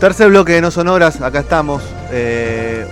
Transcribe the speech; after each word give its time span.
Tercer 0.00 0.30
bloque 0.30 0.52
de 0.54 0.60
No 0.62 0.70
Sonoras, 0.70 1.20
acá 1.20 1.40
estamos. 1.40 1.82
Eh, 2.10 2.86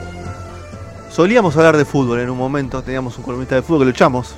solíamos 1.11 1.57
hablar 1.57 1.77
de 1.77 1.85
fútbol 1.87 2.21
en 2.21 2.29
un 2.29 2.37
momento, 2.37 2.83
teníamos 2.83 3.17
un 3.17 3.25
columnista 3.25 3.55
de 3.55 3.63
fútbol 3.63 3.81
que 3.81 3.85
lo 3.87 3.91
echamos. 3.93 4.35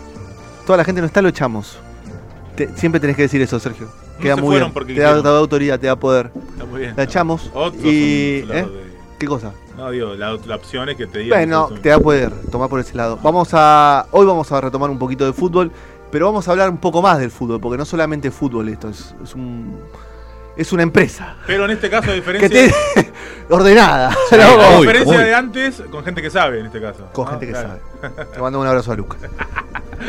Toda 0.66 0.77
la 0.78 0.84
gente 0.84 1.00
no 1.00 1.06
está, 1.08 1.20
lo 1.20 1.28
echamos. 1.28 1.78
Te- 2.54 2.68
siempre 2.77 3.00
tenés 3.00 3.16
que 3.16 3.22
decir 3.22 3.42
eso, 3.42 3.58
Sergio. 3.58 3.86
No 4.18 4.22
Queda 4.22 4.36
se 4.36 4.42
muy 4.42 4.56
bien. 4.56 4.72
Te 4.72 4.78
da, 4.80 4.86
quisieron. 4.86 5.22
te 5.22 5.28
da 5.28 5.38
autoridad, 5.38 5.80
te 5.80 5.86
da 5.88 5.96
poder. 5.96 6.30
Está 6.52 6.64
muy 6.64 6.80
bien. 6.82 6.94
La 6.96 7.02
echamos. 7.02 7.50
Otros 7.54 7.82
y. 7.84 8.44
¿eh? 8.48 8.66
¿Qué 9.18 9.27
cosa? 9.27 9.52
No, 9.77 9.90
digo, 9.90 10.14
la, 10.14 10.38
la 10.46 10.56
opción 10.56 10.88
es 10.90 10.96
que 10.96 11.06
te 11.08 11.20
digan. 11.20 11.38
Bueno, 11.40 11.68
te 11.82 11.88
da 11.88 11.98
poder 11.98 12.30
tomar 12.52 12.68
por 12.68 12.78
ese 12.78 12.96
lado. 12.96 13.18
Vamos 13.20 13.48
a. 13.52 14.06
Hoy 14.12 14.27
vamos 14.27 14.50
a 14.52 14.60
retomar 14.60 14.90
un 14.90 14.98
poquito 14.98 15.24
de 15.27 15.32
fútbol, 15.32 15.72
pero 16.12 16.27
vamos 16.27 16.46
a 16.46 16.52
hablar 16.52 16.70
un 16.70 16.78
poco 16.78 17.02
más 17.02 17.18
del 17.18 17.32
fútbol, 17.32 17.60
porque 17.60 17.78
no 17.78 17.84
solamente 17.84 18.30
fútbol 18.30 18.68
esto, 18.68 18.88
es, 18.90 19.12
es 19.24 19.34
un. 19.34 19.74
Es 20.61 20.72
una 20.75 20.83
empresa. 20.83 21.36
Pero 21.47 21.64
en 21.64 21.70
este 21.70 21.89
caso, 21.89 22.11
a 22.11 22.12
Que 22.12 22.16
diferencia, 22.16 22.75
ordenada. 23.48 24.14
diferencia 24.78 25.17
uy. 25.19 25.25
de 25.25 25.34
antes, 25.34 25.83
con 25.91 26.05
gente 26.05 26.20
que 26.20 26.28
sabe 26.28 26.61
en 26.61 26.67
este 26.67 26.83
caso. 26.83 27.06
Con 27.14 27.27
Ah, 27.28 27.30
gente 27.30 27.47
que 27.47 27.52
claro. 27.52 27.69
sabe. 28.02 28.27
Te 28.27 28.41
mando 28.42 28.61
un 28.61 28.67
abrazo 28.67 28.92
a 28.92 28.97
Lucas. 28.97 29.20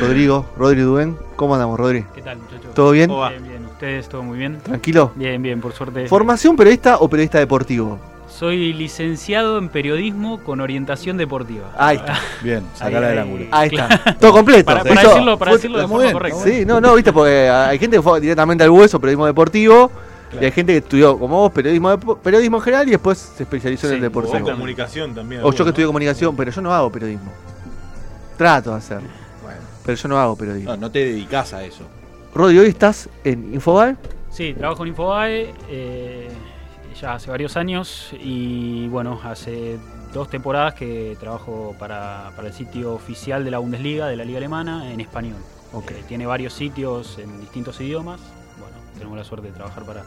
Rodrigo, 0.02 0.46
Rodri 0.58 0.82
Dubén, 0.82 1.18
¿cómo 1.38 1.54
andamos, 1.54 1.80
Rodri? 1.80 2.04
¿Qué 2.14 2.22
tal, 2.22 2.38
muchachos? 2.40 2.74
¿Todo 2.74 2.92
bien? 2.92 3.10
Bien, 3.10 3.44
bien. 3.48 3.66
¿Ustedes 3.66 4.10
todo 4.10 4.24
muy 4.24 4.38
bien? 4.38 4.60
¿Tranquilo? 4.62 5.14
Bien, 5.16 5.42
bien, 5.42 5.62
por 5.62 5.72
suerte. 5.72 6.06
¿Formación 6.10 6.58
periodista 6.58 6.98
o 6.98 7.08
periodista 7.10 7.40
deportivo? 7.40 7.98
Soy 8.30 8.74
licenciado 8.74 9.58
en 9.58 9.70
periodismo 9.70 10.44
con 10.44 10.60
orientación 10.60 11.16
deportiva. 11.16 11.68
Ahí 11.78 11.96
está. 11.96 12.20
Bien, 12.44 12.64
sacala 12.76 13.08
del 13.08 13.20
ahí. 13.20 13.24
ángulo. 13.24 13.46
Ahí 13.52 13.70
está. 13.72 14.16
Todo 14.20 14.32
completo. 14.34 14.66
Para, 14.66 14.84
decirlo, 14.84 15.38
para 15.38 15.54
decirlo 15.54 15.78
de 15.78 15.84
forma 15.84 15.96
muy 15.96 16.04
bien, 16.04 16.14
correcta. 16.14 16.44
Sí, 16.44 16.66
no, 16.66 16.82
no, 16.82 16.94
viste, 16.96 17.14
porque 17.14 17.48
hay 17.50 17.80
gente 17.80 17.96
que 17.98 18.02
fue 18.04 18.20
directamente 18.20 18.66
al 18.66 18.70
hueso, 18.72 19.00
periodismo 19.00 19.26
deportivo, 19.28 19.92
y 20.40 20.46
hay 20.46 20.52
gente 20.52 20.74
que 20.74 20.78
estudió, 20.80 21.18
como 21.18 21.38
vos, 21.38 21.52
periodismo, 21.52 21.98
periodismo 21.98 22.58
en 22.58 22.64
general 22.64 22.88
y 22.88 22.92
después 22.92 23.18
se 23.18 23.44
especializó 23.44 23.88
en 23.88 23.94
el 23.94 24.00
O 24.00 24.04
deportivo. 24.04 24.46
comunicación 24.52 25.14
también. 25.16 25.42
O 25.44 25.52
yo 25.52 25.64
que 25.66 25.70
estudié 25.70 25.86
comunicación, 25.88 26.36
pero 26.36 26.52
yo 26.52 26.62
no 26.62 26.74
hago 26.74 26.92
periodismo. 26.92 27.32
Trato 28.38 28.72
de 28.72 28.78
hacerlo, 28.78 29.08
¿no? 29.08 29.42
Bueno. 29.44 29.60
pero 29.86 29.98
yo 29.98 30.08
no 30.08 30.20
hago 30.20 30.36
periodismo. 30.36 30.72
No, 30.72 30.78
no 30.78 30.92
te 30.92 31.00
dedicas 31.00 31.54
a 31.54 31.64
eso. 31.64 31.84
Rodri, 32.34 32.60
hoy 32.60 32.68
estás 32.68 33.10
en 33.24 33.54
Infobae. 33.54 33.96
Sí, 34.30 34.54
trabajo 34.54 34.84
en 34.84 34.90
Infobae 34.90 35.54
eh, 35.70 36.30
ya 37.00 37.16
hace 37.16 37.30
varios 37.30 37.58
años 37.58 38.12
y 38.14 38.88
bueno, 38.88 39.20
hace 39.24 39.78
dos 40.14 40.30
temporadas 40.30 40.74
que 40.74 41.18
trabajo 41.20 41.76
para, 41.78 42.32
para 42.36 42.48
el 42.48 42.54
sitio 42.54 42.94
oficial 42.94 43.44
de 43.44 43.52
la 43.52 43.60
Bundesliga, 43.60 44.08
de 44.08 44.16
la 44.16 44.24
Liga 44.26 44.38
Alemana, 44.38 44.92
en 44.92 45.02
español. 45.02 45.38
Ok. 45.74 45.92
Eh, 45.92 46.04
tiene 46.08 46.26
varios 46.26 46.54
sitios 46.54 47.18
en 47.20 47.40
distintos 47.42 47.80
idiomas. 47.82 48.20
Tenemos 49.02 49.18
la 49.18 49.24
suerte 49.24 49.48
de 49.48 49.54
trabajar 49.54 49.84
para, 49.84 50.04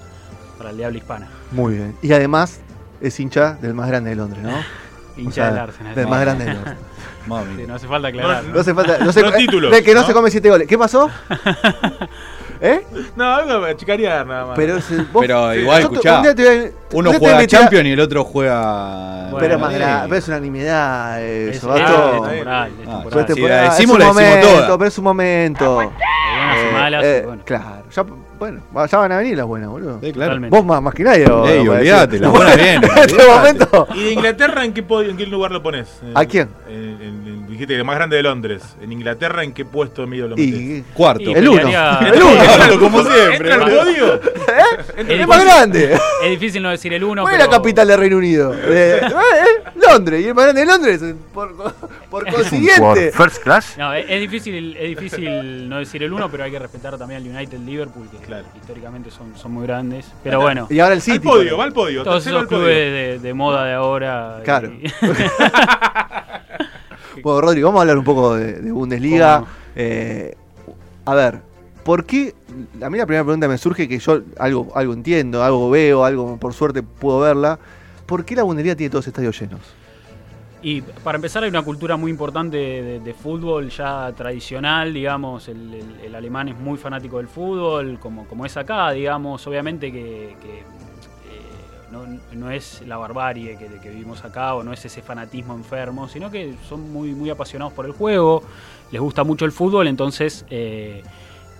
para 0.56 0.70
el 0.70 0.76
de 0.76 0.84
habla 0.84 0.98
hispana. 0.98 1.28
Muy 1.50 1.74
bien. 1.74 1.96
Y 2.00 2.12
además 2.12 2.60
es 3.00 3.18
hincha 3.18 3.54
del 3.54 3.74
más 3.74 3.88
grande 3.88 4.10
de 4.10 4.16
Londres, 4.16 4.42
¿no? 4.42 4.52
Hincha 5.16 5.30
O 5.30 5.32
sea, 5.32 5.50
del 5.50 5.58
Arsenal. 5.58 5.94
Del 5.96 6.06
más 6.08 6.20
grande 6.20 6.44
de 6.44 6.54
Londres. 6.54 6.74
Mami. 7.26 7.56
Sí, 7.56 7.64
no 7.66 7.74
hace 7.74 7.86
falta 7.88 8.08
aclarar. 8.08 8.44
No 8.44 8.60
hace 8.60 8.74
falta. 8.74 8.98
No 8.98 9.12
se, 9.12 9.22
No 9.22 9.32
títulos, 9.32 9.72
de 9.72 9.82
que 9.82 9.94
no, 9.94 10.00
¿no? 10.02 10.06
se 10.06 10.12
come 10.12 10.30
siete 10.30 10.48
goles. 10.50 10.68
¿Qué 10.68 10.76
pasó? 10.78 11.10
¿Eh? 12.60 12.82
No, 13.16 13.34
algo 13.34 13.64
a 13.64 13.76
chicarear 13.76 14.26
nada 14.26 14.46
más. 14.46 14.56
Pero, 14.56 14.80
si 14.80 14.94
vos- 14.96 15.20
Pero 15.20 15.54
igual, 15.54 15.78
te- 15.78 15.82
escuchá. 15.84 16.16
un 16.18 16.22
día 16.22 16.34
te 16.34 16.42
un 16.42 16.72
Uno 16.92 17.10
día 17.10 17.18
te 17.18 17.24
juega 17.26 17.38
tirar- 17.40 17.46
Champions 17.62 17.86
y 17.86 17.92
el 17.92 18.00
otro 18.00 18.24
juega. 18.24 19.22
Bueno, 19.30 19.38
Pero 19.38 19.54
es 19.54 19.60
más 19.60 19.72
pero 20.04 20.16
es 20.16 20.28
una 20.28 20.40
nimiedad 20.40 21.22
Es, 21.22 21.56
eso, 21.56 21.74
es 21.76 21.84
temporal, 21.84 22.24
es 22.34 22.46
Ah, 22.46 22.68
temporal. 22.94 23.20
Es 23.20 23.26
temporada, 23.26 23.60
la 23.62 23.66
es 23.68 23.74
decimos, 23.76 23.94
un 23.94 23.98
la 24.00 24.04
decimos 24.06 24.22
momento, 24.30 24.64
toda. 24.64 24.78
pero 24.78 24.88
es 24.88 24.98
un 24.98 25.04
momento. 25.04 25.80
Hay 25.80 25.86
buenas 25.86 26.56
y 26.56 26.60
Eh, 26.66 26.72
malas, 26.72 27.04
eh, 27.04 27.22
bueno, 27.26 27.42
Claro, 27.44 27.82
ya, 27.90 28.04
bueno, 28.50 28.86
ya 28.86 28.98
van 28.98 29.12
a 29.12 29.16
venir 29.18 29.36
las 29.36 29.46
buenas, 29.46 29.68
boludo. 29.70 29.98
Sí, 30.02 30.12
claro. 30.12 30.30
Totalmente. 30.32 30.56
Vos 30.56 30.64
más, 30.66 30.82
más 30.82 30.94
que 30.94 31.04
nadie. 31.04 31.24
Ey, 31.24 31.66
olvídate, 31.68 32.18
las 32.18 32.30
buenas 32.32 32.56
vienen, 32.56 32.84
En 32.96 32.98
este 32.98 33.26
momento. 33.26 33.86
¿Y 33.94 34.04
de 34.04 34.12
Inglaterra 34.12 34.64
en 34.64 34.72
qué, 34.72 34.84
en 34.88 35.16
qué 35.16 35.26
lugar 35.26 35.50
lo 35.52 35.62
pones? 35.62 35.88
Eh, 36.02 36.12
¿A 36.14 36.24
quién? 36.24 36.48
en- 36.68 36.74
en- 36.74 37.00
en- 37.02 37.23
dijiste 37.54 37.74
que 37.74 37.78
el 37.78 37.84
más 37.84 37.96
grande 37.96 38.16
de 38.16 38.22
Londres. 38.22 38.62
¿En 38.80 38.92
Inglaterra 38.92 39.42
en 39.42 39.52
qué 39.52 39.64
puesto 39.64 40.06
medio 40.06 40.28
lo 40.28 40.36
metes? 40.36 40.54
Y, 40.60 40.84
Cuarto. 40.94 41.22
Y 41.22 41.32
el 41.32 41.48
uno. 41.48 41.60
El 41.60 42.22
uno. 42.22 42.42
Entra- 42.42 42.78
como 42.78 43.02
siempre, 43.04 43.34
¿Entra 43.34 43.54
al 43.54 43.60
boludo. 43.62 43.80
podio? 43.84 44.20
Es 44.96 45.08
Es 45.20 45.26
más 45.26 45.44
grande. 45.44 45.98
Es 46.22 46.30
difícil 46.30 46.62
no 46.62 46.70
decir 46.70 46.92
el 46.92 47.02
uno, 47.04 47.22
¿Cuál 47.22 47.34
es 47.34 47.38
pero 47.40 47.50
la 47.50 47.56
capital 47.56 47.88
del 47.88 47.98
Reino 47.98 48.16
Unido? 48.18 48.54
Eh, 48.54 49.00
eh, 49.02 49.70
Londres. 49.76 50.22
Y 50.24 50.28
el 50.28 50.34
más 50.34 50.44
grande 50.44 50.60
de 50.60 50.66
Londres. 50.66 51.02
eh, 51.02 51.14
Por, 51.32 51.54
por 52.10 52.26
consiguiente. 52.32 53.10
First 53.12 53.42
class. 53.42 53.74
No, 53.78 53.92
es, 53.94 54.06
es 54.08 54.20
difícil, 54.20 54.76
es 54.76 54.88
difícil 54.90 55.68
no 55.68 55.78
decir 55.78 56.02
el 56.02 56.12
uno, 56.12 56.30
pero 56.30 56.44
hay 56.44 56.50
que 56.50 56.58
respetar 56.58 56.96
también 56.98 57.22
al 57.22 57.28
United 57.36 57.58
Liverpool, 57.60 58.08
que 58.10 58.18
Claro. 58.18 58.44
históricamente 58.60 59.10
son, 59.10 59.36
son 59.36 59.52
muy 59.52 59.66
grandes. 59.66 60.06
Pero 60.22 60.40
bueno, 60.40 60.66
Y 60.70 60.78
ahora 60.80 60.94
el 60.94 60.98
Al 60.98 61.02
City. 61.02 61.18
podio, 61.20 61.56
va 61.56 61.64
al 61.64 61.72
podio. 61.72 62.02
todos 62.04 62.26
esos 62.26 62.40
al 62.42 62.46
clubes 62.48 62.66
de, 62.68 63.18
de 63.20 63.34
moda 63.34 63.64
de 63.64 63.72
ahora. 63.74 64.40
Claro. 64.44 64.68
y- 64.72 64.90
Bueno, 67.24 67.40
Rodrigo, 67.40 67.68
vamos 67.68 67.80
a 67.80 67.82
hablar 67.82 67.98
un 67.98 68.04
poco 68.04 68.34
de, 68.36 68.60
de 68.60 68.70
Bundesliga. 68.70 69.38
Eh, 69.74 70.34
a 71.06 71.14
ver, 71.14 71.40
¿por 71.82 72.04
qué? 72.04 72.34
A 72.82 72.90
mí 72.90 72.98
la 72.98 73.06
primera 73.06 73.24
pregunta 73.24 73.48
me 73.48 73.56
surge 73.58 73.88
que 73.88 73.98
yo 73.98 74.20
algo, 74.38 74.70
algo 74.74 74.92
entiendo, 74.92 75.42
algo 75.42 75.70
veo, 75.70 76.04
algo 76.04 76.36
por 76.36 76.52
suerte 76.52 76.82
puedo 76.82 77.20
verla. 77.20 77.58
¿Por 78.06 78.26
qué 78.26 78.36
la 78.36 78.42
Bundesliga 78.42 78.76
tiene 78.76 78.90
todos 78.90 79.06
estadios 79.06 79.40
llenos? 79.40 79.60
Y 80.62 80.82
para 80.82 81.16
empezar 81.16 81.42
hay 81.44 81.48
una 81.50 81.62
cultura 81.62 81.96
muy 81.96 82.10
importante 82.10 82.56
de, 82.58 83.00
de 83.00 83.14
fútbol 83.14 83.70
ya 83.70 84.12
tradicional, 84.16 84.92
digamos, 84.94 85.48
el, 85.48 85.74
el- 85.74 86.00
el 86.04 86.14
alemán 86.14 86.48
es 86.48 86.58
muy 86.58 86.78
fanático 86.78 87.16
del 87.18 87.28
fútbol, 87.28 87.98
como, 87.98 88.26
como 88.28 88.44
es 88.46 88.56
acá, 88.58 88.90
digamos, 88.92 89.46
obviamente 89.46 89.90
que, 89.92 90.36
que, 90.42 90.62
no, 92.32 92.50
es 92.50 92.82
la 92.86 92.96
barbarie 92.96 93.56
que, 93.56 93.88
vivimos 93.88 94.24
acá 94.24 94.54
o 94.54 94.62
no 94.62 94.72
es 94.72 94.84
ese 94.84 95.02
fanatismo 95.02 95.54
enfermo, 95.54 96.08
sino 96.08 96.30
que 96.30 96.54
son 96.68 96.92
muy, 96.92 97.14
muy 97.14 97.30
apasionados 97.30 97.72
por 97.72 97.86
el 97.86 97.92
juego, 97.92 98.42
les 98.90 99.00
gusta 99.00 99.24
mucho 99.24 99.44
el 99.44 99.52
fútbol, 99.52 99.86
entonces 99.88 100.44
eh, 100.50 101.02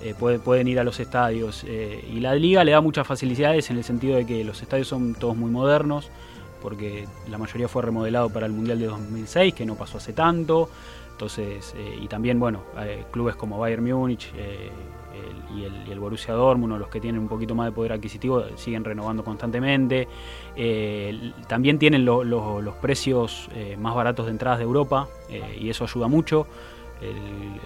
eh, 0.02 0.14
puede- 0.19 0.38
pueden 0.38 0.69
ir 0.69 0.78
a 0.81 0.84
los 0.84 1.00
estadios. 1.00 1.64
eh, 1.66 2.04
y 2.12 2.20
la 2.20 2.34
liga 2.34 2.64
le 2.64 2.72
da 2.72 2.81
muchas 2.81 3.06
facilidades 3.06 3.70
en 3.70 3.76
el 3.78 3.84
sentido 3.84 4.16
de 4.16 4.26
que 4.26 4.44
los 4.44 4.60
estadios 4.62 4.88
son 4.88 5.14
todos 5.14 5.36
muy 5.36 5.50
modernos, 5.50 6.10
porque 6.62 7.06
la 7.28 7.38
mayoría 7.38 7.69
fue 7.69 7.82
remodelado 7.82 8.30
para 8.30 8.46
el 8.46 8.52
Mundial 8.52 8.78
de 8.78 8.87
2006, 8.87 9.54
que 9.54 9.66
no 9.66 9.75
pasó 9.75 9.98
hace 9.98 10.12
tanto. 10.12 10.70
Entonces, 11.12 11.75
y 12.00 12.08
también, 12.08 12.40
bueno, 12.40 12.62
clubes 13.12 13.37
como 13.37 13.58
Bayern 13.58 13.84
Múnich 13.84 14.32
y, 15.56 15.65
el, 15.65 15.73
y 15.88 15.93
el 15.93 15.99
Borussia 16.00 16.35
Dortmund, 16.35 16.79
los 16.79 16.88
que 16.88 17.00
tienen 17.00 17.21
un 17.21 17.29
poquito 17.29 17.55
más 17.55 17.67
de 17.67 17.73
poder 17.73 17.93
adquisitivo, 17.93 18.43
siguen 18.56 18.85
renovando 18.85 19.25
constantemente. 19.25 20.09
Eh, 20.56 21.32
también 21.49 21.79
tienen 21.79 22.05
lo- 22.05 22.25
lo- 22.25 22.61
los 22.62 22.75
precios 22.76 23.49
eh, 23.55 23.76
más 23.79 23.94
baratos 23.94 24.26
de 24.26 24.32
entradas 24.32 24.59
de 24.59 24.65
Europa, 24.65 25.09
eh, 25.29 25.59
y 25.61 25.69
eso 25.71 25.85
ayuda 25.85 26.09
mucho. 26.09 26.47
el, 27.03 27.11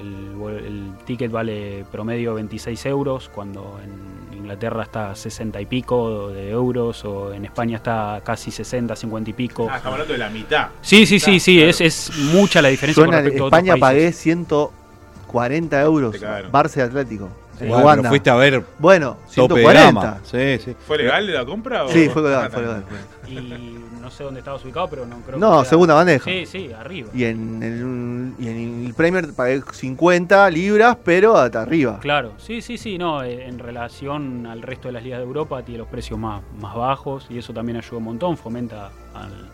el- 0.00 0.64
el 0.66 0.92
ticket 1.04 1.30
vale 1.30 1.84
promedio 1.92 2.34
26 2.34 2.86
euros, 2.86 3.28
cuando 3.32 3.78
en 3.84 4.36
Inglaterra 4.36 4.82
está 4.82 5.14
60 5.14 5.60
y 5.60 5.66
pico 5.66 6.30
de 6.30 6.50
euros, 6.50 7.04
o 7.04 7.32
en 7.32 7.44
España 7.44 7.76
está 7.76 8.20
casi 8.24 8.50
60, 8.50 8.96
50 8.96 9.30
y 9.30 9.32
pico. 9.34 9.68
Ah, 9.70 9.76
estamos 9.76 9.94
hablando 9.94 10.12
de 10.14 10.18
la 10.18 10.30
mitad. 10.30 10.68
Sí, 10.80 11.06
sí, 11.06 11.20
sí, 11.20 11.38
sí, 11.38 11.56
Claro. 11.56 11.70
es, 11.70 11.80
es 11.82 12.18
mucha 12.32 12.60
la 12.62 12.68
diferencia 12.68 13.00
Yo 13.02 13.06
con 13.06 13.14
en 13.14 13.22
respecto 13.24 13.44
a 13.44 13.46
otros 13.48 13.58
España 13.60 13.76
pagué 13.78 14.00
países. 14.06 14.22
140 14.22 15.80
euros. 15.82 16.16
Barça 16.50 16.82
Atlético. 16.82 17.28
En 17.60 17.68
Bueno, 17.68 17.96
pero 18.02 18.08
fuiste 18.10 18.30
a 18.30 18.34
ver 18.36 18.62
Bueno, 18.78 19.16
tope 19.34 19.60
de 19.60 19.66
140. 19.66 20.00
gama. 20.00 20.18
Sí, 20.24 20.58
sí. 20.64 20.76
¿Fue 20.86 20.98
legal 20.98 21.32
la 21.32 21.44
compra? 21.44 21.84
o- 21.84 21.88
Sí, 21.88 22.08
fue 22.08 22.22
legal, 22.22 22.44
Ah, 22.46 22.50
fue 22.50 22.62
está 22.62 22.74
legal. 22.78 22.84
Y 23.28 24.00
no 24.00 24.10
sé 24.10 24.24
dónde 24.24 24.40
estabas 24.40 24.64
ubicado, 24.64 24.88
pero 24.88 25.04
no 25.06 25.16
creo 25.20 25.38
No, 25.38 25.62
que 25.62 25.68
segunda 25.68 25.94
bandeja. 25.94 26.24
Sí, 26.24 26.46
sí, 26.46 26.70
arriba. 26.72 27.10
Y 27.12 27.24
en, 27.24 27.62
el, 27.62 28.44
y 28.44 28.48
en 28.48 28.86
el 28.86 28.94
Premier 28.94 29.32
pagué 29.34 29.60
50 29.72 30.48
libras, 30.50 30.96
pero 31.04 31.36
hasta 31.36 31.60
arriba. 31.62 31.98
Claro, 32.00 32.32
sí, 32.38 32.62
sí, 32.62 32.78
sí, 32.78 32.96
no, 32.96 33.22
eh, 33.22 33.46
en 33.46 33.58
relación 33.58 34.46
al 34.46 34.62
resto 34.62 34.88
de 34.88 34.92
las 34.92 35.02
ligas 35.02 35.18
de 35.18 35.24
Europa 35.24 35.62
tiene 35.62 35.78
los 35.78 35.88
precios 35.88 36.18
más, 36.18 36.42
más 36.60 36.74
bajos 36.74 37.26
y 37.28 37.38
eso 37.38 37.52
también 37.52 37.76
ayuda 37.78 37.98
un 37.98 38.04
montón, 38.04 38.36
fomenta 38.36 38.90
al- 39.14 39.50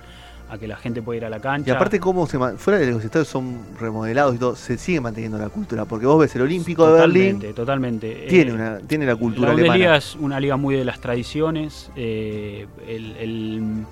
a 0.54 0.58
que 0.58 0.66
la 0.66 0.76
gente 0.76 1.02
pueda 1.02 1.18
ir 1.18 1.24
a 1.24 1.30
la 1.30 1.40
cancha. 1.40 1.70
Y 1.70 1.74
aparte, 1.74 2.00
cómo 2.00 2.26
se 2.26 2.38
fuera 2.56 2.78
de 2.78 2.90
los 2.90 3.04
estadios 3.04 3.28
son 3.28 3.58
remodelados 3.78 4.34
y 4.34 4.38
todo, 4.38 4.56
se 4.56 4.78
sigue 4.78 5.00
manteniendo 5.00 5.38
la 5.38 5.48
cultura. 5.48 5.84
Porque 5.84 6.06
vos 6.06 6.18
ves 6.18 6.34
el 6.36 6.42
Olímpico 6.42 6.86
de 6.86 7.00
Berlín, 7.00 7.40
totalmente. 7.54 8.26
tiene, 8.28 8.50
Eh, 8.50 8.54
una, 8.54 8.78
tiene 8.80 9.06
la 9.06 9.16
cultura 9.16 9.48
la 9.48 9.54
alemana. 9.54 9.96
es 9.96 10.16
una 10.16 10.40
liga 10.40 10.56
muy 10.56 10.74
de 10.76 10.84
las 10.84 11.00
tradiciones. 11.00 11.90
eh, 11.96 12.66
el- 12.86 13.16
el- 13.16 13.84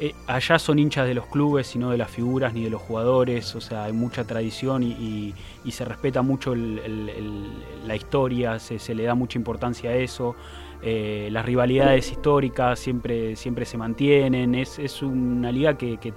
eh, 0.00 0.14
allá 0.26 0.58
son 0.58 0.78
hinchas 0.78 1.06
de 1.06 1.12
los 1.14 1.26
clubes 1.26 1.74
y 1.76 1.78
no 1.78 1.90
de 1.90 1.98
las 1.98 2.10
figuras 2.10 2.54
ni 2.54 2.64
de 2.64 2.70
los 2.70 2.80
jugadores. 2.80 3.54
O 3.54 3.60
sea, 3.60 3.84
hay 3.84 3.92
mucha 3.92 4.24
tradición 4.24 4.82
y, 4.82 4.92
y- 4.92 5.34
y 5.64 5.70
se 5.72 5.84
respeta 5.84 6.22
mucho 6.22 6.52
el- 6.54 6.78
el- 6.78 7.08
el- 7.10 7.52
la 7.86 7.96
historia, 7.96 8.58
se, 8.58 8.78
se 8.78 8.94
le 8.94 9.02
da 9.04 9.14
mucha 9.14 9.38
importancia 9.38 9.90
a 9.90 9.94
eso. 9.94 10.34
Eh, 10.82 11.28
las 11.30 11.44
rivalidades 11.44 12.10
históricas 12.10 12.78
siempre, 12.78 13.36
siempre 13.36 13.64
se 13.66 13.76
mantienen. 13.76 14.54
Es, 14.54 14.78
es 14.78 15.02
una 15.02 15.52
liga 15.52 15.74
que, 15.76 15.98
que, 15.98 16.12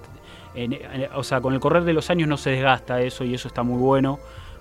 o 1.14 1.22
sea, 1.22 1.40
con 1.40 1.54
el 1.54 1.60
correr 1.60 1.84
de 1.84 1.92
los 1.92 2.10
años 2.10 2.28
no 2.28 2.36
se 2.36 2.50
desgasta 2.50 3.00
eso 3.02 3.24
y 3.24 3.34
eso 3.34 3.48
está 3.48 3.62
muy 3.62 3.78
bueno 3.78 4.18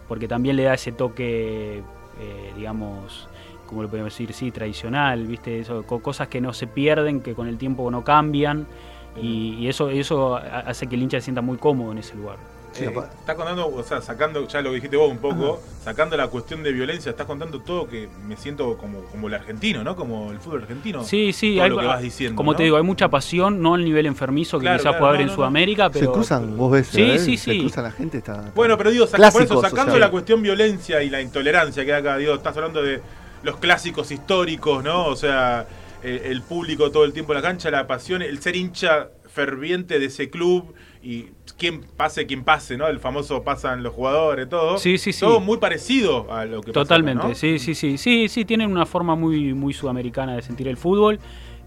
porque 0.08 0.28
también 0.28 0.56
le 0.58 0.64
da 0.64 0.74
ese 0.74 0.92
toque, 0.92 1.78
eh, 2.20 2.54
digamos, 2.58 3.28
como 3.68 3.84
lo 3.84 3.90
podemos 3.90 4.12
decir, 4.14 4.34
sí, 4.34 4.52
tradicional, 4.52 5.26
¿viste? 5.26 5.60
Eso, 5.60 5.84
co- 5.84 6.02
cosas 6.02 6.28
que 6.28 6.42
no 6.42 6.52
se 6.54 6.68
pierden, 6.68 7.22
que 7.22 7.34
con 7.34 7.48
el 7.48 7.58
tiempo 7.58 7.90
no 7.90 8.04
cambian 8.04 8.68
y, 9.16 9.56
y 9.56 9.68
eso, 9.70 9.90
eso 9.90 10.36
ha- 10.36 10.60
hace 10.60 10.88
que 10.88 10.96
el 10.96 11.04
hincha 11.04 11.18
se 11.18 11.26
sienta 11.26 11.42
muy 11.42 11.58
cómodo 11.58 11.92
en 11.94 12.00
ese 12.00 12.16
lugar. 12.16 12.38
Sí, 12.74 12.86
Eh, 12.86 12.94
estás 13.20 13.36
contando, 13.36 13.68
o 13.68 13.84
sea, 13.84 14.02
sacando, 14.02 14.48
ya 14.48 14.62
lo 14.62 14.74
dijiste 14.74 14.98
vos 14.98 15.10
un 15.12 15.20
poco, 15.20 15.62
sacando 15.84 16.18
la 16.18 16.28
cuestión 16.28 16.64
de 16.64 16.72
violencia, 16.74 17.12
estás 17.12 17.28
contando 17.28 17.62
todo 17.62 17.88
que 17.88 18.10
me 18.28 18.36
siento 18.36 18.78
como, 18.78 19.02
como 19.04 19.28
el 19.28 19.36
argentino, 19.36 19.84
¿no? 19.84 19.96
Como 19.96 20.32
el 20.32 20.40
fútbol 20.40 20.64
argentino. 20.64 21.04
Sí, 21.04 21.34
sí, 21.34 21.54
todo 21.56 21.64
hay, 21.64 21.70
lo 21.70 21.80
que 21.80 21.86
vas 21.86 22.02
diciendo, 22.02 22.36
como 22.36 22.52
¿no? 22.54 22.58
te 22.58 22.64
digo, 22.64 22.78
hay 22.78 22.84
mucha 22.84 23.10
pasión, 23.10 23.62
no 23.62 23.76
al 23.76 23.86
nivel 23.86 24.06
enfermizo 24.08 24.58
que 24.58 24.64
Claro, 24.64 24.78
quizás 24.80 24.92
claro, 24.92 25.00
pueda 25.00 25.10
haber 25.12 25.20
no, 25.20 25.24
en 25.24 25.28
no, 25.28 25.32
no. 25.34 25.36
Sudamérica, 25.36 25.90
pero... 25.92 26.06
se 26.08 26.12
cruzan, 26.12 26.58
vos 26.58 26.72
ves, 26.72 26.88
Sí, 26.88 27.02
¿eh? 27.02 27.20
sí, 27.20 27.38
se 27.38 27.52
sí. 27.52 27.60
cruzan 27.60 27.84
la 27.84 27.92
gente. 27.92 28.18
Está, 28.18 28.52
Bueno, 28.56 28.78
pero 28.78 28.90
digo, 28.92 29.06
sac- 29.06 29.12
por 29.32 29.42
eso, 29.44 29.60
Clásicos 29.60 29.62
sacando 29.70 30.00
la 30.00 30.10
cuestión 30.10 30.42
violencia 30.42 31.04
y 31.04 31.10
la 31.10 31.22
intolerancia 31.22 31.86
que 31.86 31.94
hay 31.94 32.00
acá, 32.02 32.18
digo, 32.18 32.34
estás 32.34 32.56
hablando 32.58 32.82
de 32.82 33.02
los 33.44 33.58
clásicos 33.58 34.10
históricos, 34.12 34.84
¿no? 34.84 35.06
O 35.06 35.16
sea, 35.16 35.68
eh, 36.02 36.24
el 36.32 36.42
público 36.42 36.90
todo 36.92 37.06
el 37.06 37.14
tiempo 37.14 37.34
en 37.34 37.36
la 37.38 37.42
cancha, 37.42 37.70
la 37.70 37.86
pasión, 37.88 38.22
el 38.22 38.42
ser 38.42 38.56
hincha 38.56 39.10
ferviente 39.30 40.00
de 40.00 40.06
ese 40.06 40.30
club 40.30 40.74
y 41.02 41.28
quien 41.58 41.82
pase, 41.82 42.26
quien 42.26 42.44
pase, 42.44 42.78
¿no? 42.78 42.88
El 42.88 43.00
famoso 43.00 43.44
pasan 43.44 43.84
los 43.84 43.94
jugadores, 43.94 44.50
todo. 44.50 44.78
Sí, 44.78 44.98
sí, 44.98 45.14
sí. 45.14 45.22
Todo 45.22 45.40
muy 45.40 45.58
parecido 45.58 46.32
a 46.32 46.46
lo 46.46 46.62
que 46.62 46.72
pasa 46.72 46.82
acá, 46.82 46.84
Totalmente, 46.84 47.28
¿no? 47.30 47.36
sí, 47.36 47.60
sí, 47.60 47.76
sí, 47.76 47.98
sí, 47.98 48.28
sí, 48.28 48.46
tienen 48.46 48.72
una 48.72 48.86
forma 48.86 49.16
muy, 49.16 49.54
muy 49.54 49.74
sudamericana 49.74 50.36
de 50.36 50.42
sentir 50.42 50.68
el 50.68 50.78
fútbol, 50.78 51.20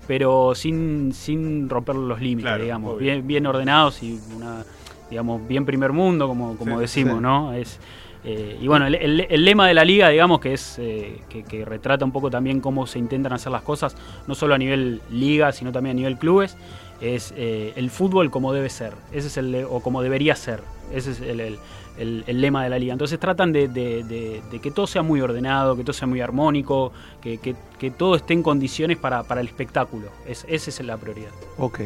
pero 0.06 0.55
sin, 0.55 1.12
sin 1.12 1.69
romper 1.69 1.97
los 1.97 2.21
límites, 2.21 2.44
Claro, 2.50 2.62
digamos, 2.62 2.91
obvio. 2.94 3.00
bien, 3.00 3.27
bien 3.27 3.47
ordenados 3.47 4.03
y 4.03 4.19
una, 4.37 4.65
digamos, 5.11 5.47
bien 5.49 5.65
primer 5.65 5.93
mundo, 5.93 6.29
como, 6.29 6.56
como 6.56 6.77
Sí, 6.77 6.83
decimos, 6.83 7.17
sí. 7.17 7.23
¿no? 7.23 7.53
Es, 7.55 7.81
eh, 8.25 8.59
y 8.61 8.67
bueno, 8.67 8.87
el, 8.87 8.97
el- 8.97 9.27
el 9.31 9.44
lema 9.44 9.69
de 9.69 9.75
la 9.75 9.85
liga, 9.85 10.09
digamos, 10.09 10.41
que 10.41 10.53
es 10.53 10.79
eh, 10.81 11.21
que, 11.29 11.44
que 11.44 11.65
retrata 11.65 12.05
un 12.05 12.11
poco 12.12 12.29
también 12.29 12.61
cómo 12.61 12.87
se 12.87 12.99
intentan 12.99 13.33
hacer 13.33 13.53
las 13.53 13.62
cosas, 13.62 13.97
no 14.27 14.35
solo 14.35 14.55
a 14.55 14.59
nivel 14.59 15.00
liga, 15.11 15.53
sino 15.53 15.71
también 15.71 15.94
a 15.97 15.99
nivel 15.99 16.19
clubes, 16.19 16.56
es 17.01 17.33
eh, 17.37 17.73
el 17.77 17.91
fútbol 17.91 18.31
como 18.31 18.53
debe 18.53 18.71
ser, 18.71 18.95
ese 19.13 19.27
es 19.29 19.37
el 19.37 19.67
o 19.69 19.81
como 19.81 20.03
debería 20.03 20.35
ser, 20.37 20.63
ese 20.93 21.11
es 21.13 21.21
el, 21.21 21.41
el- 21.41 21.59
el- 21.99 22.25
el 22.27 22.41
lema 22.43 22.63
de 22.63 22.69
la 22.71 22.79
liga. 22.79 22.93
Entonces 22.93 23.19
tratan 23.19 23.53
de, 23.53 23.69
de- 23.69 24.05
de- 24.05 24.43
de 24.51 24.59
que 24.61 24.71
todo 24.71 24.87
sea 24.87 25.03
muy 25.03 25.21
ordenado, 25.23 25.77
que 25.77 25.83
todo 25.83 25.95
sea 25.95 26.07
muy 26.07 26.21
armónico, 26.21 26.93
que, 27.23 27.39
que- 27.39 27.57
que 27.79 27.91
todo 27.91 28.17
esté 28.17 28.35
en 28.35 28.43
condiciones 28.43 28.99
para, 28.99 29.23
para 29.23 29.41
el 29.41 29.47
espectáculo. 29.47 30.09
Es, 30.27 30.45
esa 30.49 30.69
es 30.71 30.81
la 30.85 30.97
prioridad. 30.99 31.31
Ok. 31.59 31.81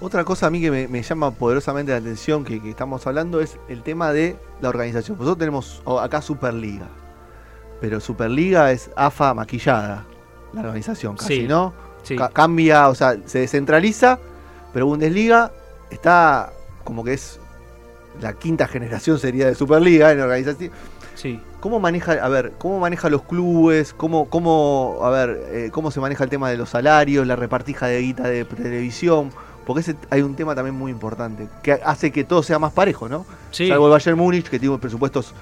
Otra 0.00 0.24
cosa 0.24 0.46
a 0.46 0.50
mí 0.50 0.60
que 0.60 0.70
me, 0.70 0.88
me 0.88 1.02
llama 1.02 1.30
poderosamente 1.32 1.92
la 1.92 1.98
atención 1.98 2.42
que, 2.44 2.62
que 2.62 2.70
estamos 2.70 3.06
hablando 3.06 3.40
es 3.40 3.58
el 3.68 3.82
tema 3.82 4.12
de 4.12 4.36
la 4.60 4.68
organización. 4.70 5.18
Nosotros 5.18 5.38
tenemos 5.38 5.82
acá 6.00 6.22
Superliga, 6.22 6.86
pero 7.80 8.00
Superliga 8.00 8.72
es 8.72 8.90
AFA 8.96 9.34
maquillada, 9.34 10.06
la 10.54 10.60
organización 10.62 11.16
casi, 11.16 11.40
Sí, 11.42 11.48
¿no? 11.48 11.74
Sí. 12.02 12.16
Ca- 12.16 12.28
cambia, 12.30 12.88
o 12.88 12.94
sea, 12.94 13.16
se 13.26 13.40
descentraliza, 13.40 14.18
pero 14.72 14.86
Bundesliga 14.86 15.50
está 15.90 16.52
como 16.84 17.04
que 17.04 17.14
es 17.14 17.38
la 18.20 18.32
quinta 18.34 18.66
generación 18.66 19.18
sería 19.18 19.46
de 19.46 19.54
Superliga 19.54 20.12
en 20.12 20.20
organización. 20.20 20.70
sí. 21.14 21.40
¿Cómo 21.60 21.78
maneja, 21.78 22.12
a 22.12 22.28
ver, 22.30 22.52
cómo 22.56 22.80
maneja 22.80 23.10
los 23.10 23.20
clubes? 23.22 23.92
¿Cómo, 23.92 24.30
cómo, 24.30 24.98
a 25.02 25.10
ver, 25.10 25.42
eh, 25.50 25.68
cómo 25.70 25.90
se 25.90 26.00
maneja 26.00 26.24
el 26.24 26.30
tema 26.30 26.48
de 26.48 26.56
los 26.56 26.70
salarios, 26.70 27.26
la 27.26 27.36
repartija 27.36 27.86
de 27.86 28.00
guita 28.00 28.22
de 28.22 28.46
televisión? 28.46 29.30
Porque 29.66 29.80
ese, 29.82 29.94
hay 30.08 30.22
un 30.22 30.34
tema 30.36 30.54
también 30.54 30.74
muy 30.74 30.90
importante, 30.90 31.48
que 31.62 31.72
hace 31.84 32.12
que 32.12 32.24
todo 32.24 32.42
sea 32.42 32.58
más 32.58 32.72
parejo, 32.72 33.10
¿no? 33.10 33.26
Sí. 33.50 33.68
Salvo 33.68 33.88
el 33.88 33.92
Bayern 33.92 34.16
Múnich, 34.16 34.48
que 34.48 34.58
tiene 34.58 34.78
presupuestos 34.78 35.34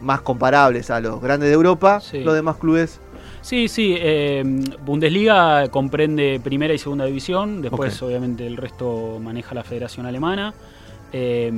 más 0.00 0.20
comparables 0.20 0.90
a 0.92 1.00
los 1.00 1.20
grandes 1.20 1.48
de 1.48 1.54
Europa, 1.54 1.98
Sí. 2.00 2.20
los 2.20 2.34
demás 2.36 2.54
clubes, 2.56 3.00
Sí, 3.44 3.68
sí. 3.68 3.94
eh, 3.98 4.42
Bundesliga 4.86 5.68
comprende 5.68 6.40
primera 6.42 6.72
y 6.72 6.78
segunda 6.78 7.04
división. 7.04 7.60
Después, 7.60 8.00
obviamente, 8.02 8.46
el 8.46 8.56
resto 8.56 9.18
maneja 9.20 9.54
la 9.54 9.62
Federación 9.62 10.06
Alemana. 10.06 10.54
Eh, 11.16 11.48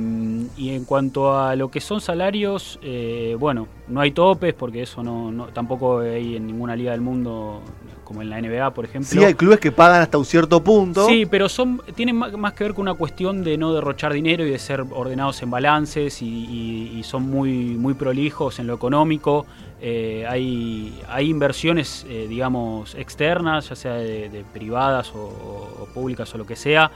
y 0.55 0.69
en 0.69 0.85
cuanto 0.85 1.35
a 1.35 1.55
lo 1.55 1.71
que 1.71 1.81
son 1.81 1.99
salarios, 1.99 2.77
eh, 2.83 3.35
bueno, 3.39 3.67
no 3.87 4.01
hay 4.01 4.11
topes 4.11 4.53
porque 4.53 4.83
eso 4.83 5.01
no, 5.01 5.31
no- 5.31 5.47
tampoco 5.47 5.99
hay 6.01 6.35
en 6.35 6.45
ninguna 6.45 6.75
liga 6.75 6.91
del 6.91 7.01
mundo, 7.01 7.63
como 8.03 8.21
en 8.21 8.29
la 8.29 8.37
NBA, 8.39 8.71
por 8.75 8.85
ejemplo. 8.85 9.09
sí 9.09 9.17
hay 9.25 9.33
clubes 9.33 9.59
que 9.59 9.71
pagan 9.71 10.03
hasta 10.03 10.19
un 10.19 10.25
cierto 10.25 10.63
punto. 10.63 11.07
Sí, 11.07 11.25
pero 11.25 11.49
son 11.49 11.81
tienen 11.95 12.15
más 12.17 12.53
que 12.53 12.65
ver 12.65 12.75
con 12.75 12.83
una 12.83 12.93
cuestión 12.93 13.43
de 13.43 13.57
no 13.57 13.73
derrochar 13.73 14.13
dinero 14.13 14.45
y 14.45 14.51
de 14.51 14.59
ser 14.59 14.81
ordenados 14.91 15.41
en 15.41 15.49
balances 15.49 16.21
y, 16.21 16.27
y- 16.27 16.99
y 16.99 17.01
son 17.03 17.23
muy, 17.27 17.51
muy 17.51 17.95
prolijos 17.95 18.59
en 18.59 18.67
lo 18.67 18.75
económico. 18.75 19.47
Eh, 19.81 20.23
hay, 20.29 21.01
hay 21.09 21.29
inversiones, 21.29 22.05
eh, 22.07 22.27
digamos, 22.29 22.93
externas, 22.93 23.69
ya 23.69 23.75
sea 23.75 23.93
de, 23.95 24.29
de 24.29 24.43
privadas 24.53 25.11
o 25.15 25.87
públicas 25.95 26.31
o 26.35 26.37
lo 26.37 26.45
que 26.45 26.55
sea. 26.55 26.91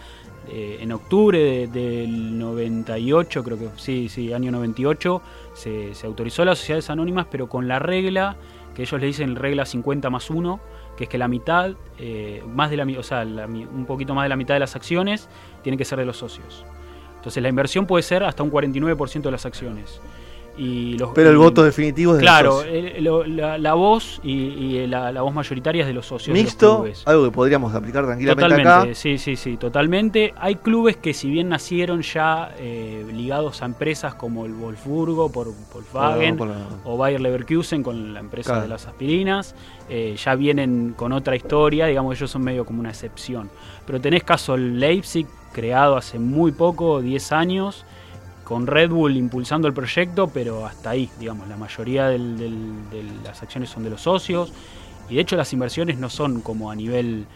Eh, 0.49 0.79
en 0.81 0.91
octubre 0.91 1.37
de- 1.39 1.67
del 1.67 2.37
98, 2.39 3.43
creo 3.43 3.59
que 3.59 3.69
sí, 3.77 4.09
sí, 4.09 4.33
año 4.33 4.51
98, 4.51 5.21
se, 5.53 5.91
autorizó 6.03 6.43
las 6.45 6.57
sociedades 6.59 6.89
anónimas, 6.89 7.27
pero 7.29 7.47
con 7.47 7.67
la 7.67 7.79
regla 7.79 8.35
que 8.75 8.81
ellos 8.83 8.99
le 8.99 9.07
dicen 9.07 9.35
regla 9.35 9.65
50 9.65 10.09
más 10.09 10.29
1, 10.29 10.59
que 10.97 11.03
es 11.03 11.09
que 11.09 11.17
la 11.17 11.27
mitad, 11.27 11.71
eh, 11.99 12.43
más 12.47 12.69
de 12.71 12.77
la, 12.77 12.85
o 12.99 13.03
sea, 13.03 13.23
la 13.23 13.45
un 13.45 13.85
poquito 13.85 14.15
más 14.15 14.25
de 14.25 14.29
la 14.29 14.35
mitad 14.35 14.55
de 14.55 14.59
las 14.61 14.75
acciones 14.75 15.29
tiene 15.61 15.77
que 15.77 15.85
ser 15.85 15.99
de 15.99 16.05
los 16.05 16.17
socios. 16.17 16.65
Entonces 17.17 17.43
la 17.43 17.49
inversión 17.49 17.85
puede 17.85 18.01
ser 18.01 18.23
hasta 18.23 18.41
un 18.41 18.49
49% 18.49 19.29
de 19.29 19.31
las 19.31 19.45
acciones. 19.45 20.01
Y 20.63 20.95
los, 20.99 21.09
Pero 21.15 21.29
el 21.31 21.35
y- 21.37 21.39
voto 21.39 21.63
definitivo 21.63 22.11
es 22.11 22.17
de 22.19 22.21
Claro, 22.23 22.61
lo- 22.99 23.25
la, 23.25 23.57
la 23.57 23.73
voz 23.73 24.19
y, 24.23 24.31
y 24.33 24.85
la, 24.85 25.11
la 25.11 25.23
voz 25.23 25.33
mayoritaria 25.33 25.81
es 25.81 25.87
de 25.87 25.93
los 25.93 26.05
socios. 26.05 26.35
de 26.35 26.43
los 26.43 26.51
Mixto, 26.51 26.85
algo 27.05 27.23
que 27.25 27.31
podríamos 27.31 27.73
aplicar 27.73 28.05
tranquilamente 28.05 28.43
Totalmente, 28.43 28.69
acá. 28.91 28.93
sí, 28.95 29.17
sí, 29.17 29.35
sí, 29.35 29.57
totalmente. 29.57 30.35
Hay 30.37 30.55
clubes 30.57 30.97
que 30.97 31.15
si 31.15 31.31
bien 31.31 31.49
nacieron 31.49 32.03
ya 32.03 32.53
eh, 32.59 33.03
ligados 33.11 33.63
a 33.63 33.65
empresas 33.65 34.13
como 34.13 34.45
el 34.45 34.53
Wolfsburgo 34.53 35.31
por 35.31 35.47
Volkswagen 35.73 36.37
Por 36.37 36.47
la- 36.49 36.53
por 36.53 36.63
la- 36.71 36.77
o 36.83 36.95
Bayer 36.97 37.21
Leverkusen 37.21 37.81
con 37.81 38.13
la 38.13 38.19
empresa 38.19 38.51
Claro. 38.51 38.61
de 38.61 38.67
las 38.67 38.85
aspirinas, 38.85 39.55
eh, 39.89 40.15
ya 40.23 40.35
vienen 40.35 40.93
con 40.95 41.11
otra 41.11 41.35
historia, 41.35 41.87
digamos, 41.87 42.15
ellos 42.17 42.29
son 42.29 42.43
medio 42.43 42.65
como 42.65 42.81
una 42.81 42.89
excepción. 42.89 43.49
Pero 43.87 43.99
tenés 43.99 44.23
caso 44.23 44.53
el 44.53 44.79
Leipzig, 44.79 45.25
creado 45.53 45.97
hace 45.97 46.19
muy 46.19 46.51
poco, 46.51 47.01
10 47.01 47.31
años, 47.31 47.83
con 48.51 48.67
Red 48.67 48.89
Bull 48.89 49.15
impulsando 49.15 49.65
el 49.69 49.73
proyecto, 49.73 50.27
pero 50.27 50.65
hasta 50.65 50.89
ahí, 50.89 51.09
digamos, 51.17 51.47
la 51.47 51.55
mayoría 51.55 52.07
del- 52.09 52.37
del- 52.37 52.89
de 52.89 53.03
las 53.23 53.41
acciones 53.41 53.69
son 53.69 53.81
de 53.85 53.89
los 53.89 54.01
socios, 54.01 54.51
y 55.09 55.15
de 55.15 55.21
hecho 55.21 55.37
las 55.37 55.53
inversiones 55.53 55.97
no 55.97 56.09
son 56.09 56.41
como 56.41 56.69
a 56.69 56.75
nivel 56.75 57.27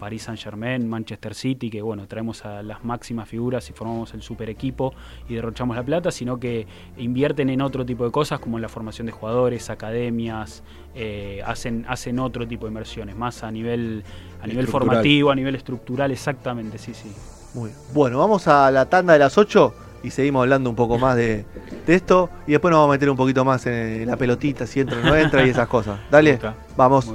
Paris 0.00 0.24
Saint 0.24 0.40
Germain, 0.40 0.88
Manchester 0.88 1.36
City, 1.36 1.70
que 1.70 1.82
bueno, 1.82 2.08
traemos 2.08 2.44
a 2.44 2.64
las 2.64 2.84
máximas 2.84 3.28
figuras 3.28 3.70
y 3.70 3.74
formamos 3.74 4.12
el 4.14 4.22
super 4.22 4.50
equipo 4.50 4.92
y 5.28 5.34
derrochamos 5.34 5.76
la 5.76 5.84
plata, 5.84 6.10
sino 6.10 6.40
que 6.40 6.66
invierten 6.96 7.48
en 7.48 7.60
otro 7.60 7.86
tipo 7.86 8.04
de 8.04 8.10
cosas 8.10 8.40
como 8.40 8.58
en 8.58 8.62
la 8.62 8.68
formación 8.68 9.06
de 9.06 9.12
jugadores, 9.12 9.70
academias, 9.70 10.64
eh, 10.96 11.42
hacen, 11.46 11.84
hacen 11.88 12.18
otro 12.18 12.44
tipo 12.44 12.66
de 12.66 12.70
inversiones, 12.70 13.14
más 13.14 13.44
a 13.44 13.52
nivel, 13.52 14.02
a 14.42 14.48
nivel 14.48 14.66
formativo, 14.66 15.30
a 15.30 15.36
nivel 15.36 15.54
estructural, 15.54 16.10
exactamente, 16.10 16.76
sí, 16.76 16.92
sí. 16.92 17.12
Muy 17.54 17.70
bien. 17.70 17.80
Bueno, 17.94 18.18
vamos 18.18 18.48
a 18.48 18.68
la 18.72 18.86
tanda 18.86 19.12
de 19.12 19.20
las 19.20 19.38
8 19.38 19.72
y 20.06 20.10
seguimos 20.10 20.42
hablando 20.42 20.70
un 20.70 20.76
poco 20.76 20.98
más 20.98 21.16
de, 21.16 21.44
de 21.86 21.94
esto. 21.94 22.30
Y 22.46 22.52
después 22.52 22.70
nos 22.70 22.78
vamos 22.80 22.92
a 22.92 22.96
meter 22.96 23.10
un 23.10 23.16
poquito 23.16 23.44
más 23.44 23.66
en 23.66 24.06
la 24.06 24.16
pelotita, 24.16 24.66
si 24.66 24.80
entra 24.80 24.98
o 24.98 25.02
no 25.02 25.14
entra 25.16 25.44
y 25.44 25.50
esas 25.50 25.68
cosas. 25.68 25.98
Dale, 26.10 26.38
vamos. 26.76 27.12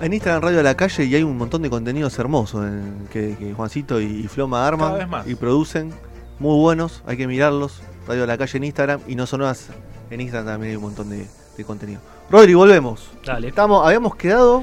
En 0.00 0.12
Instagram 0.12 0.42
Radio 0.42 0.58
de 0.58 0.62
la 0.62 0.76
Calle 0.76 1.04
y 1.06 1.14
hay 1.16 1.22
un 1.24 1.36
montón 1.36 1.60
de 1.62 1.70
contenidos 1.70 2.16
hermosos 2.20 2.64
en- 2.66 3.08
que, 3.10 3.34
que 3.36 3.52
Juancito 3.52 4.00
y, 4.00 4.04
y 4.04 4.28
Floma 4.28 4.66
arman 4.66 5.08
y 5.26 5.34
producen. 5.34 5.92
Muy 6.38 6.56
buenos, 6.60 7.02
hay 7.06 7.16
que 7.16 7.26
mirarlos. 7.26 7.82
Radio 8.06 8.20
de 8.22 8.26
la 8.28 8.38
Calle 8.38 8.58
en 8.58 8.64
Instagram 8.64 9.00
y 9.08 9.16
no 9.16 9.26
sonoras 9.26 9.68
en 10.10 10.20
Instagram 10.20 10.46
también 10.54 10.70
hay 10.70 10.76
un 10.76 10.82
montón 10.84 11.10
de, 11.10 11.26
de 11.56 11.64
contenido. 11.64 12.00
Rodri, 12.30 12.54
volvemos. 12.54 13.10
Dale. 13.24 13.48
Estamos, 13.48 13.84
habíamos 13.84 14.14
quedado 14.14 14.62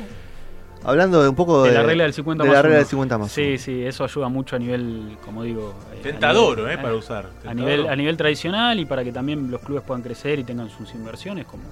hablando 0.85 1.21
de 1.23 1.29
un 1.29 1.35
poco 1.35 1.63
de, 1.63 1.69
De 1.69 1.75
la 1.75 1.83
regla 1.83 2.03
del 2.03 2.13
50 2.13 2.43
de 2.43 2.49
más 2.49 2.55
la 2.55 2.61
regla 2.61 2.75
uno. 2.75 2.79
del 2.79 2.87
50 2.89 3.17
más. 3.17 3.31
Sí, 3.31 3.57
sí, 3.57 3.83
eso 3.83 4.03
ayuda 4.03 4.29
mucho 4.29 4.55
a 4.55 4.59
nivel, 4.59 5.17
como 5.25 5.43
digo... 5.43 5.73
eh, 5.93 5.99
Tentador, 6.03 6.59
nivel- 6.59 6.73
¿eh? 6.73 6.77
Para 6.77 6.95
usar. 6.95 7.29
A 7.45 7.53
nivel, 7.53 7.87
a 7.87 7.95
nivel 7.95 8.15
tradicional 8.17 8.79
y 8.79 8.85
para 8.85 9.03
que 9.03 9.11
también 9.11 9.49
los 9.51 9.61
clubes 9.61 9.83
puedan 9.83 10.01
crecer 10.03 10.39
y 10.39 10.43
tengan 10.43 10.69
sus 10.69 10.93
inversiones, 10.95 11.45
como, 11.45 11.63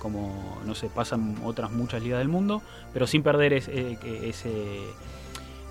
como 0.00 0.58
no 0.64 0.74
sé, 0.74 0.88
pasan 0.88 1.36
otras 1.44 1.70
muchas 1.70 2.02
ligas 2.02 2.18
del 2.20 2.28
mundo, 2.28 2.62
pero 2.92 3.06
sin 3.06 3.22
perder 3.22 3.52
eh, 3.52 3.98
ese, 4.24 4.50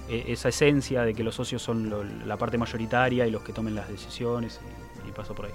eh, 0.09 0.25
esa 0.27 0.49
esencia 0.49 1.01
de 1.03 1.13
que 1.13 1.23
los 1.23 1.35
socios 1.35 1.61
son 1.61 1.89
lo- 1.89 2.03
la 2.03 2.37
parte 2.37 2.57
mayoritaria 2.57 3.25
y 3.27 3.31
los 3.31 3.41
que 3.43 3.53
tomen 3.53 3.73
las 3.75 3.87
decisiones 3.89 4.59
y, 5.05 5.09
y 5.09 5.11
paso 5.11 5.33
por 5.33 5.45
ahí. 5.47 5.51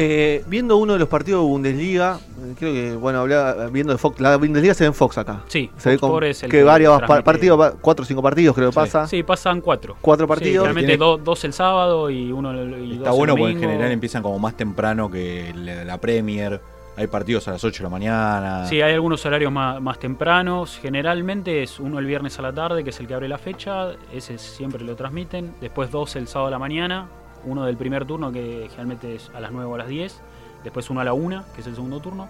Eh, 0.00 0.44
viendo 0.46 0.76
uno 0.76 0.92
de 0.92 0.98
los 1.00 1.08
partidos 1.08 1.42
de 1.42 1.48
Bundesliga, 1.48 2.18
eh, 2.40 2.54
creo 2.56 2.72
que, 2.72 2.94
bueno, 2.94 3.20
hablaba, 3.20 3.66
viendo 3.66 3.92
de 3.92 3.98
Fox, 3.98 4.20
la 4.20 4.36
Bundesliga 4.36 4.72
se 4.74 4.84
ve 4.84 4.88
en 4.88 4.94
Fox 4.94 5.18
acá. 5.18 5.40
Sí, 5.48 5.70
Se 5.76 5.90
ve 5.90 5.98
con 5.98 6.22
es 6.22 6.42
el 6.44 6.50
que 6.50 6.62
varios 6.62 7.02
pa- 7.02 7.22
partidos, 7.22 7.74
cuatro 7.80 8.04
o 8.04 8.06
cinco 8.06 8.22
partidos 8.22 8.54
creo 8.54 8.68
que 8.68 8.74
Sí. 8.74 8.78
pasa. 8.78 9.06
Sí, 9.08 9.22
pasan 9.24 9.60
cuatro. 9.60 9.96
Cuatro 10.00 10.26
Sí, 10.26 10.28
partidos. 10.28 10.64
realmente 10.66 10.86
Tiene- 10.92 11.04
do- 11.04 11.16
dos 11.18 11.42
el 11.44 11.52
sábado 11.52 12.10
y 12.10 12.30
uno 12.30 12.52
el 12.52 12.84
y 12.84 12.92
Está 12.96 13.08
dos 13.08 13.18
bueno 13.18 13.32
el 13.34 13.38
porque 13.40 13.52
en 13.54 13.60
general 13.60 13.90
empiezan 13.90 14.22
como 14.22 14.38
más 14.38 14.56
temprano 14.56 15.10
que 15.10 15.52
la, 15.56 15.84
la 15.84 15.98
Premier. 15.98 16.60
Hay 16.96 17.06
partidos 17.06 17.46
a 17.46 17.52
las 17.52 17.62
8 17.62 17.78
de 17.78 17.84
la 17.84 17.90
mañana. 17.90 18.66
Sí, 18.66 18.80
hay 18.82 18.92
algunos 18.92 19.24
horarios 19.24 19.52
más, 19.52 19.80
más 19.80 20.00
tempranos. 20.00 20.78
Generalmente 20.82 21.62
es 21.62 21.78
uno 21.78 21.98
el 22.00 22.06
viernes 22.06 22.36
a 22.40 22.42
la 22.42 22.52
tarde, 22.52 22.82
que 22.82 22.90
es 22.90 22.98
el 22.98 23.06
que 23.06 23.14
abre 23.14 23.28
la 23.28 23.38
fecha. 23.38 23.92
Ese 24.12 24.36
siempre 24.38 24.84
lo 24.84 24.96
transmiten. 24.96 25.54
Después 25.60 25.92
dos 25.92 26.16
el 26.16 26.26
sábado 26.26 26.48
a 26.48 26.50
la 26.50 26.58
mañana. 26.58 27.06
Uno 27.44 27.64
del 27.64 27.76
primer 27.76 28.04
turno, 28.04 28.32
que 28.32 28.66
generalmente 28.70 29.14
es 29.14 29.30
a 29.34 29.40
las 29.40 29.52
9 29.52 29.66
o 29.66 29.74
a 29.74 29.78
las 29.78 29.88
10. 29.88 30.20
Después 30.64 30.90
uno 30.90 31.00
a 31.00 31.04
la 31.04 31.12
1, 31.12 31.44
que 31.54 31.60
es 31.60 31.66
el 31.66 31.74
segundo 31.74 32.00
turno. 32.00 32.28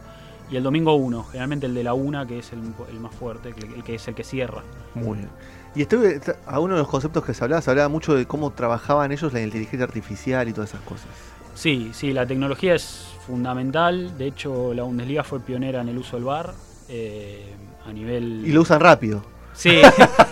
Y 0.51 0.57
el 0.57 0.63
domingo 0.63 0.95
uno, 0.95 1.25
generalmente 1.25 1.67
el 1.67 1.75
de 1.75 1.85
la 1.85 1.95
1, 1.95 2.27
que 2.27 2.39
es 2.39 2.53
el, 2.53 2.61
el 2.91 3.01
más 3.01 3.15
fuerte, 3.15 3.51
el 3.51 3.83
que 3.85 3.95
es 3.97 4.09
el 4.09 4.15
que 4.15 4.25
cierra. 4.25 4.63
Muy 4.95 5.19
bien. 5.19 5.29
Y 5.75 5.83
estuve 5.83 6.21
a 6.47 6.59
uno 6.59 6.75
de 6.75 6.81
los 6.81 6.89
conceptos 6.89 7.25
que 7.25 7.35
se 7.35 7.45
hablaba, 7.45 7.61
se 7.61 7.71
hablaba 7.71 7.89
mucho 7.89 8.15
de 8.15 8.27
cómo 8.27 8.51
trabajaban 8.53 9.13
ellos 9.13 9.33
la 9.33 9.43
inteligencia 9.43 9.85
artificial 9.85 10.49
y 10.49 10.53
todas 10.53 10.71
esas 10.71 10.81
cosas. 10.83 11.09
Sí, 11.55 11.91
sí, 11.93 12.13
la 12.13 12.27
tecnología 12.27 12.75
es 12.75 13.09
fundamental. 13.27 14.17
De 14.17 14.27
hecho, 14.27 14.73
la 14.73 14.85
Bundesliga 14.85 15.23
fue 15.25 15.41
pionera 15.41 15.83
en 15.83 15.89
el 15.89 15.99
uso 15.99 16.17
del 16.17 16.25
VAR. 16.25 16.55
eh, 16.89 17.55
a 17.87 17.93
nivel. 17.93 18.43
Y 18.47 18.53
lo 18.53 18.63
usan 18.63 18.81
rápido. 18.81 19.23
Sí, 19.59 19.81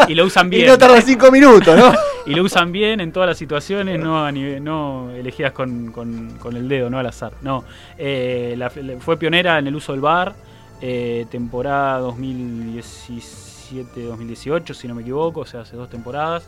y 0.06 0.14
lo 0.14 0.24
usan 0.24 0.48
bien. 0.50 0.62
Y 0.64 0.66
no 0.68 0.78
tarda 0.78 1.00
cinco 1.02 1.32
minutos, 1.32 1.76
¿no? 1.76 1.92
y 2.26 2.34
lo 2.34 2.44
usan 2.44 2.70
bien 2.70 3.00
en 3.00 3.10
todas 3.10 3.28
las 3.28 3.36
situaciones, 3.36 3.98
no 3.98 4.24
a 4.24 4.30
nivel, 4.30 4.62
no 4.62 5.10
elegidas 5.10 5.50
con, 5.52 5.90
con- 5.90 6.36
con 6.38 6.56
el 6.56 6.68
dedo, 6.68 6.88
no 6.90 6.98
al 7.00 7.06
azar. 7.06 7.32
No, 7.42 7.64
Eh, 7.98 8.54
la- 8.56 8.70
fue 9.00 9.16
pionera 9.16 9.58
en 9.58 9.66
el 9.66 9.74
uso 9.74 9.90
del 9.92 10.00
VAR, 10.00 10.32
eh, 10.80 11.26
temporada 11.30 11.98
2017-2018, 13.72 14.74
si 14.74 14.88
no 14.88 14.94
me 14.94 15.02
equivoco, 15.02 15.40
o 15.40 15.46
sea, 15.46 15.60
hace 15.62 15.76
dos 15.76 15.90
temporadas. 15.90 16.44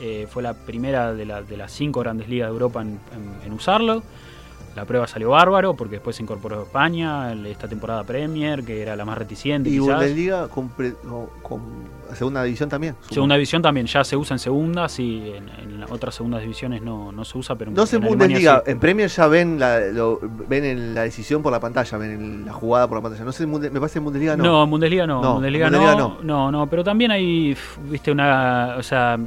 Eh, 0.00 0.26
fue 0.30 0.42
la 0.42 0.54
primera 0.54 1.12
de, 1.12 1.24
la- 1.26 1.42
de 1.42 1.56
las 1.56 1.72
cinco 1.72 2.00
grandes 2.00 2.28
ligas 2.28 2.48
de 2.48 2.52
Europa 2.52 2.80
en, 2.82 2.98
en- 3.14 3.46
en 3.46 3.52
usarlo. 3.52 4.02
La 4.76 4.84
prueba 4.84 5.06
salió 5.08 5.30
bárbaro 5.30 5.74
porque 5.74 5.96
después 5.96 6.14
se 6.16 6.22
incorporó 6.22 6.62
España, 6.62 7.32
esta 7.32 7.66
temporada 7.66 8.04
Premier, 8.04 8.62
que 8.64 8.80
era 8.82 8.94
la 8.94 9.04
más 9.04 9.18
reticente. 9.18 9.68
Y. 9.68 9.78
Bundesliga 9.80 10.46
con, 10.48 10.70
segunda 12.14 12.44
división 12.44 12.68
también. 12.68 12.94
supongo. 13.00 13.14
Segunda 13.14 13.34
división 13.34 13.62
también 13.62 13.86
ya 13.86 14.04
se 14.04 14.16
usa 14.16 14.34
en 14.34 14.38
segunda, 14.38 14.88
sí, 14.88 15.32
en, 15.34 15.48
en 15.48 15.82
otras 15.90 16.14
segundas 16.14 16.40
divisiones 16.42 16.82
no, 16.82 17.10
no 17.10 17.24
se 17.24 17.36
usa, 17.38 17.56
pero 17.56 17.70
No 17.72 17.82
en 17.82 17.88
Alemania 18.04 18.26
Bundesliga, 18.26 18.62
sí. 18.64 18.70
en 18.70 18.78
Premier 18.80 19.08
ya 19.08 19.26
ven 19.26 19.58
la, 19.58 19.80
lo- 19.80 20.20
ven 20.48 20.64
el- 20.64 20.94
la 20.94 21.02
decisión 21.02 21.42
por 21.42 21.50
la 21.52 21.58
pantalla, 21.60 21.98
ven 21.98 22.10
el- 22.12 22.46
la 22.46 22.52
jugada 22.52 22.86
por 22.86 22.98
la 22.98 23.02
pantalla. 23.02 23.24
No 23.24 23.32
sé, 23.32 23.44
en 23.44 23.50
me 23.50 23.80
parece 23.80 23.98
en 23.98 24.04
Bundesliga 24.04 24.36
no. 24.36 24.44
No, 24.44 24.64
en 24.64 24.70
Bundesliga 24.70 25.06
no, 25.06 25.20
No, 25.20 25.28
en 25.28 25.34
Bundesliga, 25.34 25.66
en 25.66 25.72
Bundesliga 25.72 25.98
no, 26.00 26.18
no, 26.22 26.50
no, 26.52 26.66
pero 26.68 26.84
también 26.84 27.10
hay, 27.10 27.56
viste, 27.88 28.12
una, 28.12 28.76
o 28.78 28.82
sea, 28.82 29.18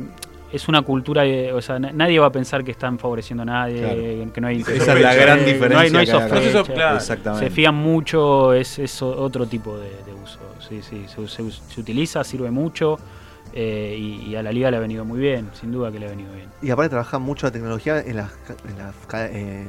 es 0.53 0.67
una 0.69 0.81
cultura, 0.83 1.23
de- 1.23 1.51
o 1.51 1.61
sea, 1.61 1.79
na- 1.79 1.91
nadie 1.91 2.19
va 2.19 2.27
a 2.27 2.31
pensar 2.31 2.63
que 2.63 2.71
están 2.71 2.97
favoreciendo 2.99 3.43
a 3.43 3.45
nadie, 3.45 3.79
Claro. 3.81 4.33
que 4.33 4.41
no 4.41 4.47
hay... 4.47 4.61
Esa 4.61 4.71
Esa 4.73 4.93
es 4.93 5.01
la 5.01 5.15
gran 5.15 5.39
no 5.39 5.45
diferencia. 5.45 5.89
no 5.91 5.99
hay 5.99 6.05
sospecha. 6.07 6.49
Eso, 6.49 6.63
claro. 6.65 6.95
Exactamente. 6.97 7.47
Se 7.49 7.51
fían 7.51 7.75
mucho, 7.75 8.53
es, 8.53 8.79
es 8.79 9.01
otro 9.01 9.45
tipo 9.47 9.77
de, 9.77 9.89
de 10.05 10.13
uso. 10.13 10.39
Sí, 10.69 10.81
sí, 10.81 11.05
se, 11.07 11.27
se- 11.27 11.51
se 11.51 11.81
utiliza, 11.81 12.23
sirve 12.23 12.51
mucho 12.51 12.97
eh, 13.53 13.95
y, 13.99 14.29
y 14.29 14.35
a 14.35 14.43
la 14.43 14.51
liga 14.51 14.71
le 14.71 14.77
ha 14.77 14.79
venido 14.79 15.03
muy 15.05 15.19
bien, 15.19 15.49
sin 15.59 15.71
duda 15.71 15.91
que 15.91 15.99
le 15.99 16.05
ha 16.07 16.09
venido 16.09 16.31
bien. 16.33 16.47
Y 16.61 16.69
aparte 16.71 16.89
trabajan 16.91 17.21
mucho 17.21 17.45
la 17.47 17.51
tecnología 17.51 17.99
en 17.99 18.15
las, 18.17 18.31
ca- 18.31 18.55
en 18.67 18.77
las 18.77 18.95
eh, 19.31 19.65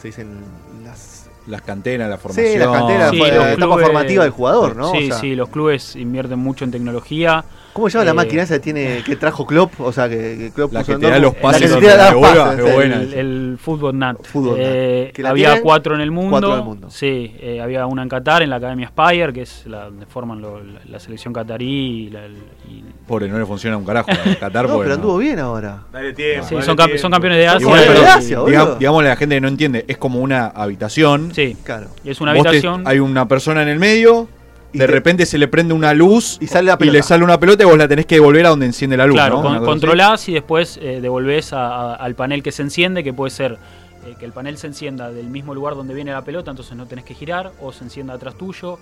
se 0.00 0.08
dicen 0.08 0.38
las 0.84 1.28
Las 1.46 1.62
canteras, 1.62 2.08
la 2.10 2.18
formación. 2.18 2.46
Sí, 2.52 2.58
las 2.58 2.68
canteras, 2.68 3.10
Sí, 3.10 3.18
fue 3.18 3.28
los 3.32 3.38
la 3.44 3.52
etapa 3.54 3.78
formativa 3.78 4.22
del 4.24 4.32
jugador, 4.32 4.76
¿no? 4.76 4.90
Sí, 4.92 5.04
O 5.04 5.06
sea, 5.08 5.18
sí, 5.18 5.34
los 5.34 5.48
clubes 5.48 5.96
invierten 5.96 6.38
mucho 6.38 6.64
en 6.64 6.70
tecnología. 6.70 7.44
¿Cómo 7.78 7.88
se 7.90 7.94
llama 7.98 8.04
la 8.06 8.10
Eh, 8.10 8.14
máquina 8.14 8.42
esa 8.42 8.54
que 8.54 8.60
tiene 8.60 9.02
que 9.04 9.16
trajo 9.16 9.46
Klopp? 9.46 9.80
O 9.80 9.92
sea, 9.92 10.08
que, 10.08 10.16
que 10.38 10.50
Klopp 10.54 10.72
La 10.72 10.80
puso 10.80 10.86
que 10.92 10.94
en 10.94 11.00
te 11.00 11.10
da 11.10 11.18
los 11.20 11.34
pases 11.36 11.70
La 11.70 11.76
que 11.78 11.86
te 11.86 11.96
da 11.96 12.10
los 12.12 12.20
pases, 12.20 12.58
es 12.58 12.66
el- 12.66 12.72
buena. 12.74 12.96
El, 13.02 13.14
el 13.14 13.58
Football 13.60 13.98
Nat. 13.98 14.16
Fútbol 14.24 14.56
Eh, 14.58 15.02
Nat, 15.06 15.14
que 15.14 15.22
la 15.22 15.30
había 15.30 15.46
tienen 15.48 15.62
cuatro 15.62 15.94
en 15.94 16.00
el 16.00 16.10
mundo. 16.10 16.30
cuatro 16.30 16.52
en 16.54 16.58
el 16.58 16.64
mundo. 16.64 16.90
Sí, 16.90 17.34
eh, 17.40 17.60
había 17.60 17.86
una 17.86 18.02
en 18.02 18.08
Qatar, 18.08 18.42
en 18.42 18.50
la 18.50 18.56
Academia 18.56 18.88
Spire, 18.88 19.32
que 19.32 19.42
es 19.42 19.64
la 19.66 19.84
donde 19.84 20.06
forman 20.06 20.40
lo- 20.40 20.62
la, 20.62 20.80
la 20.88 20.98
selección 21.00 21.32
catarí. 21.32 22.06
Y 22.06 22.10
la- 22.10 22.26
y- 22.26 22.84
Pobre, 23.06 23.28
no 23.28 23.38
le 23.38 23.46
funciona 23.46 23.76
un 23.76 23.84
carajo. 23.84 24.08
Qatar, 24.40 24.66
No, 24.68 24.76
pero 24.78 24.88
no. 24.88 24.94
anduvo 24.96 25.18
bien 25.18 25.38
ahora. 25.38 25.84
Dale 25.92 26.12
tiempo. 26.12 26.46
sí, 26.48 26.54
dale 26.56 26.66
son, 26.66 26.76
campe- 26.76 26.84
tiempo. 26.86 27.02
son 27.02 27.10
campeones 27.12 27.38
de 27.38 27.46
Asia. 27.46 27.60
Igual, 27.60 27.80
pero- 27.80 27.92
pero- 27.92 28.02
Gracias, 28.02 28.40
boludo. 28.40 28.50
Digam- 28.74 28.78
digámosle 28.78 29.08
a 29.08 29.12
la 29.12 29.16
gente 29.16 29.34
que 29.36 29.40
no 29.40 29.48
entiende, 29.48 29.84
es 29.88 29.96
como 29.98 30.20
una 30.20 30.46
habitación. 30.48 31.30
sí, 31.34 31.56
Claro. 31.64 31.86
es 32.04 32.20
una 32.20 32.32
te- 32.32 32.38
habitación. 32.40 32.82
hay 32.86 32.98
una 32.98 33.28
persona 33.28 33.62
en 33.62 33.68
el 33.68 33.78
medio, 33.78 34.28
de 34.72 34.78
te- 34.80 34.86
repente 34.86 35.24
se 35.26 35.38
le 35.38 35.48
prende 35.48 35.72
una 35.74 35.94
luz 35.94 36.36
Y 36.40 36.46
sale 36.46 36.66
la 36.66 36.76
y 36.80 36.90
le 36.90 37.02
sale 37.02 37.24
una 37.24 37.38
pelota 37.40 37.62
y 37.62 37.66
vos 37.66 37.78
la 37.78 37.88
tenés 37.88 38.06
que 38.06 38.16
devolver 38.16 38.46
a 38.46 38.50
donde 38.50 38.66
enciende 38.66 38.96
la 38.96 39.06
luz. 39.06 39.14
Claro, 39.14 39.36
¿no? 39.36 39.42
con- 39.42 39.50
Una 39.52 39.58
cosa 39.60 39.70
así. 39.70 39.80
controlás 39.80 40.28
y 40.28 40.32
después 40.34 40.78
eh, 40.82 41.00
devolvés 41.00 41.52
a- 41.52 41.92
a- 41.92 41.94
al 41.94 42.14
panel 42.14 42.42
que 42.42 42.52
se 42.52 42.62
enciende, 42.62 43.02
que 43.04 43.12
puede 43.12 43.30
ser 43.30 43.58
eh, 44.06 44.14
que 44.18 44.24
el 44.24 44.32
panel 44.32 44.56
se 44.58 44.66
encienda 44.68 45.10
del 45.10 45.26
mismo 45.28 45.54
lugar 45.54 45.74
donde 45.74 45.92
viene 45.94 46.12
la 46.12 46.22
pelota, 46.22 46.50
entonces 46.50 46.76
no 46.76 46.86
tenés 46.86 47.04
que 47.04 47.14
girar, 47.14 47.52
o 47.60 47.72
se 47.72 47.84
encienda 47.84 48.14
atrás 48.14 48.36
tuyo. 48.36 48.78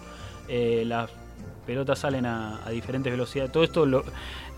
eh, 0.49 0.85
las 0.87 1.11
pelotas 1.67 1.99
salen 1.99 2.27
a, 2.27 2.61
a 2.65 2.71
diferentes 2.71 3.11
velocidades. 3.13 3.51
Todo 3.51 3.65
esto 3.65 3.87
lo, 3.87 4.05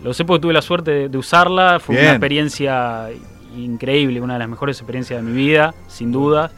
lo 0.02 0.12
sé 0.12 0.24
porque 0.26 0.42
tuve 0.42 0.52
la 0.52 0.60
suerte 0.62 0.90
de, 0.90 1.08
de 1.08 1.16
usarla. 1.18 1.80
Fue 1.80 1.94
Bien. 1.94 2.06
una 2.08 2.14
experiencia 2.16 3.08
increíble, 3.56 4.20
una 4.20 4.34
de 4.34 4.38
las 4.40 4.48
mejores 4.48 4.78
experiencias 4.78 5.18
de 5.24 5.30
mi 5.30 5.34
vida, 5.34 5.74
sin 5.86 6.12
duda. 6.12 6.50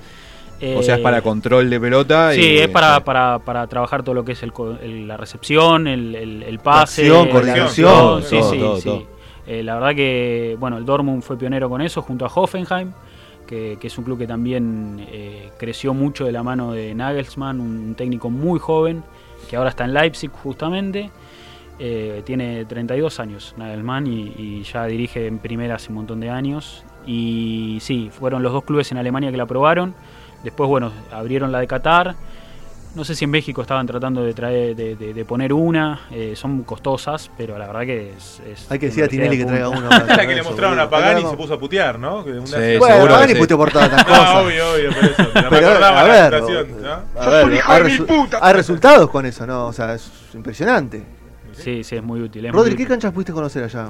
O 0.77 0.83
sea, 0.83 0.95
es 0.97 1.01
Eh, 1.01 1.03
para 1.03 1.23
control 1.23 1.71
de 1.71 1.81
pelota. 1.81 2.33
Sí, 2.33 2.41
y- 2.43 2.59
es 2.59 2.69
para, 2.69 3.03
para, 3.03 3.39
para 3.39 3.67
trabajar 3.67 4.03
todo 4.03 4.15
lo 4.15 4.25
que 4.25 4.33
es 4.33 4.43
el, 4.43 4.53
la 5.09 5.17
recepción, 5.17 5.87
el, 5.87 6.15
el- 6.15 6.43
el 6.43 6.59
pase, 6.59 7.03
acción, 7.03 7.29
coordinación, 7.29 7.69
sí, 7.71 7.83
todo, 7.83 8.23
sí, 8.23 8.59
todo, 8.59 8.77
sí. 8.77 8.85
todo. 8.85 9.03
Eh, 9.47 9.63
la 9.63 9.75
verdad 9.75 9.95
que, 9.95 10.57
bueno, 10.61 10.77
el 10.77 10.85
Dortmund 10.85 11.23
fue 11.23 11.37
pionero 11.39 11.69
con 11.69 11.81
eso 11.81 12.03
junto 12.03 12.25
a 12.27 12.29
Hoffenheim, 12.33 12.93
que, 13.47 13.79
que 13.81 13.87
es 13.87 13.99
un 13.99 14.05
club 14.05 14.19
que 14.19 14.27
también 14.27 15.05
eh, 15.11 15.51
creció 15.59 15.93
mucho 15.95 16.25
de 16.25 16.33
la 16.33 16.43
mano 16.43 16.73
de 16.73 16.95
Nagelsmann, 16.95 17.59
un 17.61 17.95
técnico 17.97 18.29
muy 18.31 18.59
joven, 18.61 19.03
que 19.49 19.57
ahora 19.57 19.71
está 19.71 19.85
en 19.85 19.95
Leipzig 19.95 20.31
justamente. 20.31 21.11
Eh, 21.83 22.23
tiene 22.27 22.67
32 22.67 23.19
años 23.21 23.55
Nagelsmann 23.57 24.07
y, 24.07 24.35
y 24.37 24.63
ya 24.65 24.85
dirige 24.85 25.27
en 25.27 25.39
primera 25.39 25.77
hace 25.77 25.89
un 25.89 25.95
montón 25.95 26.21
de 26.21 26.29
años. 26.29 26.85
Y 27.07 27.79
sí, 27.81 28.11
fueron 28.13 28.43
los 28.43 28.53
dos 28.53 28.65
clubes 28.65 28.93
en 28.93 28.99
Alemania 28.99 29.31
que 29.31 29.39
la 29.39 29.45
aprobaron. 29.45 29.95
Después, 30.45 30.69
bueno, 30.69 30.93
abrieron 31.13 31.53
la 31.53 31.61
de 31.61 31.67
Qatar. 31.67 32.15
No 32.93 33.05
sé 33.05 33.15
si 33.15 33.25
en 33.25 33.31
México 33.31 33.63
estaban 33.63 33.87
tratando 33.87 34.25
de 34.25 34.35
traer, 34.35 34.75
de, 34.75 34.97
de- 34.97 35.15
de 35.15 35.25
poner 35.25 35.53
una. 35.53 36.01
eh, 36.11 36.33
son 36.35 36.65
costosas, 36.65 37.31
pero 37.39 37.57
la 37.57 37.69
verdad 37.69 37.83
que 37.83 38.11
es. 38.17 38.41
es 38.45 38.69
Hay 38.69 38.81
que 38.81 38.87
decir 38.87 39.05
a 39.05 39.07
Tinelli 39.09 39.39
que 39.39 39.45
traiga 39.45 39.69
una. 39.69 39.89
para 39.91 40.17
La 40.17 40.27
que 40.27 40.35
le 40.35 40.43
mostraron 40.43 40.81
a 40.81 40.91
Pagani 40.91 41.21
y 41.21 41.23
se 41.23 41.31
no- 41.31 41.37
puso 41.37 41.55
a 41.55 41.61
putear, 41.61 42.01
¿no? 42.01 42.25
Que 42.25 42.33
una- 42.33 42.47
Sí, 42.47 42.79
Bueno, 42.79 42.95
seguro 42.97 43.15
Pagani 43.15 43.35
puteó 43.37 43.57
por 43.59 43.71
todas 43.71 43.93
No, 43.97 44.05
cosas. 44.05 44.35
obvio, 44.45 44.73
obvio, 44.73 44.91
por 44.93 45.05
eso. 45.05 45.23
No 45.37 45.43
me 45.43 45.49
Pero, 45.51 45.69
a 45.69 45.79
la 45.79 46.03
ver, 46.05 46.35
situación, 46.35 46.83
¿no? 46.83 47.21
A 47.23 47.29
ver, 47.29 47.61
hay, 47.65 47.83
resu- 47.83 48.39
hay 48.41 48.53
resultados 48.55 49.09
con 49.11 49.25
eso, 49.25 49.47
¿no? 49.47 49.67
O 49.69 49.73
sea, 49.73 49.95
es 49.95 50.11
impresionante. 50.35 51.05
Sí, 51.53 51.85
sí, 51.85 51.95
es 51.95 52.03
muy 52.03 52.21
útil. 52.23 52.45
es 52.47 52.53
muy 52.53 52.59
Rodri, 52.59 52.71
¿qué 52.75 52.83
útil. 52.83 52.89
canchas 52.89 53.13
pudiste 53.13 53.33
conocer 53.33 53.63
allá? 53.63 53.89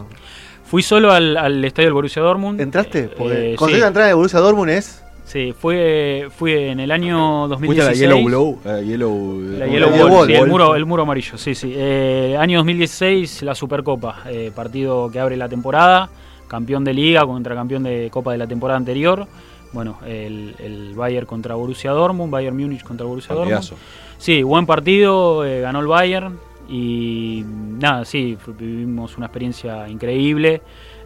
Fui 0.65 0.83
solo 0.83 1.11
al, 1.11 1.39
al 1.39 1.65
estadio 1.65 1.87
del 1.87 1.95
Borussia 1.95 2.21
Dortmund. 2.21 2.61
¿Entraste? 2.61 3.05
Eh, 3.19 3.55
eh, 3.55 3.57
sí, 3.59 3.77
la 3.79 3.87
entrada 3.87 4.09
de 4.09 4.15
Borussia 4.15 4.41
Dortmund 4.41 4.71
es... 4.73 5.03
sí, 5.31 5.55
fue, 5.59 6.29
fui 6.37 6.53
en 6.53 6.81
el 6.81 6.91
año 6.91 7.49
¿Fuiste 7.49 7.83
a 7.83 7.85
la 7.85 7.91
2016. 7.91 7.99
Yellow 7.99 8.25
Glow? 8.25 8.59
La 8.65 8.81
Yellow, 8.83 9.41
La 9.41 9.65
¿cómo 9.67 9.73
Yellow 9.73 10.09
Wall, 10.09 10.27
sí, 10.27 10.35
el 10.35 10.49
muro, 10.49 10.75
el 10.75 10.87
muro 10.87 11.03
amarillo, 11.03 11.39
sí, 11.39 11.55
sí. 11.55 11.73
Eh, 11.75 12.37
año 12.39 12.59
2016, 12.59 13.43
la 13.43 13.55
Supercopa, 13.55 14.23
eh, 14.27 14.51
partido 14.55 15.11
que 15.11 15.21
abre 15.21 15.37
la 15.37 15.49
temporada, 15.49 16.11
campeón 16.49 16.85
de 16.85 16.95
liga 16.95 17.25
contra 17.25 17.55
campeón 17.55 17.85
de 17.85 18.09
Copa 18.11 18.33
de 18.33 18.39
la 18.39 18.47
temporada 18.47 18.77
anterior. 18.77 19.27
Bueno, 19.73 19.99
el, 20.05 20.57
el 20.59 20.95
Bayern 20.95 21.27
contra 21.27 21.55
Borussia 21.55 21.93
Dortmund, 21.93 22.33
Bayern 22.33 22.57
Múnich 22.57 22.83
contra 22.83 23.07
Borussia 23.07 23.37
Partidazo. 23.37 23.77
Dortmund. 23.77 24.17
Sí, 24.19 24.43
buen 24.43 24.67
partido, 24.67 25.45
eh, 25.45 25.61
ganó 25.61 25.79
el 25.81 25.87
Bayern 25.87 26.50
y 26.71 27.45
nada, 27.47 28.05
sí, 28.05 28.39
vivimos 28.59 29.17
una 29.17 29.27
experiencia 29.27 29.89
increíble. 29.89 30.63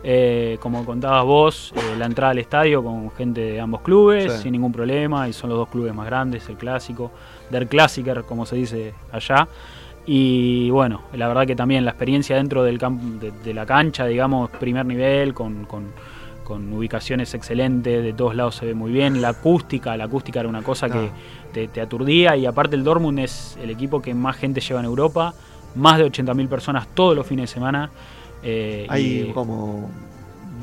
Eh, 0.07 0.59
como 0.61 0.85
contabas 0.85 1.25
vos, 1.25 1.73
eh, 1.75 1.97
la 1.99 2.05
entrada 2.05 2.33
al 2.33 2.39
estadio 2.39 2.85
con 2.85 3.11
gente 3.13 3.41
de 3.41 3.61
ambos 3.61 3.81
clubes, 3.81 4.31
Sí. 4.35 4.43
sin 4.43 4.53
ningún 4.53 4.71
problema, 4.73 5.27
y 5.29 5.33
son 5.33 5.49
los 5.49 5.59
dos 5.59 5.69
clubes 5.71 5.95
más 5.95 6.05
grandes, 6.07 6.47
el 6.51 6.57
clásico, 6.57 7.11
der 7.51 7.67
Klassiker, 7.69 8.23
como 8.25 8.45
se 8.45 8.57
dice 8.57 8.93
allá. 9.11 9.49
Y 10.07 10.69
bueno, 10.69 11.01
la 11.15 11.27
verdad 11.29 11.47
que 11.47 11.57
también 11.57 11.87
la 11.87 11.93
experiencia 11.93 12.37
dentro 12.37 12.63
del 12.63 12.79
camp- 12.79 13.19
de, 13.19 13.31
de 13.31 13.55
la 13.55 13.65
cancha, 13.65 14.05
digamos, 14.05 14.51
primer 14.51 14.85
nivel, 14.85 15.33
con, 15.33 15.65
con- 15.65 15.93
con 16.45 16.71
ubicaciones 16.75 17.33
excelentes, 17.33 18.05
de 18.05 18.13
todos 18.13 18.35
lados 18.35 18.57
se 18.57 18.67
ve 18.67 18.75
muy 18.75 18.93
bien. 18.93 19.23
La 19.23 19.31
acústica, 19.31 19.97
la 19.97 20.05
acústica 20.05 20.41
era 20.41 20.49
una 20.51 20.61
cosa 20.61 20.91
que 20.91 20.99
Ah. 20.99 21.13
te, 21.55 21.69
te 21.69 21.81
aturdía 21.81 22.37
y 22.37 22.45
aparte 22.45 22.77
el 22.77 22.85
Dortmund 22.85 23.21
es 23.21 23.57
el 23.63 23.71
equipo 23.71 24.03
que 24.03 24.13
más 24.13 24.37
gente 24.37 24.61
lleva 24.61 24.81
en 24.81 24.85
Europa, 24.87 25.33
más 25.75 25.99
de 25.99 26.05
80.000 26.05 26.49
personas 26.49 26.87
todos 26.95 27.15
los 27.17 27.27
fines 27.27 27.51
de 27.51 27.55
semana. 27.55 27.91
eh, 28.47 28.87
Hay 28.91 29.29
y- 29.29 29.33
como 29.33 29.89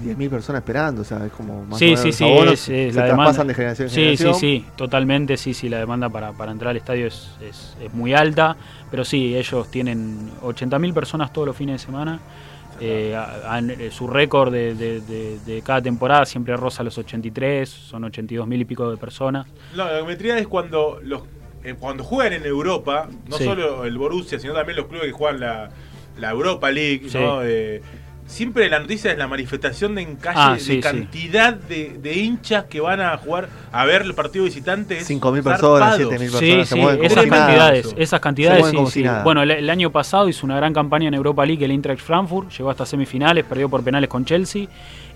10.000 0.03 0.29
personas 0.29 0.61
esperando, 0.61 1.01
o 1.01 1.05
sea, 1.05 1.25
es 1.25 1.31
como 1.31 1.65
más 1.65 1.79
Sí, 1.79 1.95
sí, 1.97 2.11
sí, 2.11 2.25
es- 2.25 2.49
es 2.51 2.93
se 2.93 2.99
la 2.99 3.05
traspasan 3.07 3.33
demanda. 3.33 3.43
de 3.45 3.53
generación 3.55 3.87
en 3.87 3.89
Sí, 3.89 3.95
sí, 3.95 4.17
generación. 4.17 4.35
sí, 4.35 4.65
totalmente, 4.75 5.37
sí, 5.37 5.53
sí, 5.53 5.67
la 5.69 5.77
demanda 5.79 6.09
para, 6.09 6.31
para 6.31 6.51
entrar 6.51 6.71
al 6.71 6.77
estadio 6.77 7.07
es, 7.07 7.29
es- 7.41 7.75
es 7.81 7.93
muy 7.93 8.13
alta, 8.13 8.55
pero 8.91 9.03
sí, 9.03 9.35
ellos 9.35 9.69
tienen 9.71 10.29
80.000 10.43 10.93
personas 10.93 11.31
todos 11.33 11.47
los 11.47 11.55
fines 11.55 11.81
de 11.81 11.85
semana. 11.85 12.19
Eh, 12.79 13.15
a- 13.15 13.59
eh, 13.59 13.89
su 13.91 14.07
récord 14.07 14.51
de, 14.51 14.73
de- 14.73 15.01
de- 15.01 15.39
de 15.45 15.61
cada 15.61 15.81
temporada 15.83 16.25
siempre 16.25 16.55
roza 16.57 16.81
los 16.83 16.97
83, 16.97 17.69
son 17.69 18.03
82.000 18.05 18.61
y 18.61 18.65
pico 18.65 18.89
de 18.89 18.97
personas. 18.97 19.45
No, 19.75 19.85
la 19.85 19.97
geometría 19.97 20.37
es 20.39 20.47
cuando 20.47 20.99
los 21.03 21.21
eh, 21.63 21.75
cuando 21.79 22.03
juegan 22.03 22.33
en 22.33 22.45
Europa, 22.45 23.07
no 23.27 23.37
Sí. 23.37 23.43
solo 23.45 23.85
el 23.85 23.97
Borussia, 23.97 24.39
sino 24.39 24.53
también 24.53 24.77
los 24.77 24.87
clubes 24.87 25.07
que 25.07 25.11
juegan 25.13 25.39
la, 25.39 25.69
la 26.19 26.29
Europa 26.31 26.71
League, 26.71 27.03
Sí. 27.09 27.17
¿no? 27.17 27.43
Eh, 27.43 27.81
siempre 28.25 28.69
la 28.69 28.79
noticia 28.79 29.11
es 29.11 29.17
la 29.17 29.27
manifestación 29.27 29.93
de 29.95 30.03
en 30.03 30.15
calle 30.15 30.37
Ah, 30.39 30.53
de 30.53 30.59
sí, 30.61 30.79
cantidad 30.79 31.53
de, 31.53 31.97
de 32.01 32.13
hinchas 32.13 32.63
que 32.65 32.79
van 32.79 33.01
a 33.01 33.17
jugar 33.17 33.49
a 33.73 33.83
ver 33.85 34.03
el 34.03 34.13
partido 34.13 34.45
visitante. 34.45 34.99
es 34.99 35.09
5.000 35.09 35.43
personas, 35.43 35.97
zarpado. 35.97 36.11
7.000 36.11 36.17
Sí, 36.17 36.31
personas, 36.31 36.67
se 36.69 36.75
sí, 36.75 36.81
mueven 36.81 36.97
como 36.99 37.07
esas 37.11 37.27
nada. 37.27 37.45
cantidades, 37.45 37.95
esas 37.97 38.09
Se 38.17 38.19
cantidades, 38.21 38.59
mueven 38.59 38.71
sí, 38.71 38.77
como 38.77 38.87
sí. 38.89 38.99
si 38.99 39.03
nada. 39.03 39.23
Bueno, 39.23 39.41
el, 39.43 39.51
el 39.51 39.69
año 39.69 39.91
pasado 39.91 40.29
hizo 40.29 40.45
una 40.45 40.55
gran 40.55 40.73
campaña 40.73 41.09
en 41.09 41.13
Europa 41.13 41.45
League 41.45 41.65
el 41.65 41.71
Eintracht 41.71 42.01
Frankfurt, 42.01 42.51
llegó 42.51 42.69
hasta 42.69 42.85
semifinales, 42.85 43.43
perdió 43.43 43.67
por 43.67 43.83
penales 43.83 44.09
con 44.09 44.23
Chelsea 44.23 44.67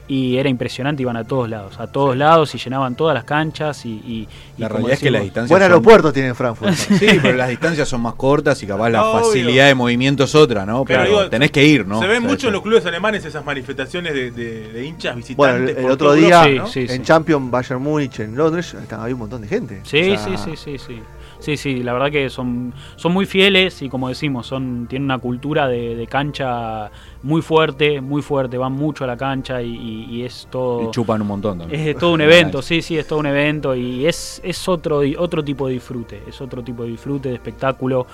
y 0.08 0.38
era 0.38 0.50
impresionante, 0.50 1.02
iban 1.02 1.18
a 1.18 1.24
todos 1.24 1.50
lados, 1.50 1.80
a 1.80 1.88
todos 1.88 2.16
lados 2.16 2.54
y 2.54 2.60
llenaban 2.60 2.96
todas 2.96 3.16
las 3.16 3.24
canchas 3.24 3.86
y... 3.86 3.90
y- 3.90 4.28
La 4.58 4.68
realidad 4.70 4.94
es 4.94 5.00
que 5.00 5.10
las 5.10 5.24
distancias 5.24 5.50
Buen 5.50 5.62
son- 5.64 5.72
aeropuerto 5.72 6.14
tiene 6.14 6.34
Frankfurt. 6.36 6.74
Sí, 6.74 7.08
pero 7.22 7.36
las 7.36 7.50
distancias 7.50 7.90
son 7.90 8.02
más 8.02 8.14
cortas 8.16 8.62
y 8.62 8.68
capaz 8.68 8.90
la 8.90 9.04
Obvio. 9.04 9.26
facilidad 9.26 9.68
de 9.68 9.74
movimiento 9.76 10.26
es 10.26 10.36
otra, 10.36 10.66
¿no? 10.66 10.86
Pero 10.86 11.00
Pero, 11.04 11.10
digo, 11.18 11.30
tenés 11.30 11.50
que 11.52 11.66
ir, 11.66 11.88
¿no? 11.88 12.00
Se 12.00 12.08
ven 12.08 12.18
O 12.18 12.22
sea, 12.22 12.30
mucho 12.30 12.48
en 12.48 12.54
los 12.54 12.62
clubes 12.62 12.86
alemanes 12.86 13.26
esas 13.26 13.44
manifestaciones 13.44 14.14
de, 14.14 14.30
de- 14.32 14.72
de 14.72 14.86
hinchas 14.86 15.16
visitantes. 15.16 15.38
Bueno, 15.38 15.56
el, 15.80 15.86
el 15.86 15.92
otro 15.92 16.14
día 16.14 16.44
Europa, 16.46 16.64
¿no? 16.66 16.68
Sí, 16.68 16.88
sí. 16.88 16.94
en 16.94 17.04
Champions, 17.04 17.50
Bayern 17.52 17.82
Múnich, 17.82 18.20
en 18.20 18.36
Londres, 18.36 18.76
había 18.92 19.14
un 19.16 19.20
montón 19.20 19.42
de 19.42 19.48
gente. 19.48 19.82
Sí, 19.84 20.12
O 20.12 20.18
sea, 20.18 20.38
sí, 20.38 20.38
sí, 20.38 20.56
sí, 20.56 20.78
sí. 20.78 21.02
Sí, 21.46 21.58
sí, 21.58 21.84
la 21.84 21.94
verdad 21.94 22.10
que 22.12 22.30
son, 22.30 22.74
son 22.96 23.14
muy 23.14 23.26
fieles 23.28 23.82
y 23.84 23.90
como 23.90 24.10
decimos, 24.10 24.48
son, 24.48 24.88
tienen 24.90 25.06
una 25.06 25.20
cultura 25.20 25.68
de, 25.68 25.96
de 25.96 26.08
cancha 26.08 26.90
muy 27.22 27.42
fuerte, 27.44 28.02
muy 28.02 28.22
fuerte, 28.24 28.58
van 28.58 28.72
mucho 28.74 29.04
a 29.04 29.08
la 29.08 29.16
cancha 29.16 29.62
y, 29.62 29.70
y- 29.76 30.06
y 30.10 30.24
es 30.24 30.48
todo... 30.50 30.88
Y 30.88 30.92
chupan 30.92 31.22
un 31.22 31.28
montón 31.28 31.60
también. 31.60 31.88
Es 31.90 31.98
todo 31.98 32.14
un 32.14 32.22
evento, 32.22 32.62
sí, 32.64 32.82
sí, 32.82 32.98
es 32.98 33.08
todo 33.08 33.20
un 33.20 33.28
evento 33.28 33.76
y 33.76 34.08
es, 34.08 34.42
es 34.44 34.68
otro, 34.68 35.02
otro 35.20 35.44
tipo 35.44 35.68
de 35.68 35.74
disfrute, 35.74 36.24
es 36.28 36.42
otro 36.42 36.64
tipo 36.64 36.82
de 36.84 36.90
disfrute, 36.90 37.30
de 37.30 37.36
espectáculo. 37.36 38.08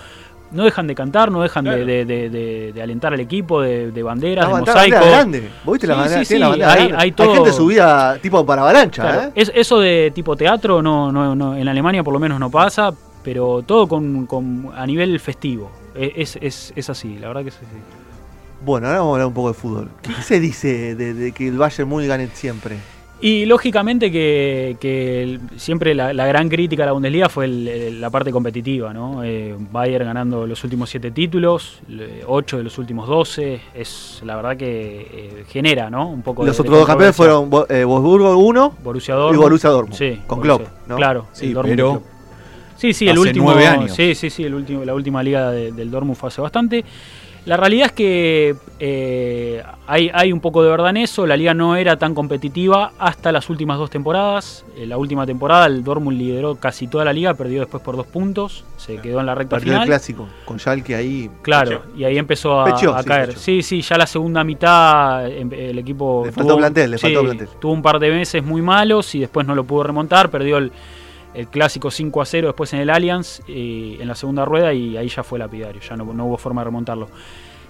No 0.52 0.66
dejan 0.66 0.86
de 0.86 0.96
cantar, 0.96 1.32
no 1.32 1.42
dejan 1.42 1.64
de- 1.64 1.70
Claro. 1.72 1.86
de, 1.86 2.04
de- 2.06 2.30
de- 2.30 2.74
de 2.74 2.82
alentar 2.82 3.14
al 3.14 3.22
equipo, 3.22 3.62
de, 3.62 3.92
de 3.92 4.04
banderas, 4.04 4.44
La 4.44 4.48
de 4.50 4.54
bandera 4.56 4.74
mosaico. 4.76 5.06
grande. 5.06 5.50
¿Vos 5.64 5.74
viste 5.76 5.88
la 5.88 5.94
Sí, 5.94 6.00
bandera? 6.02 6.22
sí, 6.24 6.28
Tiene 6.28 6.40
la 6.42 6.46
sí, 6.46 6.50
bandera 6.52 6.72
hay- 6.74 6.88
grande. 6.90 7.04
hay 7.06 7.12
todo- 7.14 7.34
gente 7.36 7.52
subida 7.54 8.18
tipo 8.18 8.46
para 8.46 8.62
avalancha, 8.64 9.02
Claro, 9.02 9.22
¿eh? 9.30 9.32
es, 9.36 9.50
eso 9.56 9.80
de 9.80 10.12
tipo 10.14 10.36
teatro 10.36 10.82
no, 10.82 11.10
no, 11.10 11.34
no, 11.36 11.56
en 11.56 11.70
Alemania 11.70 12.04
por 12.04 12.14
lo 12.14 12.20
menos 12.20 12.38
no 12.38 12.52
pasa, 12.52 12.92
pero 13.24 13.62
todo 13.64 13.88
con, 13.88 14.26
con- 14.26 14.70
a 14.76 14.86
nivel 14.86 15.20
festivo. 15.20 15.72
E- 15.96 16.14
Es, 16.18 16.38
es, 16.42 16.74
es 16.76 16.90
así, 16.90 17.18
la 17.20 17.28
verdad 17.28 17.44
que 17.44 17.50
es 17.50 17.56
así. 17.58 17.66
Bueno, 18.64 18.88
ahora 18.88 19.00
vamos 19.00 19.12
a 19.12 19.16
hablar 19.16 19.28
un 19.28 19.34
poco 19.34 19.48
de 19.50 19.54
fútbol. 19.56 19.90
¿Qué 20.02 20.14
se 20.22 20.40
dice 20.40 20.96
de, 20.96 21.14
de 21.14 21.32
que 21.32 21.48
el 21.48 21.58
Bayern 21.58 21.90
Múnich 21.90 22.08
gane 22.08 22.28
siempre? 22.34 22.78
Y 23.24 23.46
lógicamente 23.46 24.12
que, 24.12 24.78
que 24.80 25.40
siempre 25.56 25.94
la, 25.94 26.12
la 26.12 26.26
gran 26.26 26.50
crítica 26.50 26.82
a 26.82 26.86
la 26.88 26.92
Bundesliga 26.94 27.30
fue 27.30 27.46
el- 27.46 28.02
la 28.02 28.10
parte 28.10 28.32
competitiva, 28.32 28.94
¿no? 28.94 29.24
Eh, 29.24 29.56
Bayern 29.72 30.06
ganando 30.06 30.48
los 30.48 30.64
últimos 30.64 30.90
siete 30.90 31.12
títulos, 31.12 31.82
ocho 32.28 32.58
de 32.58 32.64
los 32.64 32.78
últimos 32.80 33.08
doce, 33.08 33.62
es 33.76 34.22
la 34.26 34.36
verdad 34.36 34.58
que 34.58 35.02
eh, 35.12 35.44
genera, 35.50 35.90
¿no? 35.92 36.10
Un 36.10 36.24
poco 36.24 36.44
Los 36.46 36.58
de, 36.58 36.64
de 36.64 36.70
otros 36.70 36.80
dos 36.80 36.88
campeones 36.88 37.16
fueron 37.16 37.50
eh, 37.70 37.84
Wolfsburgo 37.84 38.38
1 38.38 38.74
Borussia 38.84 39.14
y. 39.16 39.38
Borussia 39.38 39.70
Dortmund. 39.70 39.98
Sí, 39.98 40.20
con 40.26 40.40
Borussia- 40.40 40.58
Klopp, 40.58 40.88
¿no? 40.88 40.96
Claro, 40.98 41.26
Sí, 41.32 41.54
pero 41.64 42.02
Sí, 42.82 42.94
sí, 42.94 43.08
el 43.08 43.20
último. 43.20 43.52
nueve 43.52 43.68
años. 43.68 43.92
Sí, 43.96 44.16
sí, 44.16 44.32
sí, 44.32 44.44
el 44.44 44.56
último, 44.56 44.84
la 44.84 44.96
última 44.96 45.22
liga 45.22 45.52
de- 45.52 45.72
del 45.72 45.92
Dortmund 45.92 46.18
fue 46.18 46.30
hace 46.30 46.42
bastante. 46.42 46.84
La 47.46 47.58
realidad 47.58 47.88
es 47.88 47.92
que 47.94 48.56
eh, 48.80 49.64
hay, 49.88 50.12
hay 50.14 50.32
un 50.32 50.40
poco 50.40 50.62
de 50.64 50.70
verdad 50.70 50.92
en 50.92 50.98
eso. 50.98 51.26
La 51.26 51.36
liga 51.36 51.56
no 51.56 51.76
era 51.76 51.98
tan 51.98 52.14
competitiva 52.14 52.92
hasta 53.00 53.32
las 53.32 53.50
últimas 53.50 53.80
dos 53.80 53.90
temporadas. 53.90 54.64
En 54.78 54.90
la 54.90 54.98
última 54.98 55.26
temporada 55.26 55.66
el 55.66 55.84
Dortmund 55.84 56.18
lideró 56.20 56.56
casi 56.56 56.88
toda 56.88 57.04
la 57.04 57.14
liga, 57.14 57.34
perdió 57.34 57.62
después 57.62 57.82
por 57.82 57.96
dos 57.98 58.06
puntos. 58.06 58.64
Se 58.78 58.98
quedó 58.98 59.20
en 59.22 59.26
la 59.26 59.34
recta 59.34 59.56
Partido 59.56 59.74
del 59.74 59.82
final. 59.84 59.88
clásico, 59.88 60.28
con 60.46 60.60
Schalke 60.60 60.94
ahí. 60.96 61.32
Claro, 61.42 61.84
y 61.98 62.04
ahí 62.04 62.18
empezó 62.20 62.62
a, 62.62 63.04
caer. 63.04 63.36
Sí, 63.36 63.64
sí, 63.64 63.82
ya 63.82 63.98
la 63.98 64.06
segunda 64.06 64.44
mitad 64.44 65.28
em, 65.28 65.52
el 65.52 65.80
equipo 65.80 66.24
Le 66.26 66.32
faltó 66.32 66.58
plantel, 66.58 66.92
le 66.92 66.98
sí, 67.00 67.02
faltó 67.08 67.24
plantel. 67.24 67.48
Tuvo 67.60 67.74
un 67.74 67.82
par 67.82 67.98
de 68.00 68.12
meses 68.12 68.44
muy 68.44 68.62
malos 68.62 69.16
y 69.16 69.20
después 69.20 69.48
no 69.48 69.56
lo 69.56 69.64
pudo 69.64 69.84
remontar, 69.84 70.30
perdió 70.30 70.58
el, 70.58 70.72
el 71.34 71.48
clásico 71.48 71.90
5 71.92 72.22
a 72.22 72.26
0 72.26 72.48
después 72.48 72.74
en 72.74 72.80
el 72.82 72.90
Allianz 72.90 73.42
y 73.48 73.98
en 74.02 74.08
la 74.08 74.16
segunda 74.16 74.44
rueda 74.46 74.74
y 74.74 74.98
ahí 74.98 75.08
ya 75.10 75.24
fue 75.24 75.40
lapidario, 75.40 75.82
ya 75.82 75.96
no, 75.96 76.06
no 76.14 76.26
hubo 76.26 76.38
forma 76.38 76.62
de 76.62 76.66
remontarlo. 76.66 77.10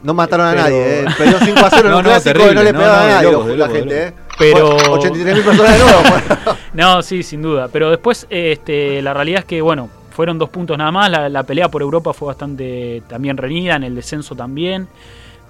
No 0.04 0.16
mataron 0.16 0.48
a 0.48 0.52
Pero- 0.52 0.64
nadie, 0.64 1.02
¿eh? 1.02 1.06
Perdió 1.16 1.40
5 1.40 1.60
a 1.60 1.70
0 1.70 1.82
en 1.86 1.92
No, 1.92 1.98
un 2.00 2.04
no, 2.04 2.10
clásico 2.10 2.30
y 2.30 2.34
terrible, 2.34 2.56
no 2.56 2.64
le 2.64 2.74
no, 2.74 2.80
pegaban 2.80 3.00
no, 3.00 3.06
a 3.06 3.16
nadie 3.16 3.32
locos, 3.32 3.48
la 3.50 3.56
locos, 3.56 3.74
gente, 3.78 3.94
de 3.94 4.08
¿eh? 4.08 4.14
Pero- 4.40 4.78
83.000 4.78 5.44
personas 5.44 5.74
de 5.78 5.84
nuevo. 5.84 6.58
No, 6.74 7.02
sí, 7.04 7.22
sin 7.22 7.42
duda. 7.42 7.68
Pero 7.68 7.90
después, 7.92 8.26
este, 8.30 9.02
la 9.02 9.14
realidad 9.14 9.40
es 9.42 9.46
que, 9.46 9.62
bueno, 9.62 9.90
fueron 10.10 10.40
dos 10.40 10.50
puntos 10.50 10.78
nada 10.78 10.92
más. 10.92 11.12
La, 11.12 11.30
la 11.30 11.44
pelea 11.44 11.70
por 11.70 11.82
Europa 11.84 12.14
fue 12.14 12.28
bastante 12.30 13.04
también 13.08 13.38
reñida, 13.38 13.76
en 13.76 13.84
el 13.84 13.94
descenso 13.94 14.36
también. 14.36 14.88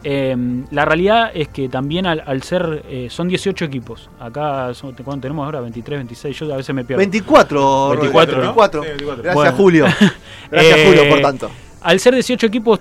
Eh, 0.03 0.35
la 0.71 0.85
realidad 0.85 1.31
es 1.33 1.47
que 1.49 1.69
también 1.69 2.05
al, 2.05 2.23
al 2.25 2.41
ser, 2.43 2.83
eh, 2.89 3.07
son 3.09 3.27
18 3.27 3.65
equipos. 3.65 4.09
Acá, 4.19 4.73
son- 4.73 4.93
¿cuánto 5.03 5.21
tenemos 5.21 5.45
ahora? 5.45 5.61
23, 5.61 5.99
26. 5.99 6.39
Yo 6.39 6.53
a 6.53 6.57
veces 6.57 6.73
me 6.73 6.83
pierdo. 6.83 6.99
24, 6.99 7.89
24, 7.89 8.09
Rodri, 8.35 8.47
¿no? 8.47 8.53
24. 8.55 8.81
Sí, 8.83 8.87
24. 8.89 9.23
Gracias, 9.23 9.35
Bueno. 9.35 9.57
Julio. 9.57 9.85
Gracias, 10.51 10.77
Eh, 10.77 10.85
Julio, 10.87 11.09
por 11.09 11.21
tanto. 11.21 11.51
Al 11.81 11.99
ser 11.99 12.13
18 12.15 12.47
equipos, 12.47 12.79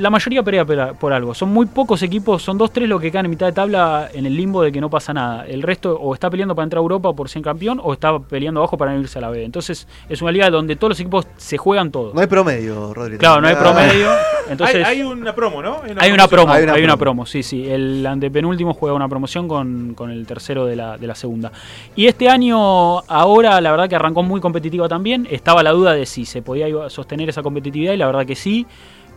la 0.00 0.10
mayoría 0.10 0.42
pelea 0.42 0.64
por, 0.64 0.96
por 0.96 1.12
algo. 1.12 1.34
Son 1.34 1.50
muy 1.50 1.66
pocos 1.66 2.02
equipos, 2.02 2.42
son 2.42 2.58
dos, 2.58 2.72
tres 2.72 2.88
los 2.88 3.00
que 3.00 3.10
quedan 3.10 3.26
en 3.26 3.30
mitad 3.30 3.46
de 3.46 3.52
tabla 3.52 4.08
en 4.12 4.26
el 4.26 4.36
limbo 4.36 4.62
de 4.62 4.72
que 4.72 4.80
no 4.80 4.90
pasa 4.90 5.12
nada. 5.12 5.46
El 5.46 5.62
resto 5.62 5.96
o 5.96 6.14
está 6.14 6.30
peleando 6.30 6.54
para 6.54 6.64
entrar 6.64 6.78
a 6.78 6.82
Europa 6.82 7.12
por 7.12 7.28
ser 7.28 7.42
campeón 7.42 7.80
o 7.82 7.92
está 7.92 8.18
peleando 8.18 8.60
abajo 8.60 8.76
para 8.76 8.92
no 8.92 9.00
irse 9.00 9.18
a 9.18 9.22
la 9.22 9.30
B. 9.30 9.44
Entonces 9.44 9.86
es 10.08 10.22
una 10.22 10.32
liga 10.32 10.50
donde 10.50 10.76
todos 10.76 10.90
los 10.90 11.00
equipos 11.00 11.26
se 11.36 11.58
juegan 11.58 11.90
todo. 11.90 12.12
No 12.14 12.20
hay 12.20 12.26
promedio, 12.26 12.92
Rodrigo. 12.94 13.18
Claro, 13.18 13.40
no 13.40 13.48
hay 13.48 13.54
promedio. 13.54 14.10
Entonces, 14.50 14.84
hay, 14.84 14.96
hay 14.96 15.02
una 15.02 15.32
promo, 15.32 15.62
¿no? 15.62 15.80
hay 15.96 16.10
una 16.10 16.26
promo, 16.26 16.52
Hay 16.52 16.64
una 16.64 16.72
hay 16.72 16.82
una 16.82 16.96
promo. 16.96 17.22
promo, 17.22 17.26
sí, 17.26 17.44
sí. 17.44 17.70
El 17.70 18.04
antepenúltimo 18.04 18.74
juega 18.74 18.96
una 18.96 19.08
promoción 19.08 19.46
con, 19.46 19.94
con 19.94 20.10
el 20.10 20.26
tercero 20.26 20.66
de 20.66 20.74
la, 20.74 20.98
de 20.98 21.06
la 21.06 21.14
segunda. 21.14 21.52
Y 21.94 22.06
este 22.06 22.28
año, 22.28 22.98
ahora, 23.08 23.60
la 23.60 23.70
verdad 23.70 23.88
que 23.88 23.94
arrancó 23.94 24.24
muy 24.24 24.40
competitiva 24.40 24.88
también. 24.88 25.28
Estaba 25.30 25.62
la 25.62 25.70
duda 25.70 25.92
de 25.92 26.04
si 26.04 26.24
se 26.24 26.42
podía 26.42 26.66
sostener 26.88 27.28
esa 27.28 27.42
competitividad 27.42 27.92
y 27.92 27.96
la 27.96 28.06
verdad 28.06 28.26
que 28.26 28.34
sí. 28.34 28.66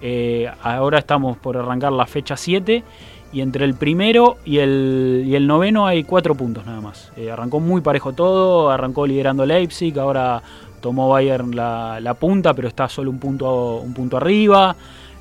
Eh, 0.05 0.51
ahora 0.61 0.99
estamos 0.99 1.37
por 1.37 1.55
arrancar 1.55 1.93
la 1.93 2.05
fecha 2.05 2.35
7 2.35 2.83
y 3.31 3.39
entre 3.39 3.63
el 3.63 3.73
primero 3.73 4.35
y 4.43 4.57
el, 4.57 5.23
y 5.25 5.33
el 5.35 5.47
noveno 5.47 5.87
hay 5.87 6.03
cuatro 6.03 6.35
puntos 6.35 6.65
nada 6.65 6.81
más. 6.81 7.13
Eh, 7.15 7.31
arrancó 7.31 7.61
muy 7.61 7.79
parejo 7.79 8.11
todo, 8.11 8.69
arrancó 8.69 9.07
liderando 9.07 9.45
Leipzig, 9.45 9.97
ahora 9.97 10.43
tomó 10.81 11.07
Bayern 11.07 11.55
la, 11.55 12.01
la 12.01 12.15
punta, 12.15 12.53
pero 12.53 12.67
está 12.67 12.89
solo 12.89 13.09
un 13.09 13.17
punto, 13.17 13.77
un 13.77 13.93
punto 13.93 14.17
arriba. 14.17 14.75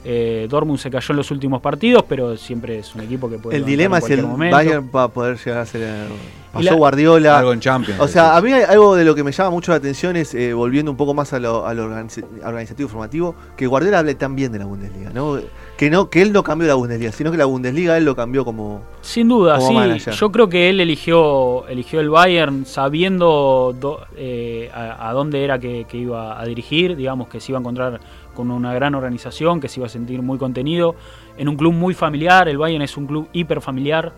Eh, 0.04 0.48
Dortmund 0.50 0.80
se 0.80 0.90
cayó 0.90 1.12
en 1.12 1.16
los 1.16 1.30
últimos 1.30 1.62
partidos, 1.62 2.04
pero 2.08 2.36
siempre 2.36 2.80
es 2.80 2.92
un 2.96 3.02
equipo 3.02 3.30
que 3.30 3.38
puede. 3.38 3.56
El 3.56 3.64
dilema 3.64 3.98
es 3.98 4.04
si 4.04 4.14
el 4.14 4.26
momento. 4.26 4.56
Bayern 4.56 4.90
va 4.94 5.04
a 5.04 5.08
poder 5.08 5.38
llegar 5.38 5.60
a 5.60 5.66
ser. 5.66 6.08
Pasó 6.52 6.64
la- 6.64 6.74
Guardiola. 6.74 7.38
Algo 7.38 7.52
en 7.52 7.60
Champions. 7.60 7.98
O 8.00 8.06
sea, 8.08 8.36
a 8.36 8.40
mí 8.42 8.52
hay 8.52 8.62
algo 8.64 8.94
de 8.94 9.04
lo 9.04 9.14
que 9.14 9.24
me 9.24 9.32
llama 9.32 9.50
mucho 9.50 9.72
la 9.72 9.78
atención 9.78 10.16
es, 10.16 10.34
eh, 10.34 10.52
volviendo 10.52 10.90
un 10.90 10.96
poco 10.96 11.14
más 11.14 11.32
a 11.32 11.38
lo, 11.38 11.66
a 11.66 11.72
lo 11.74 11.88
organiz- 11.88 12.24
organizativo 12.44 12.88
y 12.88 12.92
formativo, 12.92 13.34
que 13.56 13.66
Guardiola 13.66 14.00
hable 14.00 14.14
tan 14.14 14.36
bien 14.36 14.52
de 14.52 14.58
la 14.58 14.66
Bundesliga, 14.66 15.10
¿no? 15.14 15.38
Que, 15.76 15.88
no, 15.90 16.10
que 16.10 16.20
él 16.22 16.32
no 16.32 16.42
cambió 16.42 16.68
la 16.68 16.74
Bundesliga, 16.74 17.10
sino 17.12 17.30
que 17.30 17.36
la 17.38 17.46
Bundesliga 17.46 17.96
él 17.96 18.04
lo 18.04 18.14
cambió 18.14 18.44
como... 18.44 18.82
Sin 19.00 19.28
duda, 19.28 19.56
como 19.56 19.68
sí. 19.68 19.74
manager. 19.74 20.14
Yo 20.14 20.30
creo 20.30 20.48
que 20.48 20.68
él 20.68 20.78
eligió, 20.80 21.66
eligió 21.68 22.00
el 22.00 22.10
Bayern 22.10 22.66
sabiendo 22.66 23.74
do- 23.80 24.00
eh, 24.16 24.70
a, 24.74 25.08
a 25.08 25.12
dónde 25.12 25.42
era 25.44 25.58
que, 25.58 25.86
que 25.88 25.96
iba 25.98 26.40
a 26.40 26.44
dirigir, 26.44 26.96
digamos 26.96 27.28
que 27.28 27.40
se 27.40 27.52
iba 27.52 27.58
a 27.58 27.60
encontrar 27.60 28.00
con 28.34 28.50
una 28.50 28.72
gran 28.74 28.94
organización, 28.94 29.60
que 29.60 29.68
se 29.68 29.80
iba 29.80 29.86
a 29.86 29.90
sentir 29.90 30.22
muy 30.22 30.38
contenido, 30.38 30.94
en 31.36 31.48
un 31.48 31.56
club 31.56 31.72
muy 31.72 31.94
familiar, 31.94 32.48
el 32.48 32.58
Bayern 32.58 32.82
es 32.82 32.96
un 32.96 33.06
club 33.06 33.28
hiper 33.32 33.60
familiar, 33.60 34.12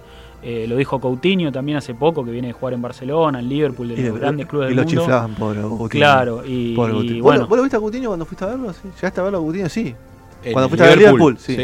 eh, 0.44 0.66
lo 0.68 0.76
dijo 0.76 1.00
Coutinho 1.00 1.50
también 1.50 1.78
hace 1.78 1.94
poco, 1.94 2.24
que 2.24 2.30
viene 2.30 2.48
de 2.48 2.52
jugar 2.52 2.74
en 2.74 2.83
Barcelona, 2.83 3.38
en 3.40 3.48
Liverpool, 3.48 3.88
de 3.88 3.94
y, 3.94 4.02
los 4.04 4.18
grandes 4.20 4.46
clubes 4.46 4.66
y 4.66 4.68
del 4.68 4.76
lo 4.76 4.83
mundo. 4.85 5.00
chiflaban 5.00 5.35
por 5.35 5.54
Coutinho. 5.57 5.88
Claro, 5.88 6.42
y, 6.46 6.74
Pobre 6.74 6.92
y 6.92 6.96
Coutinho. 6.96 7.14
¿Vos, 7.16 7.22
bueno, 7.22 7.40
lo, 7.42 7.48
vos 7.48 7.57
lo 7.57 7.62
viste 7.64 7.76
a 7.76 7.80
Coutinho 7.80 8.09
cuando 8.11 8.26
fuiste 8.26 8.44
a 8.44 8.48
verlo? 8.48 8.72
¿Sí? 8.72 8.88
¿Llegaste 8.94 9.20
a 9.20 9.22
verlo 9.24 9.38
a 9.38 9.40
Coutinho? 9.40 9.68
Sí. 9.68 9.94
Cuando 10.52 10.68
fuiste 10.68 10.85
a 10.85 10.88
ver 10.90 10.98
Liverpool, 10.98 11.37
sí. 11.38 11.57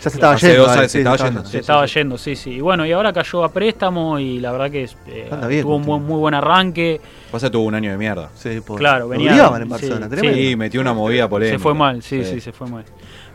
Ya 0.00 0.10
se 0.10 0.16
estaba 0.16 0.34
Hace 0.34 0.48
yendo. 0.52 0.70
años 0.70 0.82
se 0.82 0.88
sí, 0.90 0.98
estaba 0.98 1.18
se 1.18 1.24
yendo, 1.24 1.44
se 1.44 1.50
sí, 1.50 1.56
estaba 1.58 1.88
sí. 1.88 1.94
yendo, 1.94 2.18
sí, 2.18 2.36
sí. 2.36 2.50
Y 2.52 2.60
bueno, 2.60 2.86
y 2.86 2.92
ahora 2.92 3.12
cayó 3.12 3.42
a 3.42 3.48
préstamo 3.48 4.16
y 4.20 4.38
la 4.38 4.52
verdad 4.52 4.70
que 4.70 4.84
eh, 5.08 5.28
Anda 5.28 5.48
bien, 5.48 5.62
tuvo 5.62 5.74
un 5.74 6.06
muy 6.06 6.18
buen 6.20 6.34
arranque. 6.34 7.00
Pasa 7.32 7.50
tuvo 7.50 7.64
un 7.64 7.74
año 7.74 7.90
de 7.90 7.98
mierda. 7.98 8.30
Sí, 8.36 8.60
por- 8.64 8.78
Claro, 8.78 9.04
lo 9.06 9.08
venía- 9.08 9.32
odiaban 9.32 9.62
en 9.62 9.66
sí, 9.66 9.70
Barcelona, 9.72 10.08
sí. 10.14 10.34
Sí, 10.50 10.56
metió 10.56 10.80
una 10.80 10.94
movida 10.94 11.28
polémica. 11.28 11.58
Se 11.58 11.62
fue 11.62 11.74
mal, 11.74 12.00
sí, 12.00 12.24
sí, 12.24 12.40
se 12.40 12.52
fue 12.52 12.68
mal. 12.68 12.84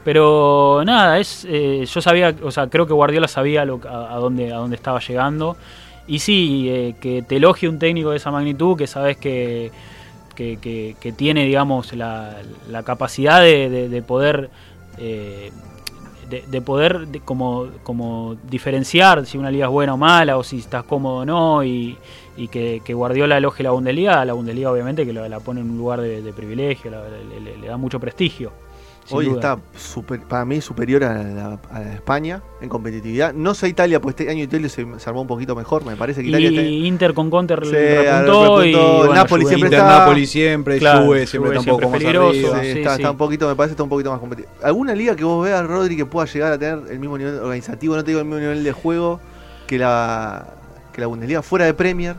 Pero 0.03 0.81
nada, 0.85 1.17
es 1.19 1.45
eh, 1.49 1.85
yo 1.85 2.01
sabía, 2.01 2.35
o 2.43 2.51
sea, 2.51 2.67
creo 2.67 2.85
que 2.85 2.93
Guardiola 2.93 3.27
sabía 3.27 3.63
lo, 3.65 3.79
a, 3.87 4.13
a 4.13 4.17
dónde 4.17 4.51
a 4.53 4.57
dónde 4.57 4.75
estaba 4.75 4.99
llegando. 4.99 5.55
Y 6.07 6.19
sí, 6.19 6.67
eh, 6.69 6.95
que 6.99 7.21
te 7.21 7.37
elogie 7.37 7.69
un 7.69 7.79
técnico 7.79 8.09
de 8.11 8.17
esa 8.17 8.29
magnitud, 8.31 8.77
que 8.77 8.87
sabes 8.87 9.15
que, 9.17 9.71
que, 10.35 10.57
que- 10.57 10.95
que 10.99 11.11
tiene, 11.13 11.45
digamos, 11.45 11.93
la, 11.93 12.35
la 12.69 12.83
capacidad 12.83 13.39
de, 13.41 13.69
de- 13.69 13.87
de 13.89 14.01
poder 14.01 14.49
eh, 14.97 15.51
de, 16.29 16.43
de 16.47 16.61
poder 16.61 17.07
de- 17.07 17.19
como, 17.21 17.67
como 17.83 18.35
diferenciar 18.49 19.25
si 19.25 19.37
una 19.37 19.51
liga 19.51 19.65
es 19.67 19.71
buena 19.71 19.93
o 19.93 19.97
mala, 19.97 20.37
o 20.37 20.43
si 20.43 20.59
estás 20.59 20.83
cómodo 20.83 21.17
o 21.19 21.25
no, 21.25 21.63
y, 21.63 21.97
y 22.37 22.47
que, 22.49 22.81
que 22.83 22.93
Guardiola 22.93 23.37
elogie 23.37 23.63
la 23.63 23.71
Bundesliga, 23.71 24.25
la 24.25 24.33
Bundesliga 24.33 24.71
obviamente 24.71 25.05
que 25.05 25.13
la, 25.13 25.39
pone 25.39 25.61
en 25.61 25.69
un 25.69 25.77
lugar 25.77 26.01
de, 26.01 26.21
privilegio, 26.33 26.91
le 27.61 27.67
da 27.67 27.77
mucho 27.77 27.99
prestigio. 27.99 28.51
Sin 29.05 29.17
Hoy 29.17 29.25
duda. 29.25 29.35
está 29.35 29.59
super- 29.77 30.21
para 30.21 30.45
mí 30.45 30.61
superior 30.61 31.03
a 31.03 31.13
la, 31.21 31.59
a 31.71 31.79
la 31.81 31.93
España 31.93 32.41
en 32.61 32.69
competitividad. 32.69 33.33
No 33.33 33.53
sé 33.53 33.67
Italia, 33.67 33.99
pues 34.01 34.15
este 34.17 34.31
año 34.31 34.43
Italia 34.43 34.69
se, 34.69 34.87
se 34.97 35.09
armó 35.09 35.21
un 35.21 35.27
poquito 35.27 35.55
mejor. 35.55 35.85
Me 35.85 35.95
parece 35.97 36.21
que 36.23 36.29
Italia 36.29 36.49
y 36.51 36.55
está- 36.57 36.69
Inter 36.87 37.13
con 37.13 37.29
Conter 37.29 37.65
Sí, 37.65 37.71
repuntó, 37.73 38.63
y 38.65 38.73
bueno, 38.73 39.13
Napoli 39.13 39.45
siempre 39.45 39.67
Inter, 39.67 39.79
está- 39.79 39.99
Napoli 39.99 40.25
siempre, 40.25 40.77
Claro, 40.79 41.05
Juve 41.05 41.27
siempre 41.27 41.49
Juve 41.49 41.59
está 41.59 41.71
un 41.71 41.77
poco 41.79 41.89
más 41.91 41.99
siempre 41.99 42.19
arriba. 42.19 42.33
Sí, 42.33 42.39
sí, 42.73 42.79
está, 42.79 42.89
sí. 42.95 43.01
está 43.01 43.11
un 43.11 43.17
poquito, 43.17 43.47
me 43.49 43.55
parece 43.55 43.71
está 43.73 43.83
un 43.83 43.89
poquito 43.89 44.11
más 44.11 44.19
competitiva. 44.19 44.53
¿Alguna 44.63 44.95
liga 44.95 45.15
que 45.15 45.23
vos 45.25 45.43
veas, 45.43 45.65
Rodri, 45.67 45.97
que 45.97 46.05
pueda 46.05 46.25
llegar 46.27 46.53
a 46.53 46.57
tener 46.57 46.79
el 46.89 46.99
mismo 46.99 47.17
nivel 47.17 47.35
organizativo, 47.39 47.95
no 47.95 48.03
te 48.03 48.11
digo 48.11 48.19
el 48.21 48.25
mismo 48.25 48.39
nivel 48.39 48.63
de 48.63 48.71
juego 48.71 49.19
que 49.67 49.77
la 49.77 50.45
que 50.93 51.01
la 51.01 51.07
Bundesliga 51.07 51.41
fuera 51.41 51.65
de 51.65 51.73
Premier? 51.73 52.15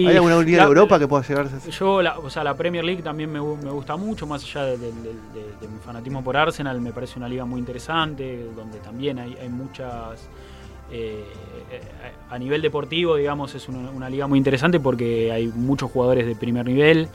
Y 0.00 0.06
¿Hay 0.06 0.16
alguna 0.16 0.40
liga 0.42 0.62
de 0.62 0.68
Europa 0.68 0.98
que 0.98 1.08
pueda 1.08 1.22
llegar 1.22 1.46
a 1.46 1.60
ser? 1.60 1.70
Yo, 1.72 2.02
la, 2.02 2.18
o 2.18 2.28
sea, 2.30 2.44
la 2.44 2.54
Premier 2.54 2.84
League 2.84 3.02
también 3.02 3.30
me, 3.32 3.40
me 3.40 3.70
gusta 3.70 3.96
mucho, 3.96 4.26
más 4.26 4.42
allá 4.44 4.64
de, 4.64 4.76
de- 4.78 4.92
de- 4.92 4.92
de- 5.34 5.52
de 5.60 5.68
mi 5.68 5.78
fanatismo 5.84 6.22
por 6.22 6.36
Arsenal, 6.36 6.80
me 6.80 6.92
parece 6.92 7.18
una 7.18 7.28
liga 7.28 7.44
muy 7.44 7.58
interesante, 7.60 8.46
donde 8.54 8.78
también 8.78 9.18
hay, 9.18 9.36
hay 9.40 9.48
muchas... 9.48 10.28
eh, 10.92 11.24
a 12.30 12.38
nivel 12.38 12.62
deportivo, 12.62 13.16
digamos, 13.16 13.54
es 13.54 13.68
una, 13.68 13.90
una 13.90 14.08
liga 14.10 14.26
muy 14.26 14.38
interesante 14.38 14.78
porque 14.80 15.32
hay 15.32 15.46
muchos 15.48 15.90
jugadores 15.90 16.26
de 16.26 16.34
primer 16.36 16.66
nivel, 16.66 17.08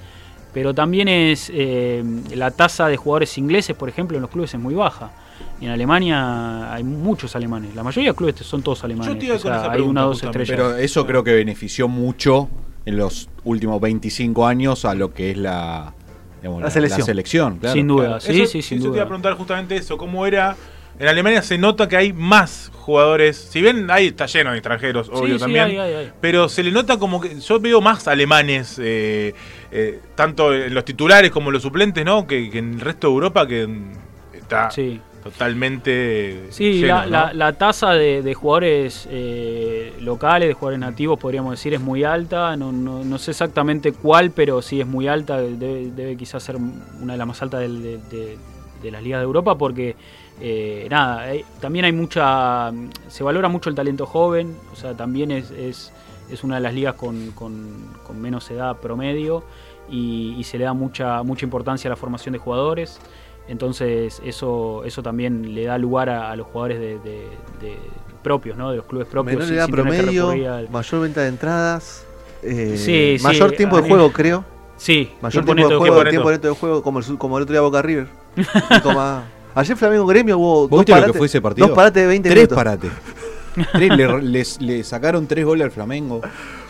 pero 0.53 0.73
también 0.73 1.07
es 1.07 1.49
eh, 1.53 2.03
la 2.35 2.51
tasa 2.51 2.87
de 2.87 2.97
jugadores 2.97 3.37
ingleses, 3.37 3.75
por 3.75 3.87
ejemplo, 3.89 4.17
en 4.17 4.21
los 4.21 4.31
clubes 4.31 4.53
es 4.53 4.59
muy 4.59 4.73
baja. 4.75 5.11
Y 5.59 5.65
en 5.65 5.71
Alemania 5.71 6.73
hay 6.73 6.83
muchos 6.83 7.35
alemanes. 7.35 7.75
La 7.75 7.83
mayoría 7.83 8.11
de 8.11 8.15
clubes 8.15 8.35
son 8.37 8.61
todos 8.61 8.83
alemanes. 8.83 9.17
te 9.19 9.25
iba 9.25 9.35
o 9.35 9.39
con 9.39 9.51
sea, 9.51 9.61
esa 9.61 9.71
hay 9.71 9.81
una 9.81 10.05
o 10.05 10.09
dos 10.09 10.23
estrellas. 10.23 10.49
Pero 10.49 10.75
eso 10.75 11.05
creo 11.05 11.23
que 11.23 11.33
benefició 11.33 11.87
mucho 11.87 12.49
en 12.85 12.97
los 12.97 13.29
últimos 13.43 13.79
25 13.81 14.45
años 14.47 14.85
a 14.85 14.93
lo 14.95 15.13
que 15.13 15.31
es 15.31 15.37
la, 15.37 15.93
digamos, 16.41 16.61
La 16.63 16.69
selección. 16.71 17.57
claro. 17.59 17.73
Sin 17.73 17.87
duda, 17.87 18.05
Claro, 18.05 18.19
sí, 18.21 18.41
eso- 18.41 18.51
sí, 18.51 18.61
sin 18.61 18.77
eso 18.79 18.85
te 18.85 18.87
iba 18.89 18.95
duda. 18.95 19.03
a 19.03 19.07
preguntar 19.07 19.33
justamente 19.35 19.75
eso, 19.75 19.97
cómo 19.97 20.25
era... 20.25 20.55
En 20.99 21.07
Alemania 21.07 21.41
se 21.41 21.57
nota 21.57 21.87
que 21.87 21.97
hay 21.97 22.13
más 22.13 22.69
jugadores, 22.75 23.35
si 23.35 23.59
bien 23.59 23.89
ahí 23.89 24.07
está 24.07 24.27
lleno 24.27 24.51
de 24.51 24.57
extranjeros, 24.57 25.09
obvio 25.09 25.35
sí, 25.35 25.39
también, 25.39 25.65
hay, 25.65 25.77
hay, 25.77 25.93
hay. 25.95 26.11
pero 26.21 26.47
se 26.47 26.61
le 26.61 26.69
nota 26.71 26.97
como 26.99 27.19
que 27.19 27.39
yo 27.39 27.59
veo 27.59 27.81
más 27.81 28.07
alemanes, 28.07 28.77
eh, 28.79 29.33
eh, 29.71 29.99
tanto 30.13 30.53
en 30.53 30.71
los 30.75 30.85
titulares 30.85 31.31
como 31.31 31.49
en 31.49 31.53
los 31.53 31.63
suplentes, 31.63 32.05
¿no? 32.05 32.27
Que, 32.27 32.51
que 32.51 32.59
en 32.59 32.73
el 32.73 32.79
resto 32.81 33.07
de 33.07 33.13
Europa 33.13 33.47
que 33.47 33.67
está 34.33 34.69
Sí. 34.69 34.99
Totalmente 35.23 36.47
Sí, 36.49 36.73
lleno, 36.81 36.87
la, 36.87 37.03
¿no? 37.05 37.09
la- 37.11 37.33
la 37.33 37.53
tasa 37.53 37.91
de, 37.93 38.21
de 38.21 38.33
jugadores 38.33 39.07
eh, 39.11 39.93
locales, 40.01 40.47
de 40.49 40.53
jugadores 40.53 40.79
nativos, 40.79 41.19
podríamos 41.19 41.51
decir, 41.51 41.73
es 41.73 41.81
muy 41.81 42.03
alta. 42.03 42.55
No, 42.57 42.71
no- 42.71 43.03
no 43.03 43.17
sé 43.17 43.31
exactamente 43.31 43.91
cuál, 43.93 44.31
pero 44.31 44.61
sí 44.61 44.81
es 44.81 44.87
muy 44.87 45.07
alta. 45.07 45.37
Debe, 45.41 45.91
debe 45.91 46.17
quizás 46.17 46.43
ser 46.43 46.55
una 46.57 47.13
de 47.13 47.17
las 47.17 47.27
más 47.27 47.41
altas 47.41 47.61
de, 47.61 47.69
de- 48.09 48.37
de 48.81 48.91
las 48.91 49.03
ligas 49.03 49.19
de 49.19 49.25
Europa 49.25 49.55
porque, 49.59 49.95
eh, 50.39 50.87
nada, 50.89 51.27
también 51.59 51.85
hay 51.85 51.91
mucha... 51.91 52.71
Se 53.07 53.23
valora 53.23 53.47
mucho 53.47 53.69
el 53.69 53.75
talento 53.75 54.07
joven, 54.07 54.55
o 54.73 54.75
sea, 54.75 54.95
también 54.97 55.29
es, 55.29 55.51
es, 55.51 55.93
es 56.31 56.43
una 56.43 56.55
de 56.55 56.61
las 56.61 56.73
ligas 56.73 56.95
con, 56.95 57.29
con- 57.31 57.93
con 58.05 58.19
menos 58.19 58.49
edad 58.49 58.77
promedio 58.77 59.43
y, 59.89 60.33
y 60.37 60.43
se 60.45 60.57
le 60.57 60.63
da 60.63 60.73
mucha, 60.73 61.21
mucha 61.21 61.45
importancia 61.45 61.89
a 61.89 61.91
la 61.91 61.95
formación 61.95 62.33
de 62.33 62.39
jugadores. 62.39 62.99
Entonces 63.51 64.21
eso, 64.25 64.83
eso 64.85 65.03
también 65.03 65.53
le 65.53 65.65
da 65.65 65.77
lugar 65.77 66.09
a, 66.09 66.31
a 66.31 66.35
los 66.37 66.47
jugadores 66.47 66.79
de, 66.79 66.99
de- 66.99 67.27
de 67.61 67.77
propios, 68.23 68.55
¿no? 68.57 68.71
De 68.71 68.77
los 68.77 68.85
clubes 68.85 69.07
propios. 69.07 69.33
Menor 69.35 69.47
sin- 69.47 69.57
edad 69.57 69.67
promedio, 69.69 70.29
al- 70.53 70.69
mayor 70.69 71.01
venta 71.01 71.21
de 71.21 71.27
entradas, 71.27 72.05
eh, 72.43 72.75
Sí, 72.77 73.17
sí, 73.17 73.23
mayor 73.23 73.51
tiempo 73.51 73.75
de 73.75 73.81
mí- 73.83 73.89
juego, 73.89 74.11
creo. 74.11 74.45
Sí, 74.77 75.11
Mayor 75.21 75.43
tiempo 75.43 75.53
tiempo 75.55 75.69
de 75.73 75.77
juego, 75.91 76.09
tiempo 76.09 76.31
neto 76.31 76.47
de 76.47 76.53
juego, 76.55 76.81
como 76.81 76.99
el, 76.99 77.05
su- 77.05 77.17
como 77.17 77.37
el 77.37 77.43
otro 77.43 77.53
día 77.53 77.61
Boca 77.61 77.81
River. 77.81 78.07
Ayer 79.53 79.75
Flamengo 79.75 80.05
Gremio 80.05 80.37
hubo 80.37 80.61
¿Vos 80.61 80.69
dos 80.69 80.79
viste 80.79 80.91
lo 80.91 80.95
que 80.95 81.01
parates, 81.01 81.17
fue 81.17 81.27
ese 81.27 81.41
partido? 81.41 81.67
dos 81.67 81.75
parates 81.75 82.01
de 82.03 82.07
20 82.07 82.29
Tres 82.29 82.37
minutos. 82.39 82.55
parates. 82.55 82.91
Tres, 83.73 83.97
le, 83.97 84.21
les- 84.21 84.61
le 84.61 84.83
sacaron 84.85 85.27
tres 85.27 85.43
goles 85.45 85.65
al 85.65 85.71
Flamengo. 85.71 86.21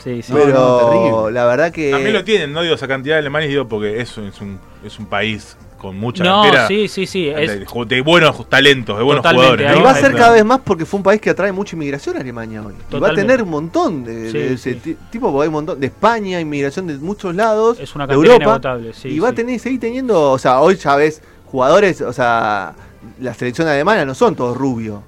Sí, 0.03 0.23
sí. 0.23 0.33
No, 0.33 0.39
Pero 0.39 0.53
no, 0.53 1.29
la 1.29 1.45
verdad 1.45 1.71
que 1.71 1.91
También 1.91 2.13
lo 2.13 2.23
tienen, 2.23 2.51
no 2.53 2.63
digo 2.63 2.73
esa 2.73 2.87
cantidad 2.87 3.15
de 3.15 3.19
alemanes, 3.19 3.49
digo 3.49 3.67
porque 3.67 4.01
eso 4.01 4.25
es 4.25 4.41
un, 4.41 4.59
es 4.83 4.97
un 4.97 5.05
país 5.05 5.55
con 5.81 5.97
mucha 5.97 6.23
No, 6.23 6.43
cantera 6.43 6.67
sí, 6.67 6.87
sí, 6.87 7.07
sí. 7.07 7.25
de, 7.25 7.43
Es, 7.43 7.59
de 7.87 8.01
buenos 8.01 8.47
talentos, 8.47 8.95
de 8.99 9.03
buenos 9.03 9.23
Totalmente, 9.23 9.63
jugadores. 9.63 9.79
y 9.79 9.83
va 9.83 9.89
a 9.89 9.95
ser 9.95 10.13
cada 10.15 10.33
vez 10.33 10.45
más 10.45 10.59
porque 10.63 10.85
fue 10.85 10.99
un 10.99 11.03
país 11.03 11.19
que 11.19 11.31
atrae 11.31 11.51
mucha 11.51 11.75
inmigración 11.75 12.17
a 12.17 12.19
Alemania 12.19 12.61
hoy. 12.61 12.75
Y 12.91 12.99
va 12.99 13.09
a 13.09 13.13
tener 13.15 13.41
un 13.41 13.49
montón 13.49 14.03
de, 14.03 14.31
Sí, 14.31 14.37
de 14.37 14.53
ese 14.53 14.73
sí. 14.75 14.79
ti- 14.79 14.97
tipo, 15.09 15.41
hay 15.41 15.47
un 15.47 15.53
montón 15.53 15.79
de 15.79 15.87
España, 15.87 16.39
inmigración 16.39 16.85
de 16.85 16.97
muchos 16.99 17.33
lados, 17.33 17.79
es 17.79 17.95
una 17.95 18.05
de 18.05 18.13
cantidad 18.13 18.33
Europa. 18.33 18.43
inagotable. 18.43 18.93
Sí, 18.93 19.07
y 19.09 19.17
va 19.17 19.29
a 19.29 19.33
tener, 19.33 19.59
seguir 19.59 19.79
teniendo, 19.79 20.29
o 20.33 20.37
sea, 20.37 20.61
hoy 20.61 20.75
ya 20.75 20.95
ves 20.95 21.19
jugadores, 21.47 21.99
o 22.01 22.13
sea, 22.13 22.73
la 23.19 23.33
selección 23.33 23.67
alemana 23.67 24.05
no 24.05 24.13
son 24.13 24.35
todos 24.35 24.55
rubios. 24.55 24.99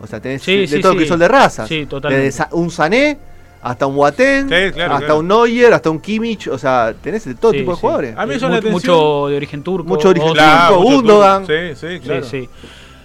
O 0.00 0.06
sea, 0.06 0.20
tenés 0.20 0.42
Sí, 0.42 0.58
de 0.58 0.68
sí, 0.68 0.80
todo 0.80 0.92
sí. 0.92 0.98
que 0.98 1.06
son 1.06 1.18
de 1.18 1.26
razas. 1.26 1.66
Sí, 1.68 1.86
totalmente. 1.86 2.26
Desde 2.26 2.44
un 2.52 2.70
Sané 2.70 3.18
hasta 3.62 3.86
un 3.86 3.96
Boateng, 3.96 4.48
Sí, 4.48 4.72
claro, 4.72 4.94
hasta 4.94 5.06
claro. 5.06 5.20
un 5.20 5.28
Neuer, 5.28 5.72
hasta 5.74 5.90
un 5.90 6.00
Kimmich, 6.00 6.48
o 6.48 6.56
sea, 6.58 6.94
tenés 7.00 7.24
de 7.24 7.34
todo 7.34 7.52
Sí, 7.52 7.58
tipo 7.58 7.72
de 7.72 7.76
sí. 7.76 7.80
jugadores. 7.80 8.14
A 8.16 8.22
mí 8.22 8.28
me 8.30 8.34
Eh, 8.34 8.38
llama 8.38 8.54
la 8.56 8.60
mu- 8.62 8.68
atención- 8.68 8.96
Mucho 8.96 9.28
de 9.28 9.36
origen 9.36 9.62
turco. 9.62 9.88
Mucho 9.88 10.08
origen 10.08 10.28
Ozil. 10.30 10.38
turco. 10.40 10.50
Claro, 10.56 10.80
mucho 10.80 10.94
Gundogan. 10.96 11.46
turco. 11.46 11.52
Sí, 11.76 11.88
sí, 11.88 12.00
claro. 12.00 12.24
Sí, 12.24 12.40
sí. 12.42 12.48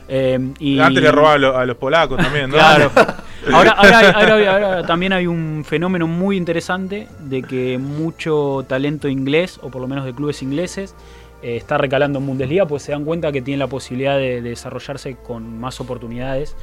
Eh, 0.08 0.40
y, 0.60 0.80
Antes 0.80 1.02
le 1.04 1.12
robaban 1.12 1.36
a 1.36 1.48
los, 1.48 1.56
a 1.56 1.66
los 1.66 1.78
polacos 1.78 2.18
también, 2.18 2.50
¿no? 2.50 2.56
Claro. 2.58 2.92
Ahora, 3.54 3.72
ahora, 3.72 4.54
ahora 4.54 4.86
también 4.88 5.14
hay 5.14 5.28
un 5.28 5.64
fenómeno 5.68 6.08
muy 6.08 6.36
interesante 6.36 7.08
de 7.20 7.44
que 7.44 7.78
mucho 7.78 8.66
talento 8.68 9.08
inglés, 9.08 9.60
o 9.62 9.70
por 9.70 9.82
lo 9.84 9.88
menos 9.88 10.04
de 10.04 10.16
clubes 10.16 10.42
ingleses, 10.42 10.96
eh, 11.44 11.56
está 11.56 11.78
recalando 11.78 12.18
en 12.18 12.26
Bundesliga, 12.26 12.66
pues 12.66 12.82
se 12.82 12.92
dan 12.92 13.04
cuenta 13.06 13.32
que 13.32 13.44
tienen 13.44 13.60
la 13.60 13.68
posibilidad 13.68 14.18
de, 14.18 14.42
de 14.42 14.50
desarrollarse 14.50 15.18
con 15.18 15.60
más 15.60 15.80
oportunidades. 15.80 16.56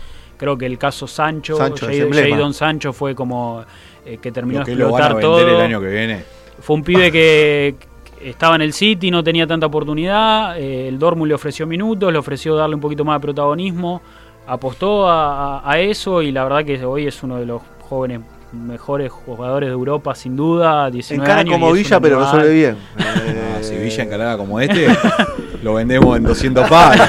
Creo 0.42 0.58
que 0.58 0.66
el 0.66 0.76
caso 0.76 1.06
Sancho, 1.06 1.56
Sancho, 1.56 1.86
Jadon- 1.88 2.52
Sancho 2.52 2.92
fue 2.92 3.14
como 3.14 3.64
eh, 4.04 4.18
que 4.20 4.32
terminó 4.32 4.58
de 4.60 4.64
que 4.66 4.74
lo 4.74 4.90
van 4.90 5.02
a 5.02 5.06
explotar 5.06 5.30
vender 5.36 5.46
todo. 5.46 5.56
el 5.60 5.64
año 5.64 5.80
que 5.80 5.86
viene. 5.86 6.24
Fue 6.60 6.74
un 6.74 6.82
pibe 6.82 7.12
que 7.12 7.76
estaba 8.20 8.56
en 8.56 8.62
el 8.62 8.72
City, 8.72 9.10
no 9.12 9.22
tenía 9.22 9.46
tanta 9.46 9.66
oportunidad. 9.66 10.58
eh, 10.58 10.88
el 10.88 10.98
Dortmund 10.98 11.28
le 11.28 11.34
ofreció 11.34 11.64
minutos, 11.66 12.12
le 12.12 12.18
ofreció 12.18 12.56
darle 12.56 12.74
un 12.74 12.80
poquito 12.80 13.04
más 13.04 13.20
de 13.20 13.22
protagonismo. 13.22 14.02
Apostó 14.48 15.08
a, 15.08 15.58
a- 15.60 15.70
a 15.72 15.78
eso 15.78 16.20
y 16.22 16.32
la 16.32 16.42
verdad 16.42 16.64
que 16.64 16.84
hoy 16.84 17.06
es 17.06 17.22
uno 17.22 17.36
de 17.36 17.46
los 17.46 17.62
jóvenes 17.88 18.20
mejores 18.52 19.10
jugadores 19.12 19.68
de 19.68 19.72
Europa, 19.72 20.14
sin 20.16 20.34
duda. 20.36 20.90
19 20.90 21.24
Encara 21.24 21.40
años. 21.42 21.52
como 21.54 21.72
Villa, 21.72 22.00
pero 22.00 22.16
animal. 22.16 22.32
resuelve 22.34 22.54
bien. 22.54 22.76
Ah, 22.98 23.58
Eh, 23.60 23.62
si 23.62 23.76
Villa 23.76 24.02
encarada 24.02 24.36
como 24.36 24.58
este, 24.60 24.88
lo 25.62 25.74
vendemos 25.74 26.16
en 26.16 26.24
200 26.24 26.68
palos. 26.68 27.08